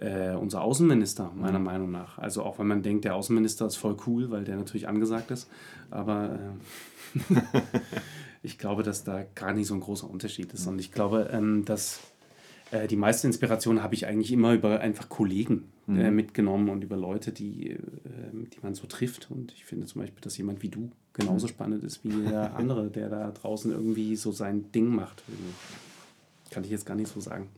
äh, 0.00 0.34
unser 0.34 0.62
Außenminister, 0.62 1.32
meiner 1.34 1.58
Meinung 1.58 1.90
nach. 1.90 2.18
Also 2.18 2.42
auch 2.42 2.58
wenn 2.58 2.66
man 2.66 2.82
denkt, 2.82 3.04
der 3.04 3.14
Außenminister 3.14 3.66
ist 3.66 3.76
voll 3.76 3.96
cool, 4.06 4.30
weil 4.30 4.44
der 4.44 4.56
natürlich 4.56 4.88
angesagt 4.88 5.30
ist, 5.30 5.48
aber 5.90 6.38
äh, 7.30 7.34
ich 8.42 8.58
glaube, 8.58 8.82
dass 8.82 9.04
da 9.04 9.24
gar 9.34 9.52
nicht 9.52 9.66
so 9.66 9.74
ein 9.74 9.80
großer 9.80 10.08
Unterschied 10.08 10.52
ist. 10.52 10.66
Und 10.66 10.78
ich 10.78 10.92
glaube, 10.92 11.30
ähm, 11.32 11.64
dass 11.64 12.00
äh, 12.70 12.86
die 12.86 12.96
meiste 12.96 13.26
Inspiration 13.26 13.82
habe 13.82 13.94
ich 13.94 14.06
eigentlich 14.06 14.32
immer 14.32 14.52
über 14.52 14.80
einfach 14.80 15.08
Kollegen 15.08 15.64
äh, 15.88 16.10
mitgenommen 16.10 16.68
und 16.68 16.84
über 16.84 16.96
Leute, 16.96 17.32
die, 17.32 17.70
äh, 17.70 17.78
die 18.32 18.58
man 18.62 18.74
so 18.74 18.86
trifft. 18.86 19.30
Und 19.30 19.52
ich 19.52 19.64
finde 19.64 19.86
zum 19.86 20.02
Beispiel, 20.02 20.20
dass 20.20 20.36
jemand 20.36 20.62
wie 20.62 20.68
du 20.68 20.90
genauso 21.14 21.48
spannend 21.48 21.82
ist 21.82 22.04
wie 22.04 22.28
der 22.28 22.54
andere, 22.56 22.90
der 22.90 23.08
da 23.08 23.30
draußen 23.30 23.72
irgendwie 23.72 24.16
so 24.16 24.32
sein 24.32 24.70
Ding 24.72 24.94
macht. 24.94 25.22
Kann 26.50 26.64
ich 26.64 26.70
jetzt 26.70 26.86
gar 26.86 26.94
nicht 26.94 27.12
so 27.12 27.20
sagen. 27.20 27.48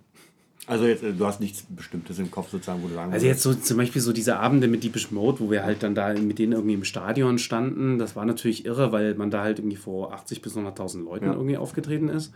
Also 0.66 0.84
jetzt, 0.84 1.02
äh, 1.02 1.12
du 1.12 1.26
hast 1.26 1.40
nichts 1.40 1.64
Bestimmtes 1.68 2.18
im 2.18 2.30
Kopf 2.30 2.50
sozusagen, 2.50 2.82
wo 2.82 2.88
du 2.88 2.94
sagen 2.94 3.12
Also 3.12 3.26
jetzt 3.26 3.42
so 3.42 3.54
zum 3.54 3.76
Beispiel 3.78 4.00
so 4.02 4.12
diese 4.12 4.36
Abende 4.38 4.68
mit 4.68 4.84
Deepish 4.84 5.10
Mode, 5.10 5.40
wo 5.40 5.50
wir 5.50 5.64
halt 5.64 5.82
dann 5.82 5.94
da 5.94 6.12
mit 6.14 6.38
denen 6.38 6.52
irgendwie 6.52 6.74
im 6.74 6.84
Stadion 6.84 7.38
standen, 7.38 7.98
das 7.98 8.14
war 8.16 8.24
natürlich 8.24 8.66
irre, 8.66 8.92
weil 8.92 9.14
man 9.14 9.30
da 9.30 9.42
halt 9.42 9.58
irgendwie 9.58 9.76
vor 9.76 10.12
80 10.12 10.42
bis 10.42 10.56
100.000 10.56 11.04
Leuten 11.04 11.26
Ja. 11.26 11.32
irgendwie 11.32 11.56
aufgetreten 11.56 12.08
ist. 12.08 12.32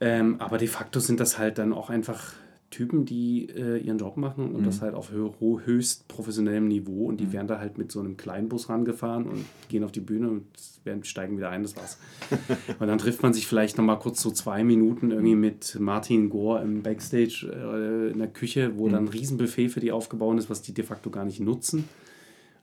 Ähm, 0.00 0.36
aber 0.40 0.58
de 0.58 0.66
facto 0.68 0.98
sind 0.98 1.20
das 1.20 1.38
halt 1.38 1.58
dann 1.58 1.72
auch 1.72 1.88
einfach 1.90 2.32
Typen, 2.72 3.04
die 3.04 3.48
äh, 3.50 3.78
ihren 3.78 3.98
Job 3.98 4.16
machen 4.16 4.52
und 4.54 4.66
das 4.66 4.80
halt 4.80 4.94
auf 4.94 5.12
hö 5.12 5.30
höchst 5.64 6.08
professionellem 6.08 6.66
Niveau 6.66 7.06
und 7.06 7.20
die 7.20 7.32
werden 7.32 7.46
da 7.46 7.60
halt 7.60 7.78
mit 7.78 7.92
so 7.92 8.00
einem 8.00 8.16
Kleinbus 8.16 8.68
rangefahren 8.68 9.26
und 9.26 9.44
gehen 9.68 9.84
auf 9.84 9.92
die 9.92 10.00
Bühne 10.00 10.28
und 10.28 10.46
werden, 10.82 11.04
steigen 11.04 11.36
wieder 11.36 11.50
ein, 11.50 11.62
das 11.62 11.76
war's. 11.76 11.98
und 12.80 12.88
dann 12.88 12.98
trifft 12.98 13.22
man 13.22 13.32
sich 13.32 13.46
vielleicht 13.46 13.78
nochmal 13.78 13.98
kurz 13.98 14.20
so 14.22 14.30
zwei 14.30 14.64
Minuten 14.64 15.10
irgendwie 15.10 15.36
mit 15.36 15.76
Martin 15.78 16.30
Gore 16.30 16.62
im 16.62 16.82
Backstage 16.82 17.46
äh, 17.52 18.10
in 18.10 18.18
der 18.18 18.28
Küche, 18.28 18.76
wo 18.76 18.88
dann 18.88 19.04
ein 19.04 19.08
Riesenbuffet 19.08 19.68
für 19.68 19.80
die 19.80 19.92
aufgebaut 19.92 20.38
ist, 20.38 20.50
was 20.50 20.62
die 20.62 20.72
de 20.72 20.84
facto 20.84 21.10
gar 21.10 21.24
nicht 21.24 21.40
nutzen. 21.40 21.84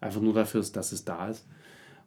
Einfach 0.01 0.21
nur 0.21 0.33
dafür, 0.33 0.63
dass 0.73 0.91
es 0.91 1.05
da 1.05 1.29
ist. 1.29 1.45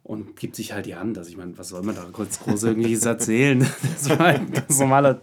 Und 0.03 0.35
gibt 0.35 0.57
sich 0.57 0.73
halt 0.73 0.85
die 0.85 0.95
Hand. 0.95 1.17
Also 1.17 1.29
ich 1.29 1.37
meine, 1.37 1.57
was 1.57 1.69
soll 1.69 1.81
man 1.81 1.95
da 1.95 2.05
kurz 2.11 2.39
groß 2.41 2.63
irgendwie 2.63 2.93
erzählen? 3.01 3.65
Das 3.81 4.09
war 4.09 4.25
ein 4.25 4.51
ganz 4.51 4.77
normaler, 4.77 5.21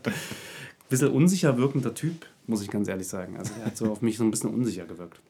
bisschen 0.90 1.10
unsicher 1.10 1.56
wirkender 1.56 1.94
Typ, 1.94 2.26
muss 2.50 2.60
ich 2.62 2.68
ganz 2.70 2.88
ehrlich 2.88 3.08
sagen. 3.08 3.36
Also 3.38 3.54
der 3.54 3.66
hat 3.66 3.76
so 3.76 3.90
auf 3.92 4.02
mich 4.02 4.18
so 4.18 4.24
ein 4.24 4.30
bisschen 4.30 4.50
unsicher 4.52 4.84
gewirkt. 4.84 5.20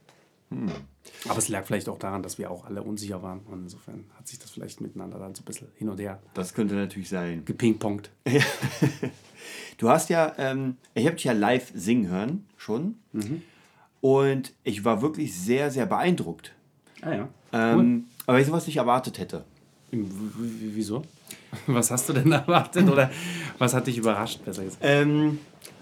Aber 1.29 1.39
es 1.39 1.49
lag 1.49 1.65
vielleicht 1.65 1.89
auch 1.89 1.99
daran, 1.99 2.25
dass 2.25 2.37
wir 2.37 2.51
auch 2.51 2.65
alle 2.65 2.83
unsicher 2.83 3.23
waren. 3.23 3.39
Und 3.49 3.63
insofern 3.63 4.05
hat 4.19 4.27
sich 4.27 4.41
das 4.41 4.51
vielleicht 4.51 4.81
miteinander 4.81 5.21
dann 5.21 5.33
so 5.33 5.43
ein 5.43 5.45
bisschen 5.45 5.69
hin 5.77 5.89
und 5.89 6.01
her 6.01 6.21
Das 6.35 6.55
könnte 6.55 6.75
natürlich 6.75 7.09
sein. 7.09 7.45
gepingpongt. 7.45 8.11
Du 9.79 9.89
hast 9.89 10.11
ja, 10.11 10.35
ähm, 10.37 10.77
ich 10.93 11.07
habe 11.07 11.17
dich 11.17 11.25
ja 11.25 11.33
live 11.33 11.73
singen 11.75 12.11
hören 12.11 12.45
schon. 12.59 12.97
Und 14.03 14.53
ich 14.63 14.85
war 14.85 15.01
wirklich 15.01 15.35
sehr, 15.39 15.71
sehr 15.71 15.87
beeindruckt. 15.87 16.53
Ah 17.01 17.15
ja. 17.15 17.29
Ähm, 17.53 18.05
Aber 18.27 18.39
ich 18.39 18.47
sowas 18.47 18.67
nicht 18.67 18.77
erwartet 18.77 19.19
hätte. 19.19 19.45
W- 19.91 19.99
Wieso? 20.75 21.03
Was 21.67 21.91
hast 21.91 22.09
du 22.09 22.13
denn 22.13 22.31
erwartet 22.31 22.89
oder 22.91 23.11
was 23.59 23.73
hat 23.75 23.87
dich 23.87 23.99
überrascht, 23.99 24.45
besser 24.45 24.65
gesagt? 24.65 24.83
Ähm, 24.85 25.39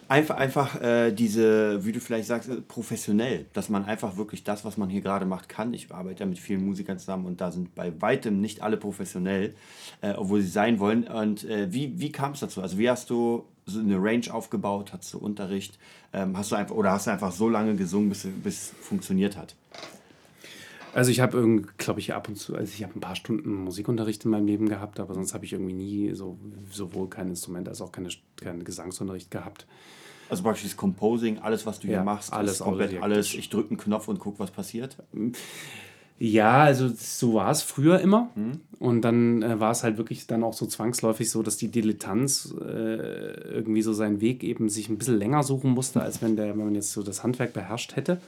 einfach 0.08 0.36
einfach 0.36 0.80
äh, 0.80 1.12
diese, 1.12 1.84
wie 1.84 1.92
du 1.92 2.00
vielleicht 2.00 2.26
sagst, 2.26 2.48
äh, 2.48 2.60
professionell. 2.60 3.46
Dass 3.52 3.68
man 3.68 3.84
einfach 3.84 4.16
wirklich 4.16 4.42
das, 4.44 4.64
was 4.64 4.76
man 4.76 4.88
hier 4.88 5.00
gerade 5.00 5.26
macht, 5.26 5.48
kann. 5.48 5.72
Ich 5.74 5.92
arbeite 5.92 6.20
ja 6.20 6.26
mit 6.26 6.38
vielen 6.38 6.64
Musikern 6.64 6.98
zusammen 6.98 7.26
und 7.26 7.40
da 7.40 7.52
sind 7.52 7.74
bei 7.74 7.92
weitem 8.00 8.40
nicht 8.40 8.62
alle 8.62 8.76
professionell, 8.76 9.54
äh, 10.00 10.12
obwohl 10.14 10.40
sie 10.40 10.48
sein 10.48 10.80
wollen. 10.80 11.04
Und 11.06 11.44
äh, 11.44 11.72
wie, 11.72 12.00
wie 12.00 12.10
kam 12.10 12.32
es 12.32 12.40
dazu? 12.40 12.62
Also 12.62 12.78
wie 12.78 12.88
hast 12.90 13.10
du 13.10 13.44
so 13.66 13.80
eine 13.80 14.02
Range 14.02 14.32
aufgebaut? 14.32 14.92
Hattest 14.92 15.14
du 15.14 15.18
Unterricht? 15.18 15.78
Ähm, 16.12 16.36
hast 16.36 16.50
du 16.50 16.56
einfach, 16.56 16.74
oder 16.74 16.92
hast 16.92 17.06
du 17.06 17.10
einfach 17.10 17.32
so 17.32 17.48
lange 17.48 17.76
gesungen, 17.76 18.08
bis, 18.08 18.26
bis 18.42 18.54
es 18.54 18.74
funktioniert 18.80 19.36
hat? 19.36 19.54
Also 20.94 21.10
ich 21.10 21.20
habe, 21.20 21.62
glaube 21.76 22.00
ich, 22.00 22.14
ab 22.14 22.28
und 22.28 22.36
zu, 22.36 22.54
also 22.56 22.72
ich 22.74 22.82
habe 22.82 22.94
ein 22.94 23.00
paar 23.00 23.16
Stunden 23.16 23.52
Musikunterricht 23.52 24.24
in 24.24 24.30
meinem 24.30 24.46
Leben 24.46 24.68
gehabt, 24.68 25.00
aber 25.00 25.14
sonst 25.14 25.34
habe 25.34 25.44
ich 25.44 25.52
irgendwie 25.52 25.74
nie 25.74 26.14
so 26.14 26.38
sowohl 26.70 27.08
kein 27.08 27.28
Instrument 27.28 27.68
als 27.68 27.80
auch 27.80 27.92
keine, 27.92 28.08
keinen 28.36 28.64
Gesangsunterricht 28.64 29.30
gehabt. 29.30 29.66
Also 30.30 30.42
praktisch 30.42 30.64
das 30.64 30.76
Composing, 30.76 31.38
alles, 31.38 31.66
was 31.66 31.80
du 31.80 31.86
hier 31.86 31.96
Ja, 31.96 32.04
machst, 32.04 32.32
alles 32.32 32.58
komplett 32.58 33.00
alles. 33.02 33.32
Ich 33.34 33.48
drücke 33.48 33.70
einen 33.70 33.78
Knopf 33.78 34.08
und 34.08 34.18
guck, 34.18 34.38
was 34.38 34.50
passiert. 34.50 34.96
Ja, 36.18 36.64
also 36.64 36.88
so 36.94 37.34
war 37.34 37.50
es 37.50 37.62
früher 37.62 38.00
immer. 38.00 38.30
Und 38.80 39.02
dann 39.02 39.42
äh, 39.42 39.60
war 39.60 39.70
es 39.70 39.84
halt 39.84 39.98
wirklich 39.98 40.26
dann 40.26 40.42
auch 40.42 40.52
so 40.52 40.66
zwangsläufig 40.66 41.30
so, 41.30 41.42
dass 41.42 41.56
die 41.56 41.68
Dilettanz 41.68 42.54
äh, 42.60 42.64
irgendwie 42.64 43.82
so 43.82 43.92
seinen 43.92 44.20
Weg 44.20 44.42
eben 44.42 44.68
sich 44.68 44.88
ein 44.88 44.98
bisschen 44.98 45.18
länger 45.18 45.44
suchen 45.44 45.70
musste, 45.70 46.02
als 46.02 46.20
wenn, 46.20 46.36
der, 46.36 46.50
wenn 46.50 46.64
man 46.64 46.74
jetzt 46.74 46.92
so 46.92 47.02
das 47.02 47.22
Handwerk 47.22 47.52
beherrscht 47.52 47.94
hätte. 47.96 48.20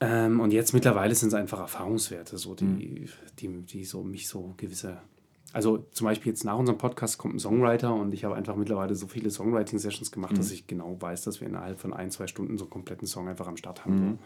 Ähm, 0.00 0.40
und 0.40 0.52
jetzt 0.52 0.74
mittlerweile 0.74 1.14
sind 1.14 1.28
es 1.28 1.34
einfach 1.34 1.58
Erfahrungswerte, 1.58 2.38
so 2.38 2.54
die, 2.54 3.06
die, 3.40 3.48
die 3.62 3.84
so 3.84 4.02
mich 4.02 4.28
so 4.28 4.54
gewisse. 4.56 4.98
Also 5.54 5.78
zum 5.92 6.04
Beispiel 6.04 6.30
jetzt 6.30 6.44
nach 6.44 6.58
unserem 6.58 6.76
Podcast 6.78 7.16
kommt 7.16 7.34
ein 7.34 7.38
Songwriter 7.38 7.94
und 7.94 8.12
ich 8.12 8.24
habe 8.24 8.34
einfach 8.34 8.54
mittlerweile 8.54 8.94
so 8.94 9.06
viele 9.06 9.30
Songwriting-Sessions 9.30 10.12
gemacht, 10.12 10.36
dass 10.36 10.50
ich 10.50 10.66
genau 10.66 11.00
weiß, 11.00 11.22
dass 11.22 11.40
wir 11.40 11.48
innerhalb 11.48 11.80
von 11.80 11.94
ein, 11.94 12.10
zwei 12.10 12.26
Stunden 12.26 12.58
so 12.58 12.64
einen 12.64 12.70
kompletten 12.70 13.08
Song 13.08 13.28
einfach 13.28 13.46
am 13.46 13.56
Start 13.56 13.86
haben. 13.86 14.18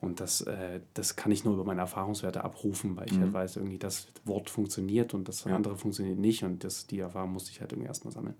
Und 0.00 0.18
das, 0.20 0.40
äh, 0.42 0.80
das 0.94 1.14
kann 1.14 1.30
ich 1.30 1.44
nur 1.44 1.54
über 1.54 1.64
meine 1.64 1.82
Erfahrungswerte 1.82 2.42
abrufen, 2.42 2.96
weil 2.96 3.06
ich 3.06 3.18
halt 3.18 3.32
weiß, 3.32 3.56
irgendwie 3.56 3.78
das 3.78 4.08
Wort 4.24 4.50
funktioniert 4.50 5.14
und 5.14 5.28
das 5.28 5.46
andere 5.46 5.76
funktioniert 5.76 6.18
nicht 6.18 6.42
und 6.42 6.64
das, 6.64 6.88
die 6.88 6.98
Erfahrung 6.98 7.32
musste 7.32 7.52
ich 7.52 7.60
halt 7.60 7.72
irgendwie 7.72 7.88
erstmal 7.88 8.12
sammeln. 8.12 8.34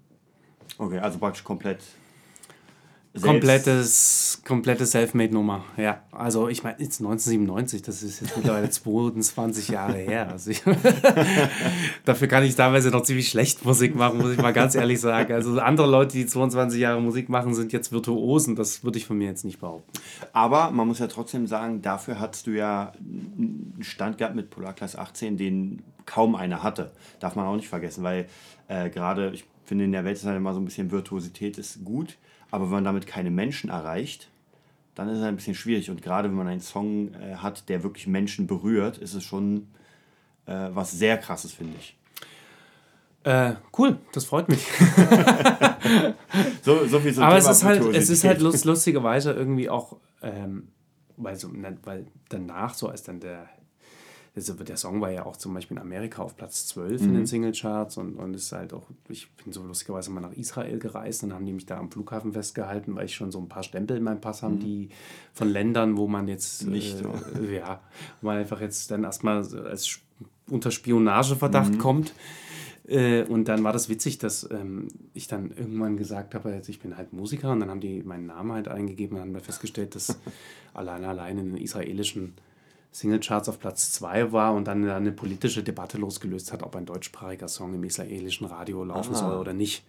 Okay, 0.78 0.98
also 0.98 1.18
praktisch 1.18 1.44
komplett. 1.44 1.78
Selbst- 3.20 3.26
Komplettes, 3.26 4.42
komplette 4.46 4.86
Selfmade-Nummer, 4.86 5.64
ja. 5.76 6.02
Also 6.12 6.48
ich 6.48 6.62
meine, 6.62 6.76
jetzt 6.80 7.00
1997, 7.00 7.82
das 7.82 8.02
ist 8.02 8.20
jetzt 8.20 8.36
mittlerweile 8.36 8.70
22 8.70 9.68
Jahre 9.68 9.94
her. 9.96 10.28
Also 10.30 10.50
ich, 10.50 10.62
dafür 12.04 12.28
kann 12.28 12.44
ich 12.44 12.54
teilweise 12.54 12.90
noch 12.90 13.02
ziemlich 13.02 13.28
schlecht 13.28 13.64
Musik 13.64 13.94
machen, 13.94 14.18
muss 14.18 14.32
ich 14.32 14.38
mal 14.38 14.52
ganz 14.52 14.74
ehrlich 14.74 15.00
sagen. 15.00 15.32
Also 15.32 15.58
andere 15.60 15.86
Leute, 15.90 16.12
die 16.16 16.26
22 16.26 16.80
Jahre 16.80 17.00
Musik 17.00 17.28
machen, 17.28 17.54
sind 17.54 17.72
jetzt 17.72 17.92
Virtuosen. 17.92 18.56
Das 18.56 18.84
würde 18.84 18.98
ich 18.98 19.06
von 19.06 19.18
mir 19.18 19.26
jetzt 19.28 19.44
nicht 19.44 19.60
behaupten. 19.60 19.92
Aber 20.32 20.70
man 20.70 20.86
muss 20.86 20.98
ja 20.98 21.06
trotzdem 21.06 21.46
sagen, 21.46 21.82
dafür 21.82 22.20
hattest 22.20 22.46
du 22.46 22.50
ja 22.52 22.92
einen 23.00 23.78
Stand 23.80 24.18
gehabt 24.18 24.34
mit 24.36 24.50
Polarklasse 24.50 24.98
18, 24.98 25.36
den 25.36 25.82
kaum 26.04 26.34
einer 26.34 26.62
hatte. 26.62 26.92
Darf 27.20 27.34
man 27.36 27.46
auch 27.46 27.56
nicht 27.56 27.68
vergessen, 27.68 28.04
weil 28.04 28.26
äh, 28.68 28.90
gerade, 28.90 29.30
ich 29.34 29.44
finde, 29.64 29.84
in 29.84 29.92
der 29.92 30.04
Welt 30.04 30.16
ist 30.16 30.24
halt 30.24 30.36
immer 30.36 30.54
so 30.54 30.60
ein 30.60 30.64
bisschen 30.64 30.90
Virtuosität 30.92 31.58
ist 31.58 31.84
gut, 31.84 32.16
aber 32.50 32.66
wenn 32.66 32.74
man 32.74 32.84
damit 32.84 33.06
keine 33.06 33.30
Menschen 33.30 33.70
erreicht, 33.70 34.28
dann 34.94 35.08
ist 35.08 35.18
es 35.18 35.24
ein 35.24 35.36
bisschen 35.36 35.54
schwierig. 35.54 35.90
Und 35.90 36.02
gerade 36.02 36.28
wenn 36.28 36.36
man 36.36 36.48
einen 36.48 36.60
Song 36.60 37.14
äh, 37.14 37.36
hat, 37.36 37.68
der 37.68 37.82
wirklich 37.82 38.06
Menschen 38.06 38.46
berührt, 38.46 38.98
ist 38.98 39.14
es 39.14 39.24
schon 39.24 39.68
äh, 40.46 40.68
was 40.72 40.92
sehr 40.92 41.18
krasses, 41.18 41.52
finde 41.52 41.76
ich. 41.78 41.96
Äh, 43.24 43.54
cool, 43.76 43.98
das 44.12 44.24
freut 44.24 44.48
mich. 44.48 44.66
So, 46.62 46.84
so 46.86 46.98
viel 46.98 47.14
zum 47.14 47.22
Aber 47.22 47.36
es 47.36 47.44
Thema 47.44 47.52
ist 47.52 47.64
halt, 47.64 47.94
es 47.94 48.10
ist 48.10 48.24
halt 48.24 48.40
lust, 48.40 48.64
lustigerweise 48.64 49.32
irgendwie 49.32 49.70
auch, 49.70 49.96
ähm, 50.20 50.68
weil, 51.16 51.36
so, 51.36 51.46
ne, 51.46 51.78
weil 51.84 52.06
danach, 52.28 52.74
so 52.74 52.88
als 52.88 53.04
dann 53.04 53.20
der, 53.20 53.48
der 54.36 54.76
Song 54.76 55.00
war 55.00 55.10
ja 55.10 55.24
auch 55.24 55.38
zum 55.38 55.54
Beispiel 55.54 55.78
in 55.78 55.82
Amerika 55.82 56.22
auf 56.22 56.36
Platz 56.36 56.66
12 56.66 57.00
in 57.00 57.14
den 57.14 57.26
Singlecharts 57.26 57.96
und, 57.96 58.16
und 58.16 58.34
ist 58.34 58.52
halt 58.52 58.74
auch, 58.74 58.82
ich 59.08 59.30
bin 59.32 59.50
so 59.50 59.62
lustigerweise 59.62 60.10
mal 60.10 60.20
nach 60.20 60.34
Israel 60.34 60.78
gereist 60.78 61.24
und 61.24 61.32
haben 61.32 61.46
die 61.46 61.54
mich 61.54 61.64
da 61.64 61.78
am 61.78 61.90
Flughafen 61.90 62.34
festgehalten, 62.34 62.94
weil 62.94 63.06
ich 63.06 63.14
schon 63.14 63.32
so 63.32 63.38
ein 63.38 63.48
paar 63.48 63.62
Stempel 63.62 63.96
in 63.96 64.02
meinem 64.02 64.20
Pass 64.20 64.42
habe, 64.42 64.56
die 64.56 64.90
von 65.32 65.48
Ländern, 65.48 65.96
wo 65.96 66.06
man 66.06 66.28
jetzt 66.28 66.66
Nicht 66.66 67.02
äh, 67.40 67.56
ja, 67.56 67.80
wo 68.20 68.26
man 68.26 68.36
einfach 68.36 68.60
jetzt 68.60 68.90
dann 68.90 69.04
erstmal 69.04 69.38
als 69.38 70.00
unter 70.48 70.70
Spionageverdacht 70.70 71.78
kommt. 71.78 72.12
Äh, 72.86 73.24
und 73.24 73.48
dann 73.48 73.64
war 73.64 73.72
das 73.72 73.88
witzig, 73.88 74.18
dass 74.18 74.48
ähm, 74.50 74.88
ich 75.14 75.28
dann 75.28 75.50
irgendwann 75.50 75.96
gesagt 75.96 76.34
habe, 76.34 76.50
also 76.50 76.70
ich 76.70 76.78
bin 76.78 76.96
halt 76.96 77.12
Musiker 77.12 77.52
und 77.52 77.60
dann 77.60 77.70
haben 77.70 77.80
die 77.80 78.02
meinen 78.02 78.26
Namen 78.26 78.52
halt 78.52 78.68
eingegeben 78.68 79.16
und 79.16 79.22
haben 79.22 79.34
wir 79.34 79.40
festgestellt, 79.40 79.94
dass 79.94 80.20
allein 80.74 81.04
allein 81.04 81.38
in 81.38 81.54
den 81.54 81.62
israelischen 81.62 82.34
Singlecharts 82.96 83.50
auf 83.50 83.58
Platz 83.58 83.92
2 83.92 84.32
war 84.32 84.54
und 84.54 84.66
dann 84.66 84.88
eine 84.88 85.12
politische 85.12 85.62
Debatte 85.62 85.98
losgelöst 85.98 86.50
hat, 86.50 86.62
ob 86.62 86.74
ein 86.76 86.86
deutschsprachiger 86.86 87.46
Song 87.46 87.74
im 87.74 87.84
israelischen 87.84 88.46
Radio 88.46 88.84
laufen 88.84 89.14
ah. 89.14 89.18
soll 89.18 89.36
oder 89.36 89.52
nicht. 89.52 89.84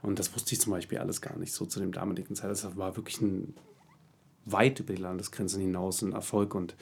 Und 0.00 0.18
das 0.18 0.34
wusste 0.34 0.54
ich 0.54 0.60
zum 0.62 0.72
Beispiel 0.72 0.96
alles 0.96 1.20
gar 1.20 1.36
nicht 1.36 1.52
so 1.52 1.66
zu 1.66 1.80
dem 1.80 1.92
damaligen 1.92 2.34
Zeit. 2.34 2.50
Das 2.50 2.76
war 2.78 2.96
wirklich 2.96 3.20
ein 3.20 3.54
weit 4.46 4.80
über 4.80 4.94
die 4.94 5.02
Landesgrenzen 5.02 5.60
hinaus 5.60 6.00
ein 6.00 6.12
Erfolg 6.12 6.54
und 6.54 6.76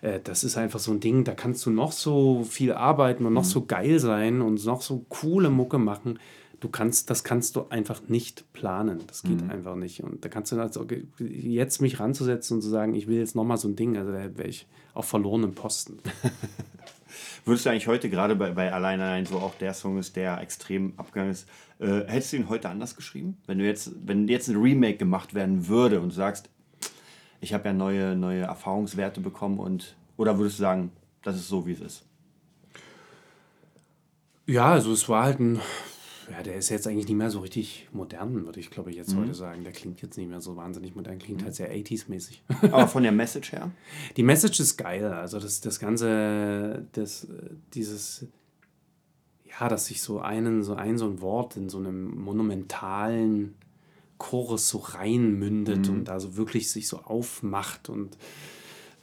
äh, 0.00 0.18
das 0.24 0.42
ist 0.42 0.56
einfach 0.56 0.80
so 0.80 0.90
ein 0.90 1.00
Ding, 1.00 1.24
da 1.24 1.34
kannst 1.34 1.64
du 1.66 1.70
noch 1.70 1.92
so 1.92 2.42
viel 2.42 2.72
arbeiten 2.72 3.26
und 3.26 3.34
noch 3.34 3.44
mhm. 3.44 3.48
so 3.48 3.64
geil 3.66 4.00
sein 4.00 4.40
und 4.40 4.64
noch 4.64 4.82
so 4.82 5.04
coole 5.08 5.50
Mucke 5.50 5.78
machen. 5.78 6.18
Du 6.62 6.68
kannst, 6.68 7.10
das 7.10 7.24
kannst 7.24 7.56
du 7.56 7.66
einfach 7.70 8.02
nicht 8.06 8.52
planen. 8.52 9.00
Das 9.08 9.24
geht 9.24 9.42
mhm. 9.42 9.50
einfach 9.50 9.74
nicht. 9.74 10.04
Und 10.04 10.24
da 10.24 10.28
kannst 10.28 10.52
du 10.52 10.60
also 10.60 10.86
jetzt 11.18 11.82
mich 11.82 11.98
ranzusetzen 11.98 12.58
und 12.58 12.62
zu 12.62 12.68
sagen, 12.68 12.94
ich 12.94 13.08
will 13.08 13.18
jetzt 13.18 13.34
nochmal 13.34 13.56
so 13.56 13.66
ein 13.66 13.74
Ding, 13.74 13.96
also 13.96 14.12
da 14.12 14.38
wäre 14.38 14.48
ich 14.48 14.68
auf 14.94 15.06
verlorenen 15.06 15.56
Posten. 15.56 15.98
Würdest 17.44 17.66
du 17.66 17.70
eigentlich 17.70 17.88
heute 17.88 18.08
gerade 18.08 18.36
bei, 18.36 18.52
bei 18.52 18.72
Allein 18.72 19.00
Allein 19.00 19.26
so 19.26 19.38
auch 19.38 19.56
der 19.56 19.74
Song 19.74 19.98
ist, 19.98 20.14
der 20.14 20.40
extrem 20.40 20.92
abgegangen 20.98 21.32
ist, 21.32 21.48
äh, 21.80 22.04
hättest 22.06 22.32
du 22.32 22.36
ihn 22.36 22.48
heute 22.48 22.68
anders 22.68 22.94
geschrieben? 22.94 23.38
Wenn 23.48 23.58
du 23.58 23.66
jetzt, 23.66 23.90
wenn 24.06 24.28
jetzt 24.28 24.46
ein 24.46 24.56
Remake 24.56 24.98
gemacht 24.98 25.34
werden 25.34 25.66
würde 25.66 26.00
und 26.00 26.10
du 26.10 26.14
sagst, 26.14 26.48
ich 27.40 27.52
habe 27.52 27.70
ja 27.70 27.72
neue, 27.72 28.14
neue 28.14 28.42
Erfahrungswerte 28.42 29.20
bekommen 29.20 29.58
und 29.58 29.96
oder 30.16 30.38
würdest 30.38 30.60
du 30.60 30.62
sagen, 30.62 30.92
das 31.22 31.34
ist 31.34 31.48
so, 31.48 31.66
wie 31.66 31.72
es 31.72 31.80
ist? 31.80 32.04
Ja, 34.46 34.70
also 34.72 34.92
es 34.92 35.08
war 35.08 35.24
halt 35.24 35.40
ein, 35.40 35.60
ja, 36.30 36.42
der 36.42 36.56
ist 36.56 36.68
jetzt 36.68 36.86
eigentlich 36.86 37.08
nicht 37.08 37.16
mehr 37.16 37.30
so 37.30 37.40
richtig 37.40 37.88
modern, 37.92 38.44
würde 38.44 38.60
ich 38.60 38.70
glaube 38.70 38.90
ich 38.90 38.96
jetzt 38.96 39.14
mhm. 39.14 39.20
heute 39.20 39.34
sagen. 39.34 39.64
Der 39.64 39.72
klingt 39.72 40.02
jetzt 40.02 40.16
nicht 40.16 40.28
mehr 40.28 40.40
so 40.40 40.56
wahnsinnig 40.56 40.94
modern, 40.94 41.18
klingt 41.18 41.40
mhm. 41.40 41.46
halt 41.46 41.54
sehr 41.54 41.74
80s-mäßig. 41.74 42.42
Aber 42.62 42.88
von 42.88 43.02
der 43.02 43.12
Message 43.12 43.52
her? 43.52 43.70
Die 44.16 44.22
Message 44.22 44.60
ist 44.60 44.76
geil. 44.76 45.12
Also 45.12 45.40
das, 45.40 45.60
das 45.60 45.78
Ganze, 45.80 46.86
das, 46.92 47.26
dieses, 47.74 48.26
ja, 49.44 49.68
dass 49.68 49.86
sich 49.86 50.02
so 50.02 50.20
einen, 50.20 50.62
so 50.62 50.74
ein, 50.74 50.98
so 50.98 51.06
ein 51.06 51.20
Wort 51.20 51.56
in 51.56 51.68
so 51.68 51.78
einem 51.78 52.16
monumentalen 52.18 53.54
Chorus 54.18 54.68
so 54.68 54.78
reinmündet 54.78 55.88
mhm. 55.88 55.94
und 55.94 56.04
da 56.04 56.20
so 56.20 56.36
wirklich 56.36 56.70
sich 56.70 56.86
so 56.86 56.98
aufmacht 56.98 57.88
und 57.88 58.16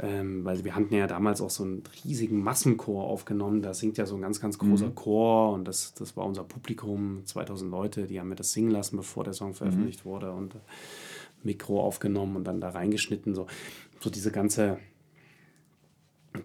ähm, 0.02 0.46
weil 0.46 0.64
wir 0.64 0.76
hatten 0.76 0.94
ja 0.94 1.08
damals 1.08 1.42
auch 1.42 1.50
so 1.50 1.64
einen 1.64 1.84
riesigen 2.04 2.42
Massenchor 2.42 3.04
aufgenommen, 3.04 3.62
da 3.62 3.74
singt 3.74 3.98
ja 3.98 4.06
so 4.06 4.16
ein 4.16 4.22
ganz, 4.22 4.40
ganz 4.40 4.58
großer 4.58 4.88
mhm. 4.88 4.96
Chor 4.96 5.54
und 5.54 5.68
das, 5.68 5.94
das 5.94 6.16
war 6.16 6.26
unser 6.26 6.44
Publikum, 6.44 7.26
2000 7.26 7.70
Leute, 7.70 8.08
die 8.08 8.20
haben 8.20 8.30
mir 8.30 8.36
das 8.36 8.54
singen 8.54 8.72
lassen, 8.72 8.96
bevor 8.96 9.26
der 9.26 9.34
Song 9.34 9.54
veröffentlicht 9.54 10.06
mhm. 10.06 10.10
wurde 10.10 10.32
und 10.32 10.56
Mikro 11.44 11.82
aufgenommen 11.82 12.38
und 12.38 12.46
dann 12.46 12.62
da 12.62 12.70
reingeschnitten, 12.70 13.36
so, 13.36 13.48
so 14.00 14.10
diese 14.10 14.32
ganze, 14.32 14.78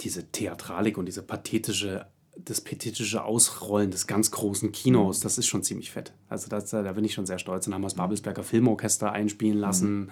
diese 0.00 0.30
Theatralik 0.30 0.98
und 0.98 1.06
diese 1.06 1.22
pathetische 1.22 2.06
das 2.36 2.60
pathetische 2.60 3.24
Ausrollen 3.24 3.90
des 3.90 4.06
ganz 4.06 4.30
großen 4.30 4.72
Kinos, 4.72 5.20
das 5.20 5.38
ist 5.38 5.46
schon 5.46 5.62
ziemlich 5.62 5.90
fett. 5.90 6.12
Also 6.28 6.48
das, 6.48 6.70
da 6.70 6.92
bin 6.92 7.04
ich 7.04 7.14
schon 7.14 7.26
sehr 7.26 7.38
stolz. 7.38 7.64
Dann 7.64 7.74
haben 7.74 7.82
wir 7.82 7.86
das 7.86 7.94
Babelsberger 7.94 8.42
Filmorchester 8.42 9.12
einspielen 9.12 9.58
lassen. 9.58 10.00
Mhm. 10.00 10.10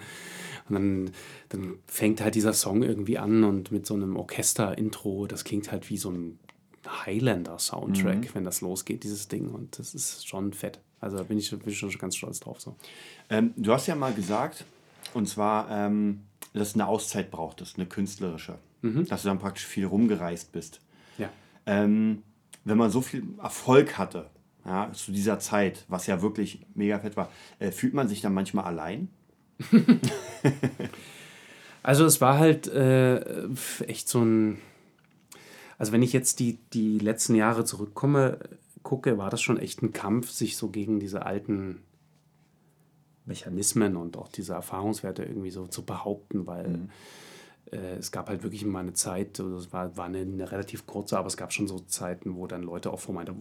Und 0.69 0.75
dann, 0.75 1.11
dann 1.49 1.79
fängt 1.87 2.21
halt 2.21 2.35
dieser 2.35 2.53
Song 2.53 2.83
irgendwie 2.83 3.17
an 3.17 3.43
und 3.43 3.71
mit 3.71 3.85
so 3.85 3.93
einem 3.93 4.15
Orchester-Intro, 4.15 5.27
das 5.27 5.43
klingt 5.43 5.71
halt 5.71 5.89
wie 5.89 5.97
so 5.97 6.09
ein 6.09 6.39
Highlander-Soundtrack, 6.87 8.19
mhm. 8.19 8.29
wenn 8.33 8.43
das 8.43 8.61
losgeht, 8.61 9.03
dieses 9.03 9.27
Ding. 9.27 9.49
Und 9.49 9.77
das 9.79 9.93
ist 9.93 10.27
schon 10.27 10.53
fett. 10.53 10.79
Also 11.01 11.17
da 11.17 11.23
bin 11.23 11.37
ich, 11.37 11.49
bin 11.49 11.61
ich 11.67 11.77
schon 11.77 11.89
ganz 11.91 12.15
stolz 12.15 12.39
drauf. 12.39 12.61
So. 12.61 12.75
Ähm, 13.29 13.53
du 13.57 13.73
hast 13.73 13.87
ja 13.87 13.95
mal 13.95 14.13
gesagt, 14.13 14.65
und 15.13 15.27
zwar, 15.27 15.69
ähm, 15.69 16.21
dass 16.53 16.73
du 16.73 16.79
eine 16.79 16.87
Auszeit 16.87 17.29
brauchtest, 17.29 17.77
eine 17.77 17.85
künstlerische. 17.85 18.57
Mhm. 18.81 19.05
Dass 19.07 19.23
du 19.23 19.29
dann 19.29 19.39
praktisch 19.39 19.65
viel 19.65 19.85
rumgereist 19.85 20.51
bist. 20.51 20.81
Ähm, 21.65 22.23
wenn 22.65 22.77
man 22.77 22.91
so 22.91 23.01
viel 23.01 23.23
Erfolg 23.41 23.97
hatte, 23.97 24.29
ja, 24.65 24.91
zu 24.93 25.11
dieser 25.11 25.39
Zeit, 25.39 25.85
was 25.87 26.07
ja 26.07 26.21
wirklich 26.21 26.65
mega 26.73 26.99
fett 26.99 27.17
war, 27.17 27.29
äh, 27.59 27.71
fühlt 27.71 27.93
man 27.93 28.07
sich 28.07 28.21
dann 28.21 28.33
manchmal 28.33 28.65
allein? 28.65 29.09
also 31.83 32.05
es 32.05 32.21
war 32.21 32.37
halt 32.37 32.67
äh, 32.67 33.47
echt 33.85 34.07
so 34.07 34.21
ein, 34.23 34.59
also 35.77 35.91
wenn 35.91 36.01
ich 36.01 36.13
jetzt 36.13 36.39
die, 36.39 36.59
die 36.73 36.99
letzten 36.99 37.35
Jahre 37.35 37.65
zurückkomme, 37.65 38.39
gucke, 38.83 39.17
war 39.17 39.29
das 39.29 39.41
schon 39.41 39.57
echt 39.57 39.81
ein 39.81 39.93
Kampf, 39.93 40.29
sich 40.29 40.55
so 40.55 40.69
gegen 40.69 40.99
diese 40.99 41.25
alten 41.25 41.81
Mechanismen 43.25 43.95
und 43.95 44.17
auch 44.17 44.27
diese 44.27 44.53
Erfahrungswerte 44.53 45.23
irgendwie 45.23 45.51
so 45.51 45.67
zu 45.67 45.85
behaupten, 45.85 46.45
weil 46.45 46.67
mhm. 46.67 46.89
Äh, 47.71 47.95
es 47.97 48.11
gab 48.11 48.29
halt 48.29 48.43
wirklich 48.43 48.65
mal 48.65 48.79
eine 48.79 48.93
Zeit, 48.93 49.39
es 49.39 49.71
war, 49.73 49.95
war 49.97 50.05
eine, 50.05 50.19
eine, 50.19 50.51
relativ 50.51 50.85
kurze, 50.85 51.17
aber 51.17 51.27
es 51.27 51.37
gab 51.37 51.53
schon 51.53 51.67
so 51.67 51.79
Zeiten, 51.79 52.35
wo 52.35 52.47
dann 52.47 52.63
Leute 52.63 52.91
auch 52.91 52.99
vor 52.99 53.15
meiner 53.15 53.35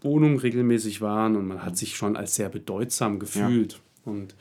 Wohnung 0.00 0.38
regelmäßig 0.38 1.00
waren 1.00 1.36
und 1.36 1.46
man 1.46 1.62
hat 1.64 1.72
mhm. 1.72 1.76
sich 1.76 1.96
schon 1.96 2.16
als 2.16 2.34
sehr 2.34 2.48
bedeutsam 2.48 3.18
gefühlt. 3.18 3.72
Ja. 3.74 4.12
Und 4.12 4.34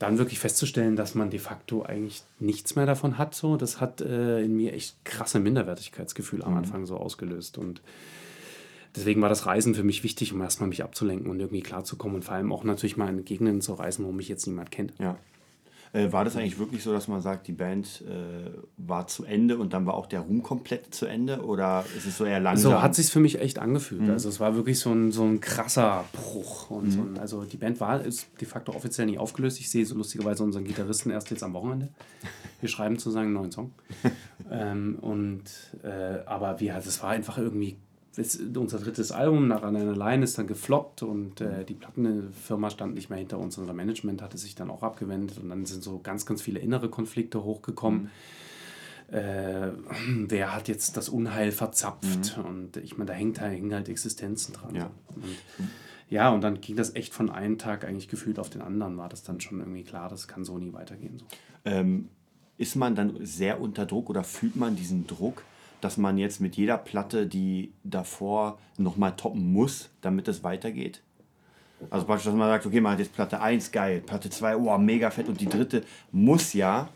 dann 0.00 0.16
wirklich 0.16 0.38
festzustellen, 0.38 0.96
dass 0.96 1.14
man 1.14 1.28
de 1.28 1.38
facto 1.38 1.82
eigentlich 1.82 2.22
nichts 2.38 2.74
mehr 2.74 2.86
davon 2.86 3.18
hat, 3.18 3.34
so, 3.34 3.56
das 3.56 3.82
hat 3.82 4.00
äh, 4.00 4.40
in 4.40 4.56
mir 4.56 4.72
echt 4.72 5.04
krasse 5.04 5.40
Minderwertigkeitsgefühl 5.40 6.42
am 6.42 6.52
mhm. 6.52 6.58
Anfang 6.58 6.86
so 6.86 6.96
ausgelöst. 6.96 7.58
Und 7.58 7.82
deswegen 8.96 9.20
war 9.20 9.28
das 9.28 9.44
Reisen 9.44 9.74
für 9.74 9.84
mich 9.84 10.02
wichtig, 10.02 10.32
um 10.32 10.40
erstmal 10.40 10.70
mich 10.70 10.82
abzulenken 10.82 11.30
und 11.30 11.38
irgendwie 11.38 11.60
klarzukommen 11.60 12.16
und 12.16 12.22
vor 12.22 12.34
allem 12.34 12.50
auch 12.50 12.64
natürlich 12.64 12.96
mal 12.96 13.10
in 13.10 13.24
Gegenden 13.26 13.60
zu 13.60 13.74
reisen, 13.74 14.06
wo 14.06 14.12
mich 14.12 14.28
jetzt 14.28 14.46
niemand 14.46 14.70
kennt. 14.70 14.94
Ja. 14.98 15.18
Äh, 15.92 16.12
war 16.12 16.24
das 16.24 16.36
eigentlich 16.36 16.58
wirklich 16.58 16.84
so, 16.84 16.92
dass 16.92 17.08
man 17.08 17.20
sagt, 17.20 17.48
die 17.48 17.52
Band 17.52 18.04
äh, 18.06 18.50
war 18.76 19.08
zu 19.08 19.24
Ende 19.24 19.58
und 19.58 19.72
dann 19.72 19.86
war 19.86 19.94
auch 19.94 20.06
der 20.06 20.20
Ruhm 20.20 20.42
komplett 20.42 20.94
zu 20.94 21.06
Ende? 21.06 21.42
Oder 21.42 21.84
ist 21.96 22.06
es 22.06 22.16
so 22.16 22.24
eher 22.24 22.38
langsam? 22.38 22.72
So 22.72 22.82
hat 22.82 22.94
sich 22.94 23.10
für 23.10 23.18
mich 23.18 23.40
echt 23.40 23.58
angefühlt. 23.58 24.02
Mhm. 24.02 24.10
Also 24.10 24.28
es 24.28 24.38
war 24.38 24.54
wirklich 24.54 24.78
so 24.78 24.92
ein, 24.92 25.10
so 25.10 25.24
ein 25.24 25.40
krasser 25.40 26.04
Bruch. 26.12 26.70
Und 26.70 26.86
mhm. 26.86 26.90
so 26.92 27.00
ein, 27.00 27.18
also 27.18 27.44
die 27.44 27.56
Band 27.56 27.80
war 27.80 28.00
ist 28.00 28.28
de 28.40 28.46
facto 28.46 28.72
offiziell 28.72 29.06
nicht 29.06 29.18
aufgelöst. 29.18 29.58
Ich 29.58 29.68
sehe 29.68 29.84
so 29.84 29.96
lustigerweise 29.96 30.44
unseren 30.44 30.64
Gitarristen 30.64 31.10
erst 31.10 31.30
jetzt 31.30 31.42
am 31.42 31.54
Wochenende. 31.54 31.88
Wir 32.60 32.68
schreiben 32.68 32.98
zusammen 32.98 33.26
einen 33.26 33.34
neuen 33.34 33.52
Song. 33.52 33.72
ähm, 34.50 34.96
und 35.00 35.42
äh, 35.82 36.24
aber 36.26 36.60
wie 36.60 36.72
halt, 36.72 36.86
es 36.86 37.02
war 37.02 37.10
einfach 37.10 37.36
irgendwie 37.36 37.78
unser 38.56 38.78
drittes 38.78 39.12
Album 39.12 39.48
nach 39.48 39.62
an 39.62 39.76
einer 39.76 39.96
Line 39.96 40.24
ist 40.24 40.38
dann 40.38 40.46
gefloppt 40.46 41.02
und 41.02 41.40
äh, 41.40 41.64
die 41.64 41.74
Plattenfirma 41.74 42.70
stand 42.70 42.94
nicht 42.94 43.10
mehr 43.10 43.18
hinter 43.18 43.38
uns. 43.38 43.58
Unser 43.58 43.72
Management 43.72 44.22
hatte 44.22 44.38
sich 44.38 44.54
dann 44.54 44.70
auch 44.70 44.82
abgewendet 44.82 45.38
und 45.42 45.48
dann 45.48 45.66
sind 45.66 45.82
so 45.82 46.00
ganz, 46.00 46.26
ganz 46.26 46.42
viele 46.42 46.60
innere 46.60 46.88
Konflikte 46.88 47.44
hochgekommen. 47.44 48.10
Mhm. 49.10 49.16
Äh, 49.16 49.72
wer 50.28 50.54
hat 50.54 50.68
jetzt 50.68 50.96
das 50.96 51.08
Unheil 51.08 51.52
verzapft? 51.52 52.36
Mhm. 52.36 52.44
Und 52.44 52.76
ich 52.76 52.96
meine, 52.96 53.08
da 53.08 53.14
hängt, 53.14 53.40
hängen 53.40 53.74
halt 53.74 53.88
Existenzen 53.88 54.54
dran. 54.54 54.74
Ja. 54.74 54.90
Und, 55.14 55.24
ja, 56.08 56.30
und 56.30 56.42
dann 56.42 56.60
ging 56.60 56.76
das 56.76 56.94
echt 56.96 57.14
von 57.14 57.30
einem 57.30 57.58
Tag 57.58 57.84
eigentlich 57.84 58.08
gefühlt 58.08 58.38
auf 58.38 58.50
den 58.50 58.62
anderen, 58.62 58.96
war 58.96 59.08
das 59.08 59.22
dann 59.22 59.40
schon 59.40 59.60
irgendwie 59.60 59.84
klar, 59.84 60.08
das 60.08 60.26
kann 60.26 60.44
so 60.44 60.58
nie 60.58 60.72
weitergehen. 60.72 61.18
So. 61.18 61.24
Ähm, 61.64 62.08
ist 62.58 62.76
man 62.76 62.94
dann 62.94 63.24
sehr 63.24 63.60
unter 63.60 63.86
Druck 63.86 64.10
oder 64.10 64.24
fühlt 64.24 64.56
man 64.56 64.76
diesen 64.76 65.06
Druck? 65.06 65.42
Dass 65.80 65.96
man 65.96 66.18
jetzt 66.18 66.40
mit 66.40 66.56
jeder 66.56 66.78
Platte, 66.78 67.26
die 67.26 67.72
davor 67.84 68.58
nochmal 68.76 69.16
toppen 69.16 69.52
muss, 69.52 69.90
damit 70.00 70.28
es 70.28 70.42
weitergeht? 70.42 71.02
Also 71.88 72.04
praktisch, 72.04 72.26
dass 72.26 72.34
man 72.34 72.48
sagt, 72.48 72.66
okay, 72.66 72.80
man 72.80 72.92
hat 72.92 72.98
jetzt 72.98 73.14
Platte 73.14 73.40
1 73.40 73.72
geil, 73.72 74.02
Platte 74.04 74.28
2, 74.28 74.56
oh, 74.56 74.76
mega 74.78 75.10
fett 75.10 75.28
und 75.28 75.40
die 75.40 75.46
dritte 75.46 75.82
muss 76.12 76.52
ja 76.52 76.88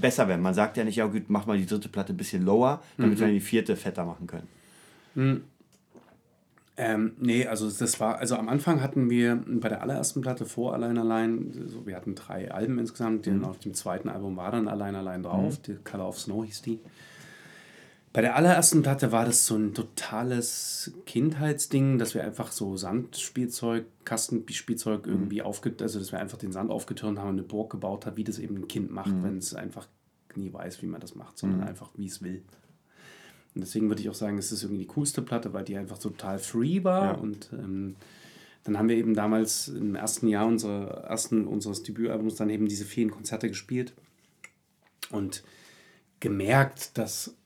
besser 0.00 0.28
werden. 0.28 0.42
Man 0.42 0.54
sagt 0.54 0.76
ja 0.76 0.84
nicht, 0.84 0.96
ja 0.96 1.06
gut, 1.06 1.24
mach 1.28 1.46
mal 1.46 1.56
die 1.56 1.66
dritte 1.66 1.88
Platte 1.88 2.12
ein 2.12 2.16
bisschen 2.16 2.44
lower, 2.44 2.82
damit 2.98 3.18
mhm. 3.18 3.24
wir 3.24 3.32
die 3.32 3.40
vierte 3.40 3.76
fetter 3.76 4.04
machen 4.04 4.26
können. 4.26 4.48
Mhm. 5.14 5.44
Ähm, 6.76 7.12
nee, 7.18 7.46
also 7.46 7.70
das 7.70 8.00
war, 8.00 8.18
also 8.18 8.34
am 8.36 8.48
Anfang 8.48 8.80
hatten 8.80 9.10
wir 9.10 9.42
bei 9.46 9.68
der 9.68 9.82
allerersten 9.82 10.22
Platte 10.22 10.46
vor 10.46 10.72
Allein 10.72 10.96
Allein, 10.96 11.52
so, 11.66 11.86
wir 11.86 11.94
hatten 11.94 12.14
drei 12.14 12.50
Alben 12.50 12.78
insgesamt, 12.78 13.26
mhm. 13.26 13.44
auf 13.44 13.58
dem 13.58 13.74
zweiten 13.74 14.08
Album 14.08 14.36
war 14.36 14.50
dann 14.50 14.68
Allein 14.68 14.94
Allein 14.94 15.22
drauf, 15.22 15.58
mhm. 15.58 15.62
die 15.64 15.74
Color 15.84 16.08
of 16.08 16.18
Snow 16.18 16.44
hieß 16.44 16.62
die. 16.62 16.80
Bei 18.12 18.20
der 18.20 18.36
allerersten 18.36 18.82
Platte 18.82 19.10
war 19.10 19.24
das 19.24 19.46
so 19.46 19.56
ein 19.56 19.72
totales 19.72 20.92
Kindheitsding, 21.06 21.98
dass 21.98 22.14
wir 22.14 22.22
einfach 22.22 22.52
so 22.52 22.76
Sandspielzeug, 22.76 23.86
Kastenspielzeug 24.04 25.06
mhm. 25.06 25.12
irgendwie 25.12 25.40
mhm. 25.40 25.46
aufge... 25.46 25.74
Also, 25.80 25.98
dass 25.98 26.12
wir 26.12 26.20
einfach 26.20 26.36
den 26.36 26.52
Sand 26.52 26.70
aufgetürmt 26.70 27.18
haben 27.18 27.28
und 27.30 27.34
eine 27.38 27.42
Burg 27.42 27.70
gebaut 27.70 28.04
haben, 28.04 28.16
wie 28.18 28.24
das 28.24 28.38
eben 28.38 28.56
ein 28.56 28.68
Kind 28.68 28.90
macht, 28.90 29.12
mhm. 29.12 29.22
wenn 29.22 29.36
es 29.38 29.54
einfach 29.54 29.88
nie 30.34 30.52
weiß, 30.52 30.82
wie 30.82 30.86
man 30.86 31.00
das 31.00 31.14
macht, 31.14 31.38
sondern 31.38 31.60
mhm. 31.60 31.66
einfach, 31.68 31.90
wie 31.96 32.06
es 32.06 32.22
will. 32.22 32.42
Und 33.54 33.62
deswegen 33.62 33.88
würde 33.88 34.02
ich 34.02 34.10
auch 34.10 34.14
sagen, 34.14 34.38
es 34.38 34.52
ist 34.52 34.62
irgendwie 34.62 34.82
die 34.82 34.88
coolste 34.88 35.22
Platte, 35.22 35.52
weil 35.52 35.64
die 35.64 35.76
einfach 35.76 35.98
total 35.98 36.38
free 36.38 36.84
war. 36.84 37.04
Ja. 37.04 37.12
Und 37.12 37.50
ähm, 37.52 37.96
dann 38.64 38.78
haben 38.78 38.88
wir 38.88 38.96
eben 38.96 39.14
damals 39.14 39.68
im 39.68 39.94
ersten 39.94 40.28
Jahr 40.28 40.46
unserer, 40.46 41.04
ersten, 41.04 41.46
unseres 41.46 41.82
Debütalbums 41.82 42.36
dann 42.36 42.50
eben 42.50 42.66
diese 42.66 42.84
vielen 42.84 43.10
Konzerte 43.10 43.48
gespielt 43.48 43.92
und 45.10 45.42
gemerkt, 46.20 46.96
dass 46.96 47.36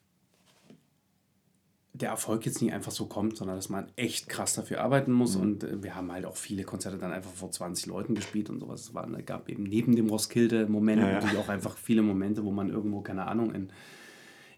der 2.00 2.10
Erfolg 2.10 2.44
jetzt 2.46 2.60
nicht 2.62 2.72
einfach 2.72 2.92
so 2.92 3.06
kommt, 3.06 3.36
sondern 3.36 3.56
dass 3.56 3.68
man 3.68 3.86
echt 3.96 4.28
krass 4.28 4.54
dafür 4.54 4.80
arbeiten 4.80 5.12
muss. 5.12 5.36
Mhm. 5.36 5.42
Und 5.42 5.64
äh, 5.64 5.82
wir 5.82 5.94
haben 5.94 6.12
halt 6.12 6.26
auch 6.26 6.36
viele 6.36 6.64
Konzerte 6.64 6.98
dann 6.98 7.12
einfach 7.12 7.32
vor 7.32 7.50
20 7.50 7.86
Leuten 7.86 8.14
gespielt 8.14 8.50
und 8.50 8.60
sowas. 8.60 8.82
Es 8.82 8.94
waren, 8.94 9.24
gab 9.24 9.48
eben 9.48 9.64
neben 9.64 9.96
dem 9.96 10.08
Roskilde-Moment 10.08 11.00
ja, 11.00 11.08
ja. 11.08 11.14
natürlich 11.14 11.38
auch 11.38 11.48
einfach 11.48 11.76
viele 11.76 12.02
Momente, 12.02 12.44
wo 12.44 12.50
man 12.50 12.68
irgendwo, 12.68 13.00
keine 13.00 13.26
Ahnung, 13.26 13.54
in 13.54 13.70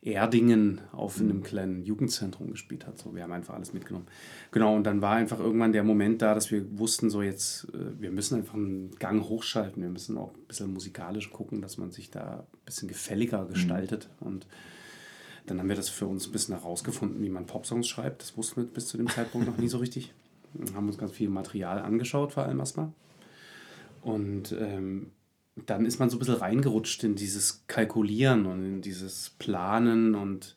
Erdingen 0.01 0.81
auf 0.93 1.21
mhm. 1.21 1.31
einem 1.31 1.43
kleinen 1.43 1.83
Jugendzentrum 1.83 2.51
gespielt 2.51 2.87
hat. 2.87 2.99
So, 2.99 3.15
wir 3.15 3.23
haben 3.23 3.33
einfach 3.33 3.55
alles 3.55 3.73
mitgenommen. 3.73 4.07
Genau, 4.53 4.77
und 4.77 4.85
dann 4.85 5.03
war 5.03 5.17
einfach 5.17 5.41
irgendwann 5.41 5.73
der 5.73 5.85
Moment 5.85 6.23
da, 6.23 6.35
dass 6.35 6.51
wir 6.51 6.79
wussten, 6.79 7.11
so 7.11 7.23
jetzt, 7.23 7.69
äh, 7.75 8.01
wir 8.01 8.11
müssen 8.11 8.37
einfach 8.37 8.55
einen 8.55 8.93
Gang 8.99 9.29
hochschalten. 9.29 9.83
Wir 9.83 9.91
müssen 9.91 10.17
auch 10.17 10.35
ein 10.35 10.47
bisschen 10.47 10.73
musikalisch 10.73 11.31
gucken, 11.31 11.63
dass 11.63 11.79
man 11.79 11.91
sich 11.91 12.11
da 12.11 12.47
ein 12.53 12.65
bisschen 12.65 12.89
gefälliger 12.89 13.45
mhm. 13.45 13.49
gestaltet. 13.51 14.09
Mhm. 14.21 14.27
Und 14.27 14.47
dann 15.51 15.59
haben 15.59 15.69
wir 15.69 15.77
das 15.77 15.89
für 15.89 16.07
uns 16.07 16.27
ein 16.27 16.33
bisschen 16.33 16.55
herausgefunden, 16.55 17.23
wie 17.23 17.29
man 17.29 17.47
Popsongs 17.47 17.89
schreibt. 17.89 18.23
Das 18.23 18.37
wussten 18.37 18.63
wir 18.63 18.69
bis 18.69 18.87
zu 18.87 18.97
dem 18.97 19.09
Zeitpunkt 19.09 19.47
noch 19.47 19.59
nie 19.59 19.69
so 19.69 19.79
richtig. 19.79 20.13
Wir 20.55 20.75
haben 20.75 20.87
uns 20.87 20.99
ganz 20.99 21.13
viel 21.13 21.29
Material 21.29 21.81
angeschaut, 21.81 22.33
vor 22.33 22.45
allem 22.45 22.59
erstmal. 22.59 22.93
Und 24.03 24.53
ähm, 24.53 25.11
dann 25.67 25.85
ist 25.87 25.99
man 25.99 26.11
so 26.11 26.17
ein 26.17 26.19
bisschen 26.21 26.37
reingerutscht 26.37 27.03
in 27.05 27.15
dieses 27.15 27.65
Kalkulieren 27.67 28.47
und 28.47 28.65
in 28.65 28.81
dieses 28.81 29.31
Planen 29.39 30.15
und 30.15 30.55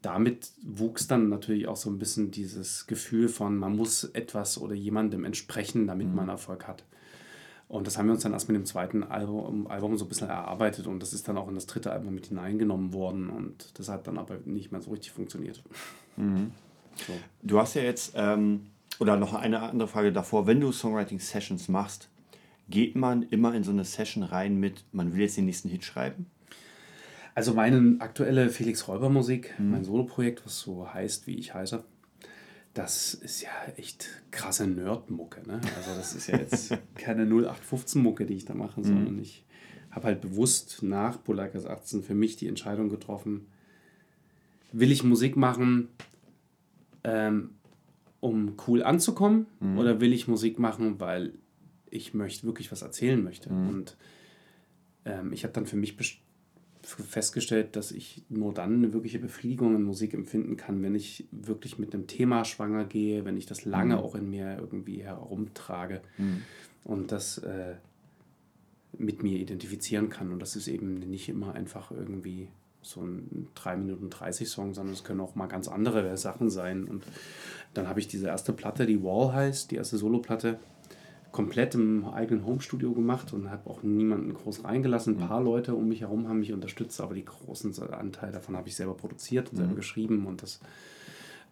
damit 0.00 0.50
wuchs 0.62 1.06
dann 1.06 1.28
natürlich 1.28 1.68
auch 1.68 1.76
so 1.76 1.88
ein 1.88 1.98
bisschen 1.98 2.30
dieses 2.30 2.86
Gefühl 2.86 3.28
von, 3.28 3.56
man 3.56 3.76
muss 3.76 4.04
etwas 4.04 4.58
oder 4.58 4.74
jemandem 4.74 5.24
entsprechen, 5.24 5.86
damit 5.86 6.08
mhm. 6.08 6.16
man 6.16 6.28
Erfolg 6.28 6.66
hat. 6.66 6.84
Und 7.72 7.86
das 7.86 7.96
haben 7.96 8.04
wir 8.04 8.12
uns 8.12 8.22
dann 8.22 8.34
erst 8.34 8.48
mit 8.48 8.54
dem 8.54 8.66
zweiten 8.66 9.02
Album, 9.02 9.66
Album 9.66 9.96
so 9.96 10.04
ein 10.04 10.08
bisschen 10.10 10.28
erarbeitet 10.28 10.86
und 10.86 11.00
das 11.00 11.14
ist 11.14 11.26
dann 11.26 11.38
auch 11.38 11.48
in 11.48 11.54
das 11.54 11.66
dritte 11.66 11.90
Album 11.90 12.14
mit 12.14 12.26
hineingenommen 12.26 12.92
worden 12.92 13.30
und 13.30 13.78
das 13.78 13.88
hat 13.88 14.06
dann 14.06 14.18
aber 14.18 14.36
nicht 14.44 14.72
mehr 14.72 14.82
so 14.82 14.90
richtig 14.90 15.12
funktioniert. 15.12 15.62
Mhm. 16.18 16.50
So. 17.06 17.14
Du 17.42 17.58
hast 17.58 17.72
ja 17.72 17.80
jetzt, 17.80 18.12
ähm, 18.14 18.66
oder 18.98 19.16
noch 19.16 19.32
eine 19.32 19.60
andere 19.60 19.88
Frage 19.88 20.12
davor, 20.12 20.46
wenn 20.46 20.60
du 20.60 20.70
Songwriting-Sessions 20.70 21.70
machst, 21.70 22.10
geht 22.68 22.94
man 22.94 23.22
immer 23.22 23.54
in 23.54 23.64
so 23.64 23.70
eine 23.70 23.86
Session 23.86 24.22
rein 24.22 24.60
mit, 24.60 24.84
man 24.92 25.14
will 25.14 25.22
jetzt 25.22 25.38
den 25.38 25.46
nächsten 25.46 25.70
Hit 25.70 25.82
schreiben? 25.82 26.26
Also 27.34 27.54
meine 27.54 27.96
aktuelle 28.00 28.50
Felix 28.50 28.86
Räuber 28.86 29.08
Musik, 29.08 29.54
mhm. 29.58 29.70
mein 29.70 29.84
Soloprojekt, 29.84 30.44
was 30.44 30.60
so 30.60 30.92
heißt, 30.92 31.26
wie 31.26 31.36
ich 31.36 31.54
heiße, 31.54 31.82
das 32.74 33.14
ist 33.14 33.42
ja 33.42 33.50
echt 33.76 34.08
krasse 34.30 34.66
Nerdmucke. 34.66 35.46
Ne? 35.46 35.60
Also 35.76 35.94
das 35.94 36.14
ist 36.14 36.28
ja 36.28 36.38
jetzt 36.38 36.76
keine 36.94 37.24
0815-Mucke, 37.26 38.24
die 38.26 38.34
ich 38.34 38.44
da 38.44 38.54
mache, 38.54 38.80
mhm. 38.80 38.84
sondern 38.84 39.18
ich 39.18 39.44
habe 39.90 40.06
halt 40.06 40.20
bewusst 40.22 40.82
nach 40.82 41.22
Polakas 41.22 41.66
18 41.66 42.02
für 42.02 42.14
mich 42.14 42.36
die 42.36 42.48
Entscheidung 42.48 42.88
getroffen, 42.88 43.46
will 44.72 44.90
ich 44.90 45.04
Musik 45.04 45.36
machen, 45.36 45.88
ähm, 47.04 47.50
um 48.20 48.54
cool 48.66 48.82
anzukommen 48.82 49.46
mhm. 49.60 49.78
oder 49.78 50.00
will 50.00 50.12
ich 50.12 50.28
Musik 50.28 50.58
machen, 50.58 50.98
weil 50.98 51.34
ich 51.90 52.14
möchte 52.14 52.46
wirklich 52.46 52.72
was 52.72 52.80
erzählen 52.80 53.22
möchte. 53.22 53.52
Mhm. 53.52 53.68
Und 53.68 53.96
ähm, 55.04 55.32
ich 55.32 55.44
habe 55.44 55.52
dann 55.52 55.66
für 55.66 55.76
mich 55.76 55.98
festgestellt, 56.82 57.76
dass 57.76 57.92
ich 57.92 58.22
nur 58.28 58.52
dann 58.52 58.74
eine 58.74 58.92
wirkliche 58.92 59.18
Befriedigung 59.18 59.74
in 59.76 59.82
Musik 59.82 60.14
empfinden 60.14 60.56
kann, 60.56 60.82
wenn 60.82 60.94
ich 60.94 61.26
wirklich 61.30 61.78
mit 61.78 61.94
einem 61.94 62.06
Thema 62.06 62.44
schwanger 62.44 62.84
gehe, 62.84 63.24
wenn 63.24 63.36
ich 63.36 63.46
das 63.46 63.64
lange 63.64 63.96
mhm. 63.96 64.00
auch 64.00 64.14
in 64.14 64.28
mir 64.28 64.58
irgendwie 64.58 65.02
herumtrage 65.02 66.02
mhm. 66.18 66.42
und 66.84 67.12
das 67.12 67.38
äh, 67.38 67.76
mit 68.98 69.22
mir 69.22 69.38
identifizieren 69.38 70.10
kann. 70.10 70.32
Und 70.32 70.40
das 70.40 70.56
ist 70.56 70.68
eben 70.68 70.94
nicht 70.94 71.28
immer 71.28 71.54
einfach 71.54 71.90
irgendwie 71.90 72.48
so 72.82 73.00
ein 73.00 73.48
3 73.54 73.76
Minuten 73.76 74.10
30 74.10 74.48
Song, 74.48 74.74
sondern 74.74 74.94
es 74.94 75.04
können 75.04 75.20
auch 75.20 75.34
mal 75.36 75.46
ganz 75.46 75.68
andere 75.68 76.16
Sachen 76.16 76.50
sein. 76.50 76.84
Und 76.84 77.04
dann 77.74 77.88
habe 77.88 78.00
ich 78.00 78.08
diese 78.08 78.26
erste 78.26 78.52
Platte, 78.52 78.86
die 78.86 79.02
Wall 79.02 79.32
heißt, 79.32 79.70
die 79.70 79.76
erste 79.76 79.98
Soloplatte, 79.98 80.58
komplett 81.32 81.74
im 81.74 82.04
eigenen 82.04 82.44
Homestudio 82.44 82.92
gemacht 82.92 83.32
und 83.32 83.50
habe 83.50 83.68
auch 83.68 83.82
niemanden 83.82 84.34
groß 84.34 84.64
reingelassen. 84.64 85.14
Ein 85.14 85.28
paar 85.28 85.42
Leute 85.42 85.74
um 85.74 85.88
mich 85.88 86.02
herum 86.02 86.28
haben 86.28 86.40
mich 86.40 86.52
unterstützt, 86.52 87.00
aber 87.00 87.14
die 87.14 87.24
großen 87.24 87.76
Anteil 87.90 88.30
davon 88.30 88.54
habe 88.54 88.68
ich 88.68 88.76
selber 88.76 88.94
produziert 88.94 89.50
und 89.50 89.56
selber 89.56 89.72
mhm. 89.72 89.76
geschrieben 89.76 90.26
und 90.26 90.42
das 90.42 90.60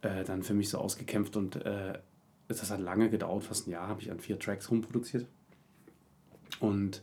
äh, 0.02 0.22
dann 0.24 0.42
für 0.42 0.52
mich 0.52 0.68
so 0.68 0.78
ausgekämpft. 0.78 1.34
Und 1.36 1.56
äh, 1.56 1.98
das 2.46 2.70
hat 2.70 2.80
lange 2.80 3.08
gedauert, 3.08 3.44
fast 3.44 3.66
ein 3.66 3.70
Jahr 3.70 3.88
habe 3.88 4.02
ich 4.02 4.10
an 4.10 4.20
vier 4.20 4.38
Tracks 4.38 4.70
rumproduziert. 4.70 5.26
Und, 6.60 7.02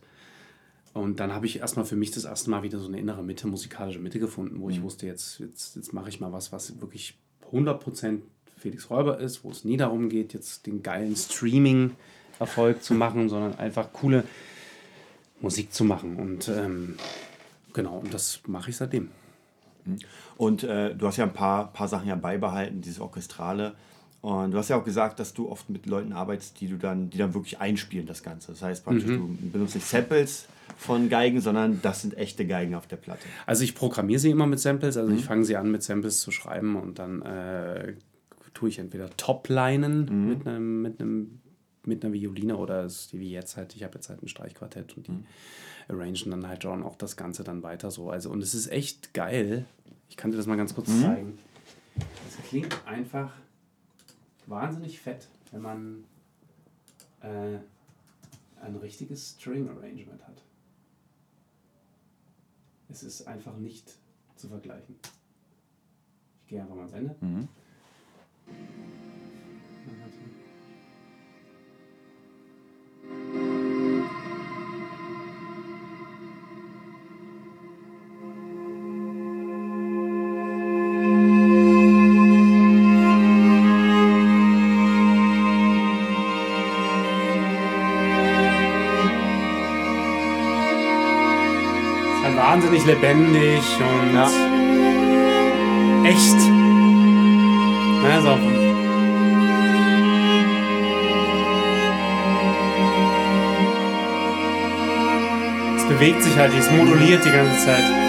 und 0.93 1.19
dann 1.19 1.33
habe 1.33 1.47
ich 1.47 1.59
erstmal 1.59 1.85
für 1.85 1.95
mich 1.95 2.11
das 2.11 2.25
erste 2.25 2.51
Mal 2.51 2.61
wieder 2.61 2.77
so 2.77 2.87
eine 2.87 2.99
innere 2.99 3.23
Mitte, 3.23 3.47
musikalische 3.47 3.99
Mitte 3.99 4.19
gefunden, 4.19 4.61
wo 4.61 4.65
mhm. 4.65 4.71
ich 4.71 4.81
wusste, 4.83 5.07
jetzt, 5.07 5.39
jetzt, 5.39 5.75
jetzt 5.75 5.93
mache 5.93 6.09
ich 6.09 6.19
mal 6.19 6.31
was, 6.31 6.51
was 6.51 6.79
wirklich 6.79 7.17
100% 7.51 8.19
Felix 8.55 8.91
Räuber 8.91 9.19
ist, 9.19 9.43
wo 9.43 9.49
es 9.49 9.65
nie 9.65 9.77
darum 9.77 10.09
geht, 10.09 10.35
jetzt 10.35 10.67
den 10.67 10.83
geilen 10.83 11.15
Streaming- 11.15 11.95
Erfolg 12.39 12.83
zu 12.83 12.93
machen, 12.93 13.29
sondern 13.29 13.57
einfach 13.59 13.91
coole 13.93 14.23
Musik 15.41 15.73
zu 15.73 15.83
machen. 15.83 16.15
Und 16.17 16.47
ähm, 16.47 16.95
genau, 17.73 17.97
und 17.97 18.13
das 18.13 18.41
mache 18.47 18.69
ich 18.69 18.77
seitdem. 18.77 19.09
Mhm. 19.85 19.99
Und 20.37 20.63
äh, 20.63 20.95
du 20.95 21.07
hast 21.07 21.17
ja 21.17 21.25
ein 21.25 21.33
paar, 21.33 21.71
paar 21.73 21.87
Sachen 21.87 22.07
ja 22.07 22.15
beibehalten, 22.15 22.81
dieses 22.81 22.99
Orchestrale. 22.99 23.73
Und 24.21 24.51
du 24.51 24.57
hast 24.57 24.69
ja 24.69 24.77
auch 24.77 24.83
gesagt, 24.83 25.19
dass 25.19 25.33
du 25.33 25.49
oft 25.49 25.69
mit 25.69 25.85
Leuten 25.85 26.11
arbeitest, 26.11 26.59
die 26.59 26.67
du 26.67 26.77
dann, 26.77 27.09
die 27.09 27.17
dann 27.17 27.33
wirklich 27.33 27.59
einspielen, 27.59 28.07
das 28.07 28.23
Ganze. 28.23 28.51
Das 28.51 28.61
heißt 28.61 28.83
praktisch, 28.83 29.05
mhm. 29.05 29.37
du 29.39 29.49
benutzt 29.51 29.75
nicht 29.75 29.87
Samples 29.87 30.47
von 30.77 31.09
Geigen, 31.09 31.39
sondern 31.39 31.81
das 31.81 32.01
sind 32.01 32.17
echte 32.17 32.45
Geigen 32.45 32.75
auf 32.75 32.87
der 32.87 32.97
Platte. 32.97 33.25
Also 33.45 33.63
ich 33.63 33.73
programmiere 33.73 34.19
sie 34.19 34.31
immer 34.31 34.47
mit 34.47 34.59
Samples, 34.59 34.97
also 34.97 35.11
mhm. 35.11 35.17
ich 35.17 35.25
fange 35.25 35.45
sie 35.45 35.55
an 35.55 35.71
mit 35.71 35.83
Samples 35.83 36.19
zu 36.19 36.31
schreiben 36.31 36.75
und 36.75 36.99
dann 36.99 37.21
äh, 37.21 37.93
tue 38.53 38.69
ich 38.69 38.79
entweder 38.79 39.09
Toplinen 39.15 40.05
mhm. 40.05 40.29
mit 40.29 40.47
einem 40.47 40.81
mit 40.81 40.99
einem 40.99 41.39
mit 41.87 42.03
einer 42.03 42.13
Violine 42.13 42.57
oder 42.57 42.83
ist 42.83 43.13
die 43.13 43.19
wie 43.19 43.31
jetzt 43.31 43.57
halt, 43.57 43.75
ich 43.75 43.83
habe 43.83 43.95
jetzt 43.95 44.09
halt 44.09 44.21
ein 44.21 44.27
Streichquartett 44.27 44.95
und 44.97 45.07
die 45.07 45.11
mhm. 45.11 45.25
arrangen 45.87 46.31
dann 46.31 46.47
halt 46.47 46.63
schon 46.63 46.83
auch 46.83 46.95
das 46.95 47.17
Ganze 47.17 47.43
dann 47.43 47.63
weiter 47.63 47.91
so. 47.91 48.09
Also 48.09 48.29
und 48.29 48.41
es 48.41 48.53
ist 48.53 48.67
echt 48.67 49.13
geil. 49.13 49.65
Ich 50.09 50.17
kann 50.17 50.31
dir 50.31 50.37
das 50.37 50.47
mal 50.47 50.57
ganz 50.57 50.75
kurz 50.75 50.89
mhm. 50.89 51.01
zeigen. 51.01 51.39
Es 52.27 52.49
klingt 52.49 52.87
einfach 52.87 53.33
wahnsinnig 54.45 54.99
fett, 54.99 55.27
wenn 55.51 55.61
man 55.61 56.03
äh, 57.21 57.57
ein 58.61 58.75
richtiges 58.75 59.31
String 59.31 59.69
Arrangement 59.69 60.25
hat. 60.27 60.43
Es 62.89 63.03
ist 63.03 63.27
einfach 63.27 63.55
nicht 63.57 63.95
zu 64.35 64.47
vergleichen. 64.47 64.95
Ich 66.43 66.49
gehe 66.49 66.61
einfach 66.61 66.75
mal 66.75 66.81
ans 66.81 66.93
Ende. 66.93 67.15
Mhm. 67.19 67.47
Lebendig 92.87 93.61
und 93.79 94.15
ja. 94.15 94.29
echt. 96.05 96.39
Also, 98.09 98.39
es 105.75 105.83
bewegt 105.89 106.23
sich 106.23 106.37
halt, 106.37 106.53
es 106.57 106.71
moduliert 106.71 107.25
die 107.25 107.31
ganze 107.31 107.65
Zeit. 107.65 108.06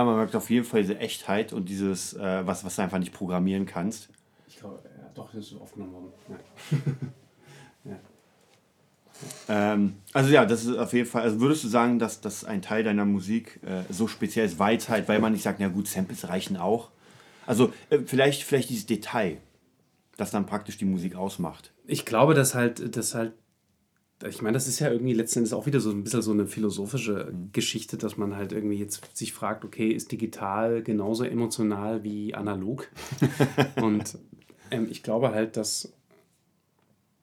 Ja, 0.00 0.04
man 0.04 0.16
merkt 0.16 0.34
auf 0.34 0.48
jeden 0.48 0.64
Fall 0.64 0.80
diese 0.80 0.96
Echtheit 0.96 1.52
und 1.52 1.68
dieses, 1.68 2.14
äh, 2.14 2.46
was, 2.46 2.64
was 2.64 2.76
du 2.76 2.80
einfach 2.80 2.98
nicht 2.98 3.12
programmieren 3.12 3.66
kannst. 3.66 4.08
Ich 4.48 4.56
glaube, 4.56 4.80
ja, 4.82 5.10
doch, 5.14 5.30
das 5.30 5.48
ist 5.48 5.60
aufgenommen 5.60 5.92
worden. 5.92 6.12
Ja. 7.84 7.92
ja. 7.92 9.74
Ähm, 9.74 9.96
also 10.14 10.30
ja, 10.30 10.46
das 10.46 10.64
ist 10.64 10.78
auf 10.78 10.94
jeden 10.94 11.06
Fall, 11.06 11.20
also 11.20 11.38
würdest 11.38 11.64
du 11.64 11.68
sagen, 11.68 11.98
dass 11.98 12.22
das 12.22 12.44
ein 12.44 12.62
Teil 12.62 12.82
deiner 12.82 13.04
Musik 13.04 13.60
äh, 13.62 13.82
so 13.92 14.08
speziell 14.08 14.46
ist, 14.46 14.58
weil 14.58 14.78
halt, 14.78 15.06
weil 15.06 15.18
man 15.18 15.32
nicht 15.32 15.42
sagt, 15.42 15.60
na 15.60 15.68
gut, 15.68 15.86
Samples 15.86 16.28
reichen 16.28 16.56
auch. 16.56 16.90
Also 17.46 17.74
äh, 17.90 17.98
vielleicht, 18.06 18.42
vielleicht 18.42 18.70
dieses 18.70 18.86
Detail, 18.86 19.36
das 20.16 20.30
dann 20.30 20.46
praktisch 20.46 20.78
die 20.78 20.86
Musik 20.86 21.14
ausmacht. 21.14 21.74
Ich 21.86 22.06
glaube, 22.06 22.32
dass 22.32 22.54
halt, 22.54 22.96
dass 22.96 23.14
halt 23.14 23.34
ich 24.28 24.42
meine, 24.42 24.54
das 24.54 24.68
ist 24.68 24.80
ja 24.80 24.90
irgendwie 24.90 25.14
letztendlich 25.14 25.54
auch 25.54 25.66
wieder 25.66 25.80
so 25.80 25.90
ein 25.90 26.04
bisschen 26.04 26.22
so 26.22 26.32
eine 26.32 26.46
philosophische. 26.46 27.32
Geschichte, 27.52 27.96
dass 27.96 28.16
man 28.16 28.36
halt 28.36 28.52
irgendwie 28.52 28.76
jetzt 28.76 29.16
sich 29.16 29.32
fragt, 29.32 29.64
okay, 29.64 29.90
ist 29.90 30.12
digital 30.12 30.82
genauso 30.82 31.24
emotional 31.24 32.04
wie 32.04 32.34
analog? 32.34 32.88
und 33.76 34.18
ähm, 34.70 34.88
ich 34.90 35.02
glaube 35.02 35.30
halt, 35.30 35.56
dass 35.56 35.92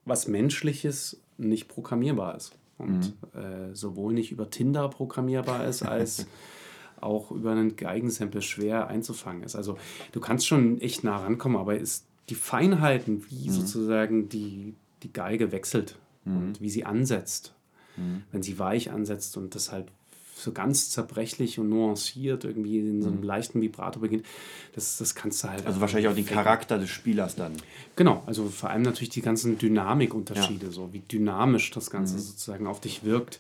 was 0.06 0.28
Menschliches 0.28 1.22
nicht 1.38 1.68
programmierbar 1.68 2.36
ist. 2.36 2.54
Und 2.80 3.16
mhm. 3.34 3.40
äh, 3.40 3.76
sowohl 3.76 4.14
nicht 4.14 4.32
über 4.32 4.50
Tinder 4.50 4.88
programmierbar 4.88 5.66
ist, 5.66 5.84
als 5.84 6.28
auch 7.02 7.32
über 7.32 7.52
einen 7.52 7.76
Geigensample 7.76 8.42
schwer 8.42 8.88
einzufangen 8.88 9.44
ist. 9.44 9.56
Also 9.56 9.78
du 10.12 10.20
kannst 10.20 10.48
schon 10.48 10.80
echt 10.82 11.04
nah 11.04 11.18
rankommen, 11.18 11.58
aber 11.58 11.78
ist 11.78 12.06
die 12.30 12.36
Feinheiten, 12.36 13.26
wie 13.30 13.50
mhm. 13.50 13.54
sozusagen 13.54 14.30
die, 14.30 14.74
die 15.04 15.14
Geige 15.14 15.52
wechselt 15.52 15.98
mhm. 16.28 16.38
und 16.38 16.62
wie 16.62 16.70
sie 16.70 16.86
ansetzt, 16.86 17.56
mhm. 17.96 18.24
wenn 18.32 18.44
sie 18.44 18.60
weich 18.60 18.92
ansetzt 18.92 19.38
und 19.38 19.56
das 19.56 19.72
halt 19.72 19.92
so 20.38 20.52
ganz 20.52 20.90
zerbrechlich 20.90 21.60
und 21.60 21.70
nuanciert 21.70 22.46
irgendwie 22.46 22.80
in 22.80 23.02
so 23.02 23.10
einem 23.10 23.18
mhm. 23.18 23.24
leichten 23.24 23.62
Vibrato 23.62 24.00
beginnt, 24.00 24.26
das, 24.74 24.98
das 24.98 25.16
kannst 25.16 25.44
du 25.44 25.50
halt. 25.50 25.66
Also 25.66 25.82
wahrscheinlich 25.82 26.08
auch 26.08 26.16
den 26.16 26.26
Charakter 26.26 26.78
des 26.78 26.90
Spielers 26.90 27.36
dann. 27.36 27.54
Genau, 27.96 28.24
also 28.26 28.48
vor 28.48 28.70
allem 28.70 28.84
natürlich 28.84 29.10
die 29.10 29.22
ganzen 29.22 29.58
Dynamikunterschiede, 29.58 30.68
ja. 30.68 30.72
so 30.72 30.94
wie 30.94 31.00
dynamisch 31.00 31.72
das 31.72 31.90
Ganze 31.90 32.16
mhm. 32.16 32.20
sozusagen 32.20 32.68
auf 32.68 32.80
dich 32.80 33.04
wirkt. 33.04 33.40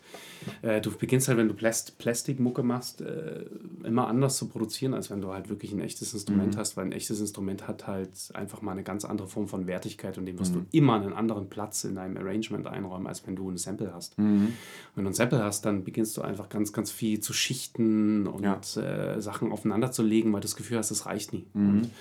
Äh, 0.61 0.81
du 0.81 0.91
beginnst 0.91 1.27
halt, 1.27 1.37
wenn 1.37 1.47
du 1.47 1.53
Plast 1.53 1.97
Plastikmucke 1.97 2.63
machst, 2.63 3.01
äh, 3.01 3.45
immer 3.83 4.07
anders 4.07 4.37
zu 4.37 4.47
produzieren, 4.47 4.93
als 4.93 5.09
wenn 5.09 5.21
du 5.21 5.33
halt 5.33 5.49
wirklich 5.49 5.71
ein 5.71 5.79
echtes 5.79 6.13
Instrument 6.13 6.55
mhm. 6.55 6.59
hast, 6.59 6.77
weil 6.77 6.85
ein 6.85 6.91
echtes 6.91 7.19
Instrument 7.19 7.67
hat 7.67 7.87
halt 7.87 8.09
einfach 8.33 8.61
mal 8.61 8.71
eine 8.71 8.83
ganz 8.83 9.05
andere 9.05 9.27
Form 9.27 9.47
von 9.47 9.67
Wertigkeit 9.67 10.17
und 10.17 10.25
dem 10.25 10.39
wirst 10.39 10.53
mhm. 10.53 10.65
du 10.71 10.77
immer 10.77 10.95
einen 10.95 11.13
anderen 11.13 11.49
Platz 11.49 11.83
in 11.83 11.95
deinem 11.95 12.17
Arrangement 12.17 12.67
einräumen, 12.67 13.07
als 13.07 13.25
wenn 13.27 13.35
du 13.35 13.49
ein 13.49 13.57
Sample 13.57 13.93
hast. 13.93 14.17
Mhm. 14.17 14.53
Wenn 14.95 15.03
du 15.03 15.11
ein 15.11 15.13
Sample 15.13 15.43
hast, 15.43 15.65
dann 15.65 15.83
beginnst 15.83 16.17
du 16.17 16.21
einfach 16.21 16.49
ganz, 16.49 16.73
ganz 16.73 16.86
viel 16.91 17.19
zu 17.19 17.33
schichten 17.33 18.27
und 18.27 18.43
ja. 18.43 18.59
äh, 18.81 19.21
Sachen 19.21 19.51
aufeinander 19.51 19.91
zu 19.91 20.03
legen, 20.03 20.31
weil 20.33 20.41
du 20.41 20.45
das 20.45 20.55
Gefühl 20.55 20.77
hast, 20.77 20.91
das 20.91 21.05
reicht 21.05 21.33
nie. 21.33 21.45
Mhm. 21.53 21.69
Und 21.69 21.91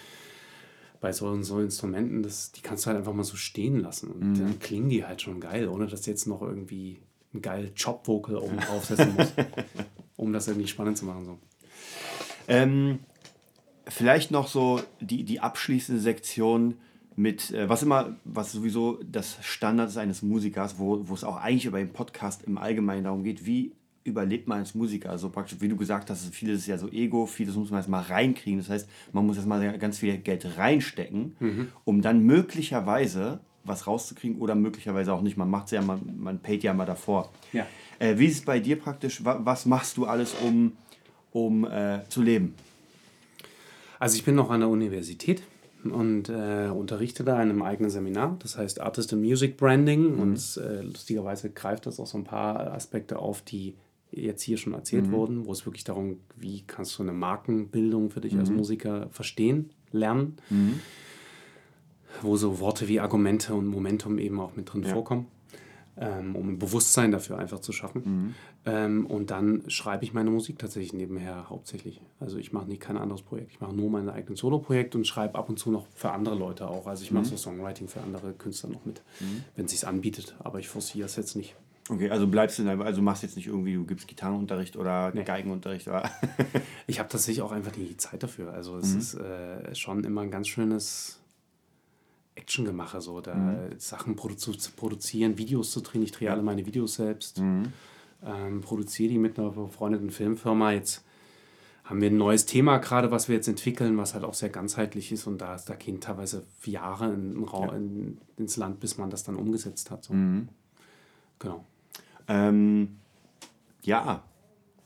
bei 1.00 1.12
so, 1.12 1.42
so 1.42 1.60
Instrumenten, 1.60 2.22
das, 2.22 2.52
die 2.52 2.62
kannst 2.62 2.84
du 2.84 2.88
halt 2.88 2.98
einfach 2.98 3.12
mal 3.12 3.24
so 3.24 3.36
stehen 3.36 3.80
lassen. 3.80 4.10
Und 4.10 4.30
mhm. 4.30 4.38
dann 4.38 4.58
klingen 4.58 4.88
die 4.88 5.04
halt 5.04 5.22
schon 5.22 5.40
geil, 5.40 5.68
ohne 5.68 5.86
dass 5.86 6.06
jetzt 6.06 6.26
noch 6.26 6.42
irgendwie 6.42 6.98
ein 7.34 7.42
geil 7.42 7.72
Chop-Vocal 7.74 8.36
oben 8.36 8.56
draufsetzen 8.58 9.14
muss, 9.14 9.32
um 10.16 10.32
das 10.32 10.48
irgendwie 10.48 10.68
spannend 10.68 10.98
zu 10.98 11.04
machen. 11.04 11.24
So. 11.24 11.38
Ähm, 12.48 13.00
vielleicht 13.86 14.30
noch 14.30 14.48
so 14.48 14.80
die, 15.00 15.24
die 15.24 15.40
abschließende 15.40 16.00
Sektion 16.00 16.74
mit, 17.14 17.50
äh, 17.52 17.68
was 17.68 17.82
immer, 17.82 18.16
was 18.24 18.52
sowieso 18.52 18.98
das 19.02 19.38
Standard 19.42 19.88
ist 19.88 19.96
eines 19.96 20.22
Musikers, 20.22 20.78
wo, 20.78 21.08
wo 21.08 21.14
es 21.14 21.24
auch 21.24 21.36
eigentlich 21.36 21.64
über 21.64 21.78
den 21.78 21.92
Podcast 21.92 22.44
im 22.44 22.58
Allgemeinen 22.58 23.04
darum 23.04 23.24
geht, 23.24 23.46
wie 23.46 23.72
überlebt 24.06 24.48
man 24.48 24.60
als 24.60 24.74
Musiker. 24.74 25.10
Also 25.10 25.30
praktisch, 25.30 25.60
wie 25.60 25.68
du 25.68 25.76
gesagt 25.76 26.10
hast, 26.10 26.34
vieles 26.34 26.60
ist 26.60 26.66
ja 26.66 26.78
so 26.78 26.88
Ego, 26.88 27.26
vieles 27.26 27.56
muss 27.56 27.70
man 27.70 27.78
erstmal 27.78 28.02
reinkriegen. 28.02 28.58
Das 28.58 28.70
heißt, 28.70 28.88
man 29.12 29.26
muss 29.26 29.36
erstmal 29.36 29.78
ganz 29.78 29.98
viel 29.98 30.16
Geld 30.18 30.46
reinstecken, 30.56 31.36
mhm. 31.38 31.68
um 31.84 32.02
dann 32.02 32.20
möglicherweise 32.24 33.40
was 33.64 33.86
rauszukriegen 33.86 34.38
oder 34.38 34.54
möglicherweise 34.54 35.12
auch 35.12 35.22
nicht. 35.22 35.36
Man 35.36 35.50
macht 35.50 35.66
es 35.66 35.72
ja, 35.72 35.82
man, 35.82 36.00
man 36.16 36.38
payt 36.38 36.62
ja 36.62 36.72
mal 36.72 36.86
davor. 36.86 37.30
Ja. 37.52 37.66
Äh, 37.98 38.18
wie 38.18 38.26
ist 38.26 38.38
es 38.38 38.44
bei 38.44 38.60
dir 38.60 38.78
praktisch? 38.78 39.22
Was 39.24 39.66
machst 39.66 39.96
du 39.96 40.06
alles, 40.06 40.34
um, 40.42 40.72
um 41.32 41.64
äh, 41.64 42.00
zu 42.08 42.22
leben? 42.22 42.54
Also 43.98 44.16
ich 44.16 44.24
bin 44.24 44.34
noch 44.34 44.50
an 44.50 44.60
der 44.60 44.68
Universität 44.68 45.42
und 45.84 46.28
äh, 46.28 46.68
unterrichte 46.68 47.24
da 47.24 47.34
in 47.42 47.50
einem 47.50 47.62
eigenen 47.62 47.90
Seminar, 47.90 48.36
das 48.40 48.58
heißt 48.58 48.80
Artist 48.80 49.12
and 49.12 49.22
Music 49.22 49.56
Branding 49.56 50.14
mhm. 50.14 50.20
und 50.20 50.60
äh, 50.62 50.82
lustigerweise 50.82 51.50
greift 51.50 51.86
das 51.86 52.00
auch 52.00 52.06
so 52.06 52.18
ein 52.18 52.24
paar 52.24 52.72
Aspekte 52.72 53.18
auf, 53.18 53.42
die 53.42 53.74
jetzt 54.10 54.42
hier 54.42 54.56
schon 54.56 54.74
erzählt 54.74 55.06
mhm. 55.06 55.12
wurden, 55.12 55.46
wo 55.46 55.52
es 55.52 55.66
wirklich 55.66 55.84
darum, 55.84 56.18
wie 56.36 56.62
kannst 56.66 56.98
du 56.98 57.02
eine 57.02 57.12
Markenbildung 57.12 58.10
für 58.10 58.20
dich 58.20 58.34
mhm. 58.34 58.40
als 58.40 58.50
Musiker 58.50 59.08
verstehen, 59.10 59.70
lernen. 59.92 60.36
Mhm 60.50 60.80
wo 62.22 62.36
so 62.36 62.60
Worte 62.60 62.88
wie 62.88 63.00
Argumente 63.00 63.54
und 63.54 63.66
Momentum 63.66 64.18
eben 64.18 64.40
auch 64.40 64.56
mit 64.56 64.72
drin 64.72 64.82
ja. 64.82 64.90
vorkommen, 64.90 65.26
ähm, 65.96 66.36
um 66.36 66.50
ein 66.50 66.58
Bewusstsein 66.58 67.10
dafür 67.10 67.38
einfach 67.38 67.60
zu 67.60 67.72
schaffen. 67.72 68.02
Mhm. 68.04 68.34
Ähm, 68.64 69.06
und 69.06 69.30
dann 69.30 69.62
schreibe 69.68 70.04
ich 70.04 70.12
meine 70.12 70.30
Musik 70.30 70.58
tatsächlich 70.58 70.92
nebenher 70.92 71.48
hauptsächlich. 71.48 72.00
Also 72.20 72.38
ich 72.38 72.52
mache 72.52 72.66
nie 72.66 72.78
kein 72.78 72.96
anderes 72.96 73.22
Projekt. 73.22 73.52
Ich 73.52 73.60
mache 73.60 73.74
nur 73.74 73.90
mein 73.90 74.08
eigenes 74.08 74.40
Solo-Projekt 74.40 74.94
und 74.94 75.06
schreibe 75.06 75.36
ab 75.36 75.48
und 75.48 75.58
zu 75.58 75.70
noch 75.70 75.86
für 75.94 76.10
andere 76.10 76.34
Leute 76.34 76.68
auch. 76.68 76.86
Also 76.86 77.02
ich 77.02 77.10
mache 77.10 77.24
mhm. 77.24 77.30
so 77.30 77.36
Songwriting 77.36 77.88
für 77.88 78.00
andere 78.00 78.32
Künstler 78.32 78.70
noch 78.70 78.84
mit, 78.84 79.02
mhm. 79.20 79.44
wenn 79.54 79.66
es 79.66 79.72
sich 79.72 79.86
anbietet. 79.86 80.36
Aber 80.38 80.58
ich 80.58 80.68
forciere 80.68 81.06
es 81.06 81.16
jetzt 81.16 81.36
nicht. 81.36 81.56
Okay, 81.88 82.10
also 82.10 82.26
bleibst 82.26 82.58
du, 82.58 82.68
also 82.68 83.00
machst 83.00 83.22
jetzt 83.22 83.36
nicht 83.36 83.46
irgendwie, 83.46 83.74
du 83.74 83.84
gibst 83.84 84.08
Gitarrenunterricht 84.08 84.76
oder 84.76 85.12
nee. 85.14 85.22
Geigenunterricht, 85.22 85.86
oder? 85.86 86.10
ich 86.86 86.98
habe 86.98 87.08
tatsächlich 87.08 87.42
auch 87.42 87.52
einfach 87.52 87.72
die 87.72 87.96
Zeit 87.96 88.22
dafür. 88.22 88.52
Also 88.52 88.76
es 88.78 88.92
mhm. 88.92 88.98
ist 88.98 89.14
äh, 89.14 89.74
schon 89.74 90.02
immer 90.04 90.22
ein 90.22 90.30
ganz 90.30 90.48
schönes 90.48 91.20
Actiongemache, 92.34 93.00
so 93.00 93.20
da 93.20 93.34
mhm. 93.34 93.78
Sachen 93.78 94.16
produ 94.16 94.34
zu 94.34 94.72
produzieren, 94.72 95.38
Videos 95.38 95.70
zu 95.70 95.80
drehen. 95.80 96.02
Ich 96.02 96.12
drehe 96.12 96.30
alle 96.30 96.42
meine 96.42 96.66
Videos 96.66 96.94
selbst, 96.94 97.38
mhm. 97.38 97.72
ähm, 98.24 98.60
produziere 98.62 99.10
die 99.10 99.18
mit 99.18 99.38
einer 99.38 99.50
befreundeten 99.50 100.10
Filmfirma. 100.10 100.72
Jetzt 100.72 101.04
haben 101.84 102.00
wir 102.00 102.10
ein 102.10 102.16
neues 102.16 102.46
Thema 102.46 102.78
gerade, 102.78 103.12
was 103.12 103.28
wir 103.28 103.36
jetzt 103.36 103.46
entwickeln, 103.46 103.96
was 103.96 104.12
halt 104.12 104.24
auch 104.24 104.34
sehr 104.34 104.48
ganzheitlich 104.48 105.12
ist 105.12 105.28
und 105.28 105.38
da, 105.38 105.56
da 105.64 105.74
gehen 105.76 106.00
teilweise 106.00 106.44
Jahre 106.64 107.12
in, 107.12 107.36
in, 107.36 107.46
ja. 107.46 107.72
in, 107.72 108.18
ins 108.36 108.56
Land, 108.56 108.80
bis 108.80 108.98
man 108.98 109.08
das 109.08 109.22
dann 109.22 109.36
umgesetzt 109.36 109.92
hat. 109.92 110.02
So. 110.02 110.12
Mhm. 110.12 110.48
Genau. 111.38 111.64
Ähm, 112.28 112.96
ja, 113.82 114.22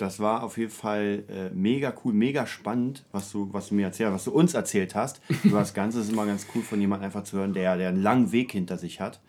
das 0.01 0.19
war 0.19 0.43
auf 0.43 0.57
jeden 0.57 0.71
Fall 0.71 1.25
äh, 1.29 1.51
mega 1.55 1.93
cool, 2.05 2.15
mega 2.15 2.47
spannend, 2.47 3.05
was 3.13 3.31
du, 3.33 3.49
was 3.53 3.69
du 3.69 3.75
mir 3.75 3.87
erzählt 3.87 4.13
was 4.13 4.25
du 4.25 4.33
uns 4.33 4.55
erzählt 4.55 4.95
hast. 4.95 5.21
Über 5.45 5.59
das 5.59 5.75
Ganze 5.75 6.01
ist 6.01 6.11
immer 6.11 6.27
ganz 6.27 6.47
cool 6.55 6.63
von 6.63 6.81
jemandem 6.81 7.07
einfach 7.07 7.25
zu 7.25 7.37
hören, 7.37 7.53
der, 7.53 7.77
der 7.77 7.91
einen 7.91 8.03
langen 8.03 8.33
Weg 8.33 8.53
hinter 8.53 8.79
sich 8.79 9.01
hat. 9.01 9.21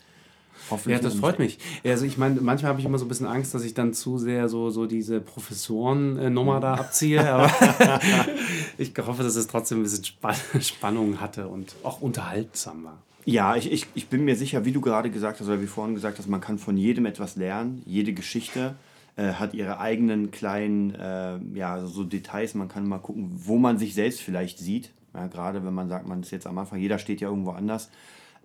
Ja, 0.86 1.00
das 1.00 1.16
freut 1.16 1.40
mich. 1.40 1.58
Also 1.84 2.06
ich 2.06 2.18
meine, 2.18 2.40
manchmal 2.40 2.70
habe 2.70 2.80
ich 2.80 2.86
immer 2.86 3.00
so 3.00 3.06
ein 3.06 3.08
bisschen 3.08 3.26
Angst, 3.26 3.54
dass 3.54 3.64
ich 3.64 3.74
dann 3.74 3.94
zu 3.94 4.18
sehr 4.18 4.48
so, 4.48 4.70
so 4.70 4.86
diese 4.86 5.20
Professoren-Nummer 5.20 6.60
da 6.60 6.76
abziehe, 6.76 7.28
aber 7.34 7.52
ich 8.78 8.94
hoffe, 8.98 9.24
dass 9.24 9.36
es 9.36 9.48
trotzdem 9.48 9.80
ein 9.80 9.84
bisschen 9.84 10.06
Spannung 10.62 11.20
hatte 11.20 11.48
und 11.48 11.76
auch 11.84 12.02
unterhaltsam 12.02 12.84
war. 12.84 13.02
Ja, 13.26 13.56
ich, 13.56 13.72
ich, 13.72 13.88
ich 13.94 14.08
bin 14.08 14.26
mir 14.26 14.36
sicher, 14.36 14.66
wie 14.66 14.72
du 14.72 14.82
gerade 14.82 15.10
gesagt 15.10 15.40
hast, 15.40 15.48
oder 15.48 15.62
wie 15.62 15.68
vorhin 15.68 15.96
gesagt 15.96 16.18
hast, 16.18 16.28
man 16.28 16.42
kann 16.42 16.58
von 16.58 16.78
jedem 16.78 17.06
etwas 17.06 17.36
lernen, 17.36 17.82
jede 17.86 18.14
Geschichte 18.14 18.76
äh, 19.16 19.34
hat 19.34 19.54
ihre 19.54 19.80
eigenen 19.80 20.32
kleinen 20.32 20.96
äh, 20.96 21.38
ja, 21.54 21.86
so 21.86 22.04
Details. 22.04 22.56
Man 22.56 22.70
kann 22.70 22.88
mal 22.88 23.00
gucken, 23.00 23.30
wo 23.34 23.58
man 23.58 23.78
sich 23.78 23.94
selbst 23.94 24.22
vielleicht 24.22 24.60
sieht. 24.60 24.92
Ja, 25.14 25.28
gerade 25.28 25.66
wenn 25.66 25.74
man 25.74 25.90
sagt, 25.90 26.08
man 26.08 26.22
ist 26.22 26.32
jetzt 26.32 26.48
am 26.48 26.58
Anfang, 26.58 26.80
jeder 26.80 26.98
steht 26.98 27.22
ja 27.22 27.30
irgendwo 27.30 27.52
anders 27.52 27.90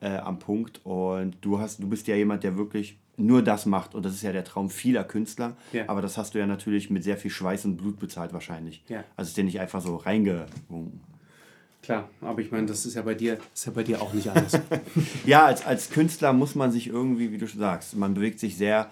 äh, 0.01 0.17
am 0.17 0.39
Punkt. 0.39 0.81
Und 0.85 1.37
du 1.41 1.61
hast, 1.61 1.83
du 1.83 1.89
bist 1.89 2.07
ja 2.09 2.17
jemand, 2.17 2.43
der 2.43 2.57
wirklich 2.57 2.99
nur 3.17 3.43
das 3.43 3.67
macht. 3.67 3.95
Und 3.95 4.05
das 4.05 4.15
ist 4.15 4.23
ja 4.23 4.33
der 4.33 4.45
Traum 4.45 4.69
vieler 4.69 5.05
Künstler. 5.05 5.57
Ja. 5.73 5.85
Aber 5.89 6.03
das 6.03 6.19
hast 6.19 6.35
du 6.35 6.39
ja 6.39 6.47
natürlich 6.47 6.91
mit 6.91 7.05
sehr 7.05 7.17
viel 7.17 7.31
Schweiß 7.31 7.65
und 7.65 7.77
Blut 7.77 7.99
bezahlt 7.99 8.33
wahrscheinlich. 8.33 8.83
Ja. 8.89 9.05
Also 9.17 9.29
ist 9.29 9.37
dir 9.37 9.45
nicht 9.45 9.61
einfach 9.61 9.81
so 9.81 9.97
reingewunken. 9.97 11.01
Klar, 11.87 12.09
aber 12.21 12.41
ich 12.41 12.51
meine, 12.51 12.67
das 12.67 12.85
ist 12.85 12.95
ja 12.95 13.03
bei 13.03 13.15
dir, 13.15 13.39
ist 13.55 13.65
ja 13.65 13.71
bei 13.71 13.85
dir 13.85 14.03
auch 14.03 14.13
nicht 14.13 14.29
anders. 14.29 14.61
ja, 15.25 15.47
als, 15.47 15.65
als 15.65 15.89
Künstler 15.89 16.33
muss 16.33 16.57
man 16.57 16.73
sich 16.73 16.89
irgendwie, 16.89 17.31
wie 17.31 17.39
du 17.39 17.47
schon 17.47 17.61
sagst, 17.61 17.97
man 17.97 18.13
bewegt 18.13 18.41
sich 18.41 18.57
sehr 18.57 18.91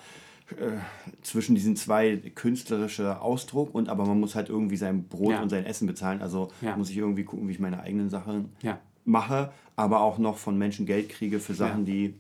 äh, 0.51 0.77
zwischen 1.21 1.57
diesen 1.57 1.75
zwei 1.75 2.19
künstlerische 2.37 3.21
Ausdruck 3.21 3.75
und 3.75 3.89
aber 3.89 4.07
man 4.07 4.21
muss 4.21 4.37
halt 4.37 4.49
irgendwie 4.49 4.77
sein 4.77 5.09
Brot 5.09 5.33
ja. 5.33 5.43
und 5.43 5.49
sein 5.49 5.67
Essen 5.67 5.89
bezahlen. 5.89 6.23
Also 6.23 6.53
ja. 6.61 6.77
muss 6.77 6.89
ich 6.89 6.97
irgendwie 6.97 7.25
gucken, 7.25 7.49
wie 7.49 7.53
ich 7.53 7.59
meine 7.59 7.81
eigenen 7.81 8.11
Sachen 8.11 8.53
ja. 8.63 8.79
mache, 9.05 9.51
aber 9.75 10.01
auch 10.01 10.19
noch 10.19 10.39
von 10.39 10.57
Menschen 10.57 10.87
Geld 10.87 11.09
kriege 11.09 11.41
für 11.41 11.55
Sachen, 11.55 11.85
die, 11.85 12.15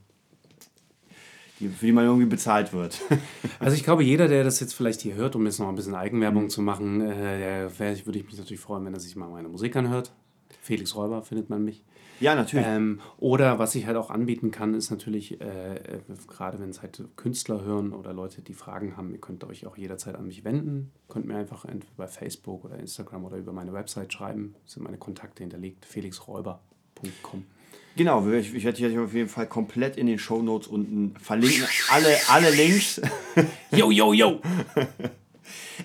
die, 1.60 1.68
für 1.68 1.86
die 1.86 1.92
man 1.92 2.04
irgendwie 2.04 2.26
bezahlt 2.26 2.72
wird. 2.72 3.00
Also 3.60 3.76
ich 3.76 3.84
glaube, 3.84 4.02
jeder, 4.02 4.26
der 4.26 4.42
das 4.42 4.58
jetzt 4.58 4.74
vielleicht 4.74 5.02
hier 5.02 5.14
hört, 5.14 5.36
um 5.36 5.46
jetzt 5.46 5.60
noch 5.60 5.68
ein 5.68 5.76
bisschen 5.76 5.94
Eigenwerbung 5.94 6.44
mhm. 6.44 6.50
zu 6.50 6.62
machen, 6.62 7.00
äh, 7.00 7.38
der, 7.38 7.78
würde 7.78 8.18
ich 8.18 8.26
mich 8.26 8.36
natürlich 8.36 8.60
freuen, 8.60 8.84
wenn 8.84 8.92
er 8.92 8.98
sich 8.98 9.14
mal 9.14 9.28
meine 9.28 9.48
Musik 9.48 9.76
anhört. 9.76 10.12
Felix 10.64 10.96
Räuber 10.96 11.22
findet 11.22 11.50
man 11.50 11.62
mich. 11.62 11.84
Ja, 12.20 12.34
natürlich. 12.34 12.66
Ähm, 12.66 13.00
oder 13.18 13.58
was 13.58 13.74
ich 13.74 13.86
halt 13.86 13.98
auch 13.98 14.08
anbieten 14.08 14.50
kann, 14.50 14.72
ist 14.72 14.90
natürlich, 14.90 15.40
äh, 15.40 16.00
gerade 16.26 16.58
wenn 16.58 16.70
es 16.70 16.80
halt 16.80 17.02
Künstler 17.16 17.62
hören 17.62 17.92
oder 17.92 18.14
Leute, 18.14 18.40
die 18.40 18.54
Fragen 18.54 18.96
haben, 18.96 19.12
ihr 19.12 19.20
könnt 19.20 19.44
euch 19.44 19.66
auch 19.66 19.76
jederzeit 19.76 20.14
an 20.14 20.26
mich 20.26 20.42
wenden. 20.42 20.90
Könnt 21.08 21.26
mir 21.26 21.36
einfach 21.36 21.66
entweder 21.66 21.92
bei 21.98 22.06
Facebook 22.06 22.64
oder 22.64 22.78
Instagram 22.78 23.26
oder 23.26 23.36
über 23.36 23.52
meine 23.52 23.74
Website 23.74 24.12
schreiben. 24.12 24.54
Das 24.64 24.74
sind 24.74 24.84
meine 24.84 24.96
Kontakte 24.96 25.42
hinterlegt, 25.42 25.84
felixräuber.com. 25.84 27.44
Genau, 27.96 28.26
ich, 28.28 28.54
ich 28.54 28.64
werde 28.64 28.78
dich 28.78 28.98
auf 28.98 29.12
jeden 29.12 29.28
Fall 29.28 29.46
komplett 29.46 29.98
in 29.98 30.06
den 30.06 30.18
Show 30.18 30.40
Notes 30.40 30.66
unten 30.66 31.14
verlinken. 31.18 31.64
Alle, 31.92 32.16
alle 32.28 32.50
Links. 32.50 33.02
Yo, 33.70 33.90
yo, 33.90 34.12
yo! 34.14 34.40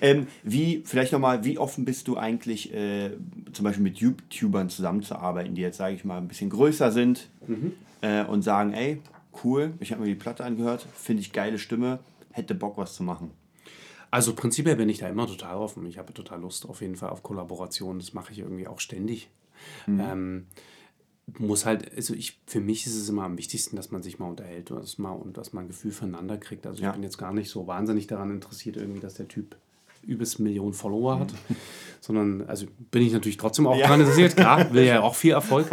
Ähm, 0.00 0.26
wie, 0.42 0.82
vielleicht 0.84 1.12
nochmal, 1.12 1.44
wie 1.44 1.58
offen 1.58 1.84
bist 1.84 2.08
du 2.08 2.16
eigentlich, 2.16 2.72
äh, 2.72 3.10
zum 3.52 3.64
Beispiel 3.64 3.82
mit 3.82 3.98
YouTubern 3.98 4.68
zusammenzuarbeiten, 4.68 5.54
die 5.54 5.62
jetzt, 5.62 5.78
sage 5.78 5.94
ich 5.94 6.04
mal, 6.04 6.18
ein 6.18 6.28
bisschen 6.28 6.50
größer 6.50 6.92
sind 6.92 7.28
mhm. 7.46 7.72
äh, 8.00 8.24
und 8.24 8.42
sagen, 8.42 8.72
ey, 8.72 9.00
cool, 9.44 9.74
ich 9.80 9.92
habe 9.92 10.02
mir 10.02 10.08
die 10.08 10.14
Platte 10.14 10.44
angehört, 10.44 10.86
finde 10.94 11.22
ich 11.22 11.32
geile 11.32 11.58
Stimme, 11.58 12.00
hätte 12.32 12.54
Bock, 12.54 12.76
was 12.76 12.94
zu 12.94 13.02
machen? 13.02 13.30
Also 14.10 14.34
prinzipiell 14.34 14.76
bin 14.76 14.88
ich 14.88 14.98
da 14.98 15.08
immer 15.08 15.26
total 15.26 15.56
offen. 15.56 15.86
Ich 15.86 15.98
habe 15.98 16.12
total 16.12 16.40
Lust 16.40 16.68
auf 16.68 16.80
jeden 16.80 16.96
Fall 16.96 17.10
auf 17.10 17.22
Kollaboration. 17.22 18.00
Das 18.00 18.12
mache 18.12 18.32
ich 18.32 18.40
irgendwie 18.40 18.66
auch 18.66 18.80
ständig. 18.80 19.30
Mhm. 19.86 20.00
Ähm, 20.00 20.46
muss 21.38 21.64
halt, 21.64 21.94
also 21.94 22.14
ich, 22.14 22.40
für 22.46 22.60
mich 22.60 22.86
ist 22.86 22.96
es 22.96 23.08
immer 23.08 23.22
am 23.22 23.38
wichtigsten, 23.38 23.76
dass 23.76 23.92
man 23.92 24.02
sich 24.02 24.18
mal 24.18 24.28
unterhält 24.28 24.72
und 24.72 24.82
dass 24.82 24.98
man, 24.98 25.16
und 25.16 25.36
dass 25.36 25.52
man 25.52 25.64
ein 25.64 25.68
Gefühl 25.68 25.92
füreinander 25.92 26.38
kriegt. 26.38 26.66
Also 26.66 26.82
Ja. 26.82 26.88
ich 26.88 26.94
bin 26.94 27.04
jetzt 27.04 27.18
gar 27.18 27.32
nicht 27.32 27.50
so 27.50 27.68
wahnsinnig 27.68 28.08
daran 28.08 28.30
interessiert, 28.32 28.76
irgendwie, 28.76 28.98
dass 29.00 29.14
der 29.14 29.28
Typ 29.28 29.56
übelst 30.02 30.38
Millionen 30.40 30.72
Follower 30.72 31.18
hat, 31.20 31.34
sondern, 32.00 32.46
also 32.46 32.66
bin 32.90 33.02
ich 33.02 33.12
natürlich 33.12 33.36
trotzdem 33.36 33.66
auch 33.66 33.76
Ja. 33.76 33.82
daran 33.86 34.00
interessiert, 34.00 34.36
klar, 34.36 34.70
will 34.72 34.84
ja 34.84 35.02
auch 35.02 35.14
viel 35.14 35.32
Erfolg, 35.32 35.66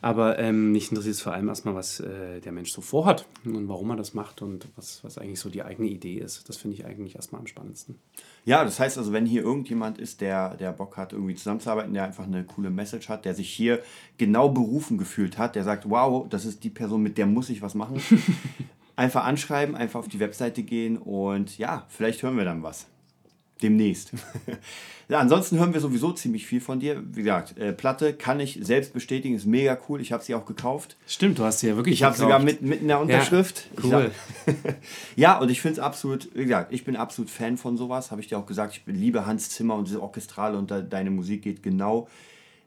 aber 0.00 0.38
ähm, 0.38 0.72
mich 0.72 0.90
interessiert 0.90 1.14
es 1.16 1.20
vor 1.20 1.32
allem 1.34 1.48
erstmal, 1.48 1.74
was 1.74 2.00
äh, 2.00 2.40
der 2.40 2.52
Mensch 2.52 2.72
so 2.72 2.80
vorhat 2.80 3.26
und 3.44 3.68
warum 3.68 3.90
er 3.90 3.96
das 3.96 4.14
macht 4.14 4.40
und 4.42 4.66
was, 4.76 5.04
was 5.04 5.18
eigentlich 5.18 5.38
so 5.40 5.50
die 5.50 5.62
eigene 5.62 5.88
Idee 5.88 6.14
ist. 6.18 6.48
Das 6.48 6.56
finde 6.56 6.76
ich 6.76 6.86
eigentlich 6.86 7.14
erstmal 7.16 7.40
am 7.40 7.46
spannendsten. 7.46 7.98
Ja, 8.44 8.64
das 8.64 8.80
heißt 8.80 8.96
also, 8.96 9.12
wenn 9.12 9.26
hier 9.26 9.42
irgendjemand 9.42 9.98
ist, 9.98 10.20
der, 10.20 10.56
der 10.56 10.72
Bock 10.72 10.96
hat, 10.96 11.12
irgendwie 11.12 11.34
zusammenzuarbeiten, 11.34 11.92
der 11.92 12.04
einfach 12.04 12.24
eine 12.24 12.44
coole 12.44 12.70
Message 12.70 13.08
hat, 13.08 13.24
der 13.24 13.34
sich 13.34 13.50
hier 13.50 13.80
genau 14.18 14.48
berufen 14.48 14.98
gefühlt 14.98 15.36
hat, 15.36 15.54
der 15.56 15.64
sagt, 15.64 15.90
wow, 15.90 16.26
das 16.28 16.44
ist 16.44 16.64
die 16.64 16.70
Person, 16.70 17.02
mit 17.02 17.18
der 17.18 17.26
muss 17.26 17.50
ich 17.50 17.60
was 17.60 17.74
machen. 17.74 18.00
einfach 18.96 19.24
anschreiben, 19.24 19.74
einfach 19.74 20.00
auf 20.00 20.08
die 20.08 20.20
Webseite 20.20 20.62
gehen 20.62 20.96
und 20.96 21.58
ja, 21.58 21.84
vielleicht 21.88 22.22
hören 22.22 22.38
wir 22.38 22.44
dann 22.46 22.62
was. 22.62 22.86
Demnächst. 23.62 24.12
ja, 25.08 25.18
ansonsten 25.18 25.58
hören 25.58 25.72
wir 25.72 25.80
sowieso 25.80 26.12
ziemlich 26.12 26.46
viel 26.46 26.60
von 26.60 26.78
dir. 26.78 27.02
Wie 27.12 27.22
gesagt, 27.22 27.56
äh, 27.56 27.72
Platte 27.72 28.12
kann 28.12 28.38
ich 28.38 28.58
selbst 28.60 28.92
bestätigen, 28.92 29.34
ist 29.34 29.46
mega 29.46 29.78
cool. 29.88 30.00
Ich 30.00 30.12
habe 30.12 30.22
sie 30.22 30.34
auch 30.34 30.44
gekauft. 30.44 30.96
Stimmt, 31.06 31.38
du 31.38 31.44
hast 31.44 31.60
sie 31.60 31.68
ja 31.68 31.76
wirklich 31.76 31.94
Ich 31.94 32.02
habe 32.02 32.16
sogar 32.16 32.38
mit, 32.38 32.60
mit 32.60 32.82
einer 32.82 33.00
Unterschrift. 33.00 33.68
Ich 33.78 33.84
cool. 33.84 34.10
ja, 35.16 35.38
und 35.38 35.50
ich 35.50 35.62
finde 35.62 35.74
es 35.74 35.78
absolut, 35.78 36.28
wie 36.34 36.44
gesagt, 36.44 36.72
ich 36.72 36.84
bin 36.84 36.96
absolut 36.96 37.30
Fan 37.30 37.56
von 37.56 37.78
sowas. 37.78 38.10
Habe 38.10 38.20
ich 38.20 38.28
dir 38.28 38.38
auch 38.38 38.46
gesagt, 38.46 38.74
ich 38.74 38.82
liebe 38.86 39.24
Hans 39.24 39.48
Zimmer 39.48 39.76
und 39.76 39.88
diese 39.88 40.02
Orchestrale 40.02 40.58
und 40.58 40.70
da, 40.70 40.82
deine 40.82 41.10
Musik 41.10 41.42
geht 41.42 41.62
genau. 41.62 42.08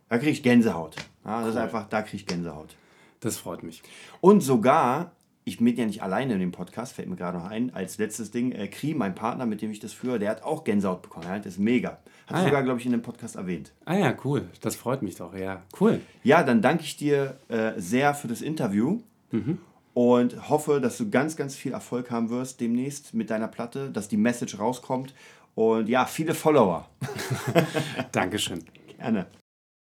Da 0.09 0.17
kriege 0.17 0.31
ich 0.31 0.41
Gänsehaut. 0.41 0.95
Ja, 1.23 1.41
das 1.41 1.51
ist 1.51 1.57
einfach, 1.57 1.87
da 1.87 2.01
kriege 2.01 2.17
ich 2.17 2.25
Gänsehaut. 2.25 2.75
Das 3.19 3.37
freut 3.37 3.61
mich. 3.61 3.83
Und 4.21 4.41
sogar, 4.41 5.11
ich 5.49 5.57
bin 5.57 5.75
ja 5.75 5.85
nicht 5.85 6.01
alleine 6.01 6.33
in 6.33 6.39
dem 6.39 6.51
Podcast, 6.51 6.93
fällt 6.93 7.09
mir 7.09 7.15
gerade 7.15 7.37
noch 7.37 7.45
ein, 7.49 7.73
als 7.73 7.97
letztes 7.97 8.31
Ding, 8.31 8.51
äh, 8.53 8.67
Kri, 8.67 8.93
mein 8.93 9.15
Partner, 9.15 9.45
mit 9.45 9.61
dem 9.61 9.71
ich 9.71 9.79
das 9.79 9.91
führe, 9.93 10.19
der 10.19 10.29
hat 10.31 10.43
auch 10.43 10.63
Gänsehaut 10.63 11.01
bekommen. 11.01 11.25
Ja, 11.27 11.37
das 11.37 11.47
ist 11.53 11.59
mega. 11.59 11.89
Hat 11.89 11.99
Ah, 12.27 12.33
er 12.35 12.39
ja. 12.39 12.45
sogar, 12.45 12.63
glaube 12.63 12.79
ich, 12.79 12.85
in 12.85 12.91
dem 12.91 13.01
Podcast 13.01 13.35
erwähnt. 13.35 13.73
Ah 13.85 13.95
ja, 13.95 14.15
cool. 14.23 14.47
Das 14.61 14.75
freut 14.75 15.01
mich 15.01 15.15
doch, 15.15 15.35
ja. 15.35 15.63
Cool. 15.79 15.99
Ja, 16.23 16.43
dann 16.43 16.61
danke 16.61 16.83
ich 16.83 16.95
dir 16.97 17.37
äh, 17.49 17.71
sehr 17.77 18.13
für 18.13 18.27
das 18.27 18.41
Interview 18.41 18.99
und 19.93 20.49
hoffe, 20.49 20.79
dass 20.81 20.97
du 20.97 21.09
ganz, 21.09 21.35
ganz 21.35 21.55
viel 21.55 21.73
Erfolg 21.73 22.09
haben 22.11 22.29
wirst 22.29 22.61
demnächst 22.61 23.13
mit 23.13 23.29
deiner 23.29 23.47
Platte, 23.47 23.89
dass 23.91 24.07
die 24.07 24.17
Message 24.17 24.57
rauskommt 24.59 25.13
und 25.55 25.89
ja, 25.89 26.05
viele 26.05 26.33
Follower. 26.33 26.87
Dankeschön. 28.11 28.63
Gerne. 28.97 29.25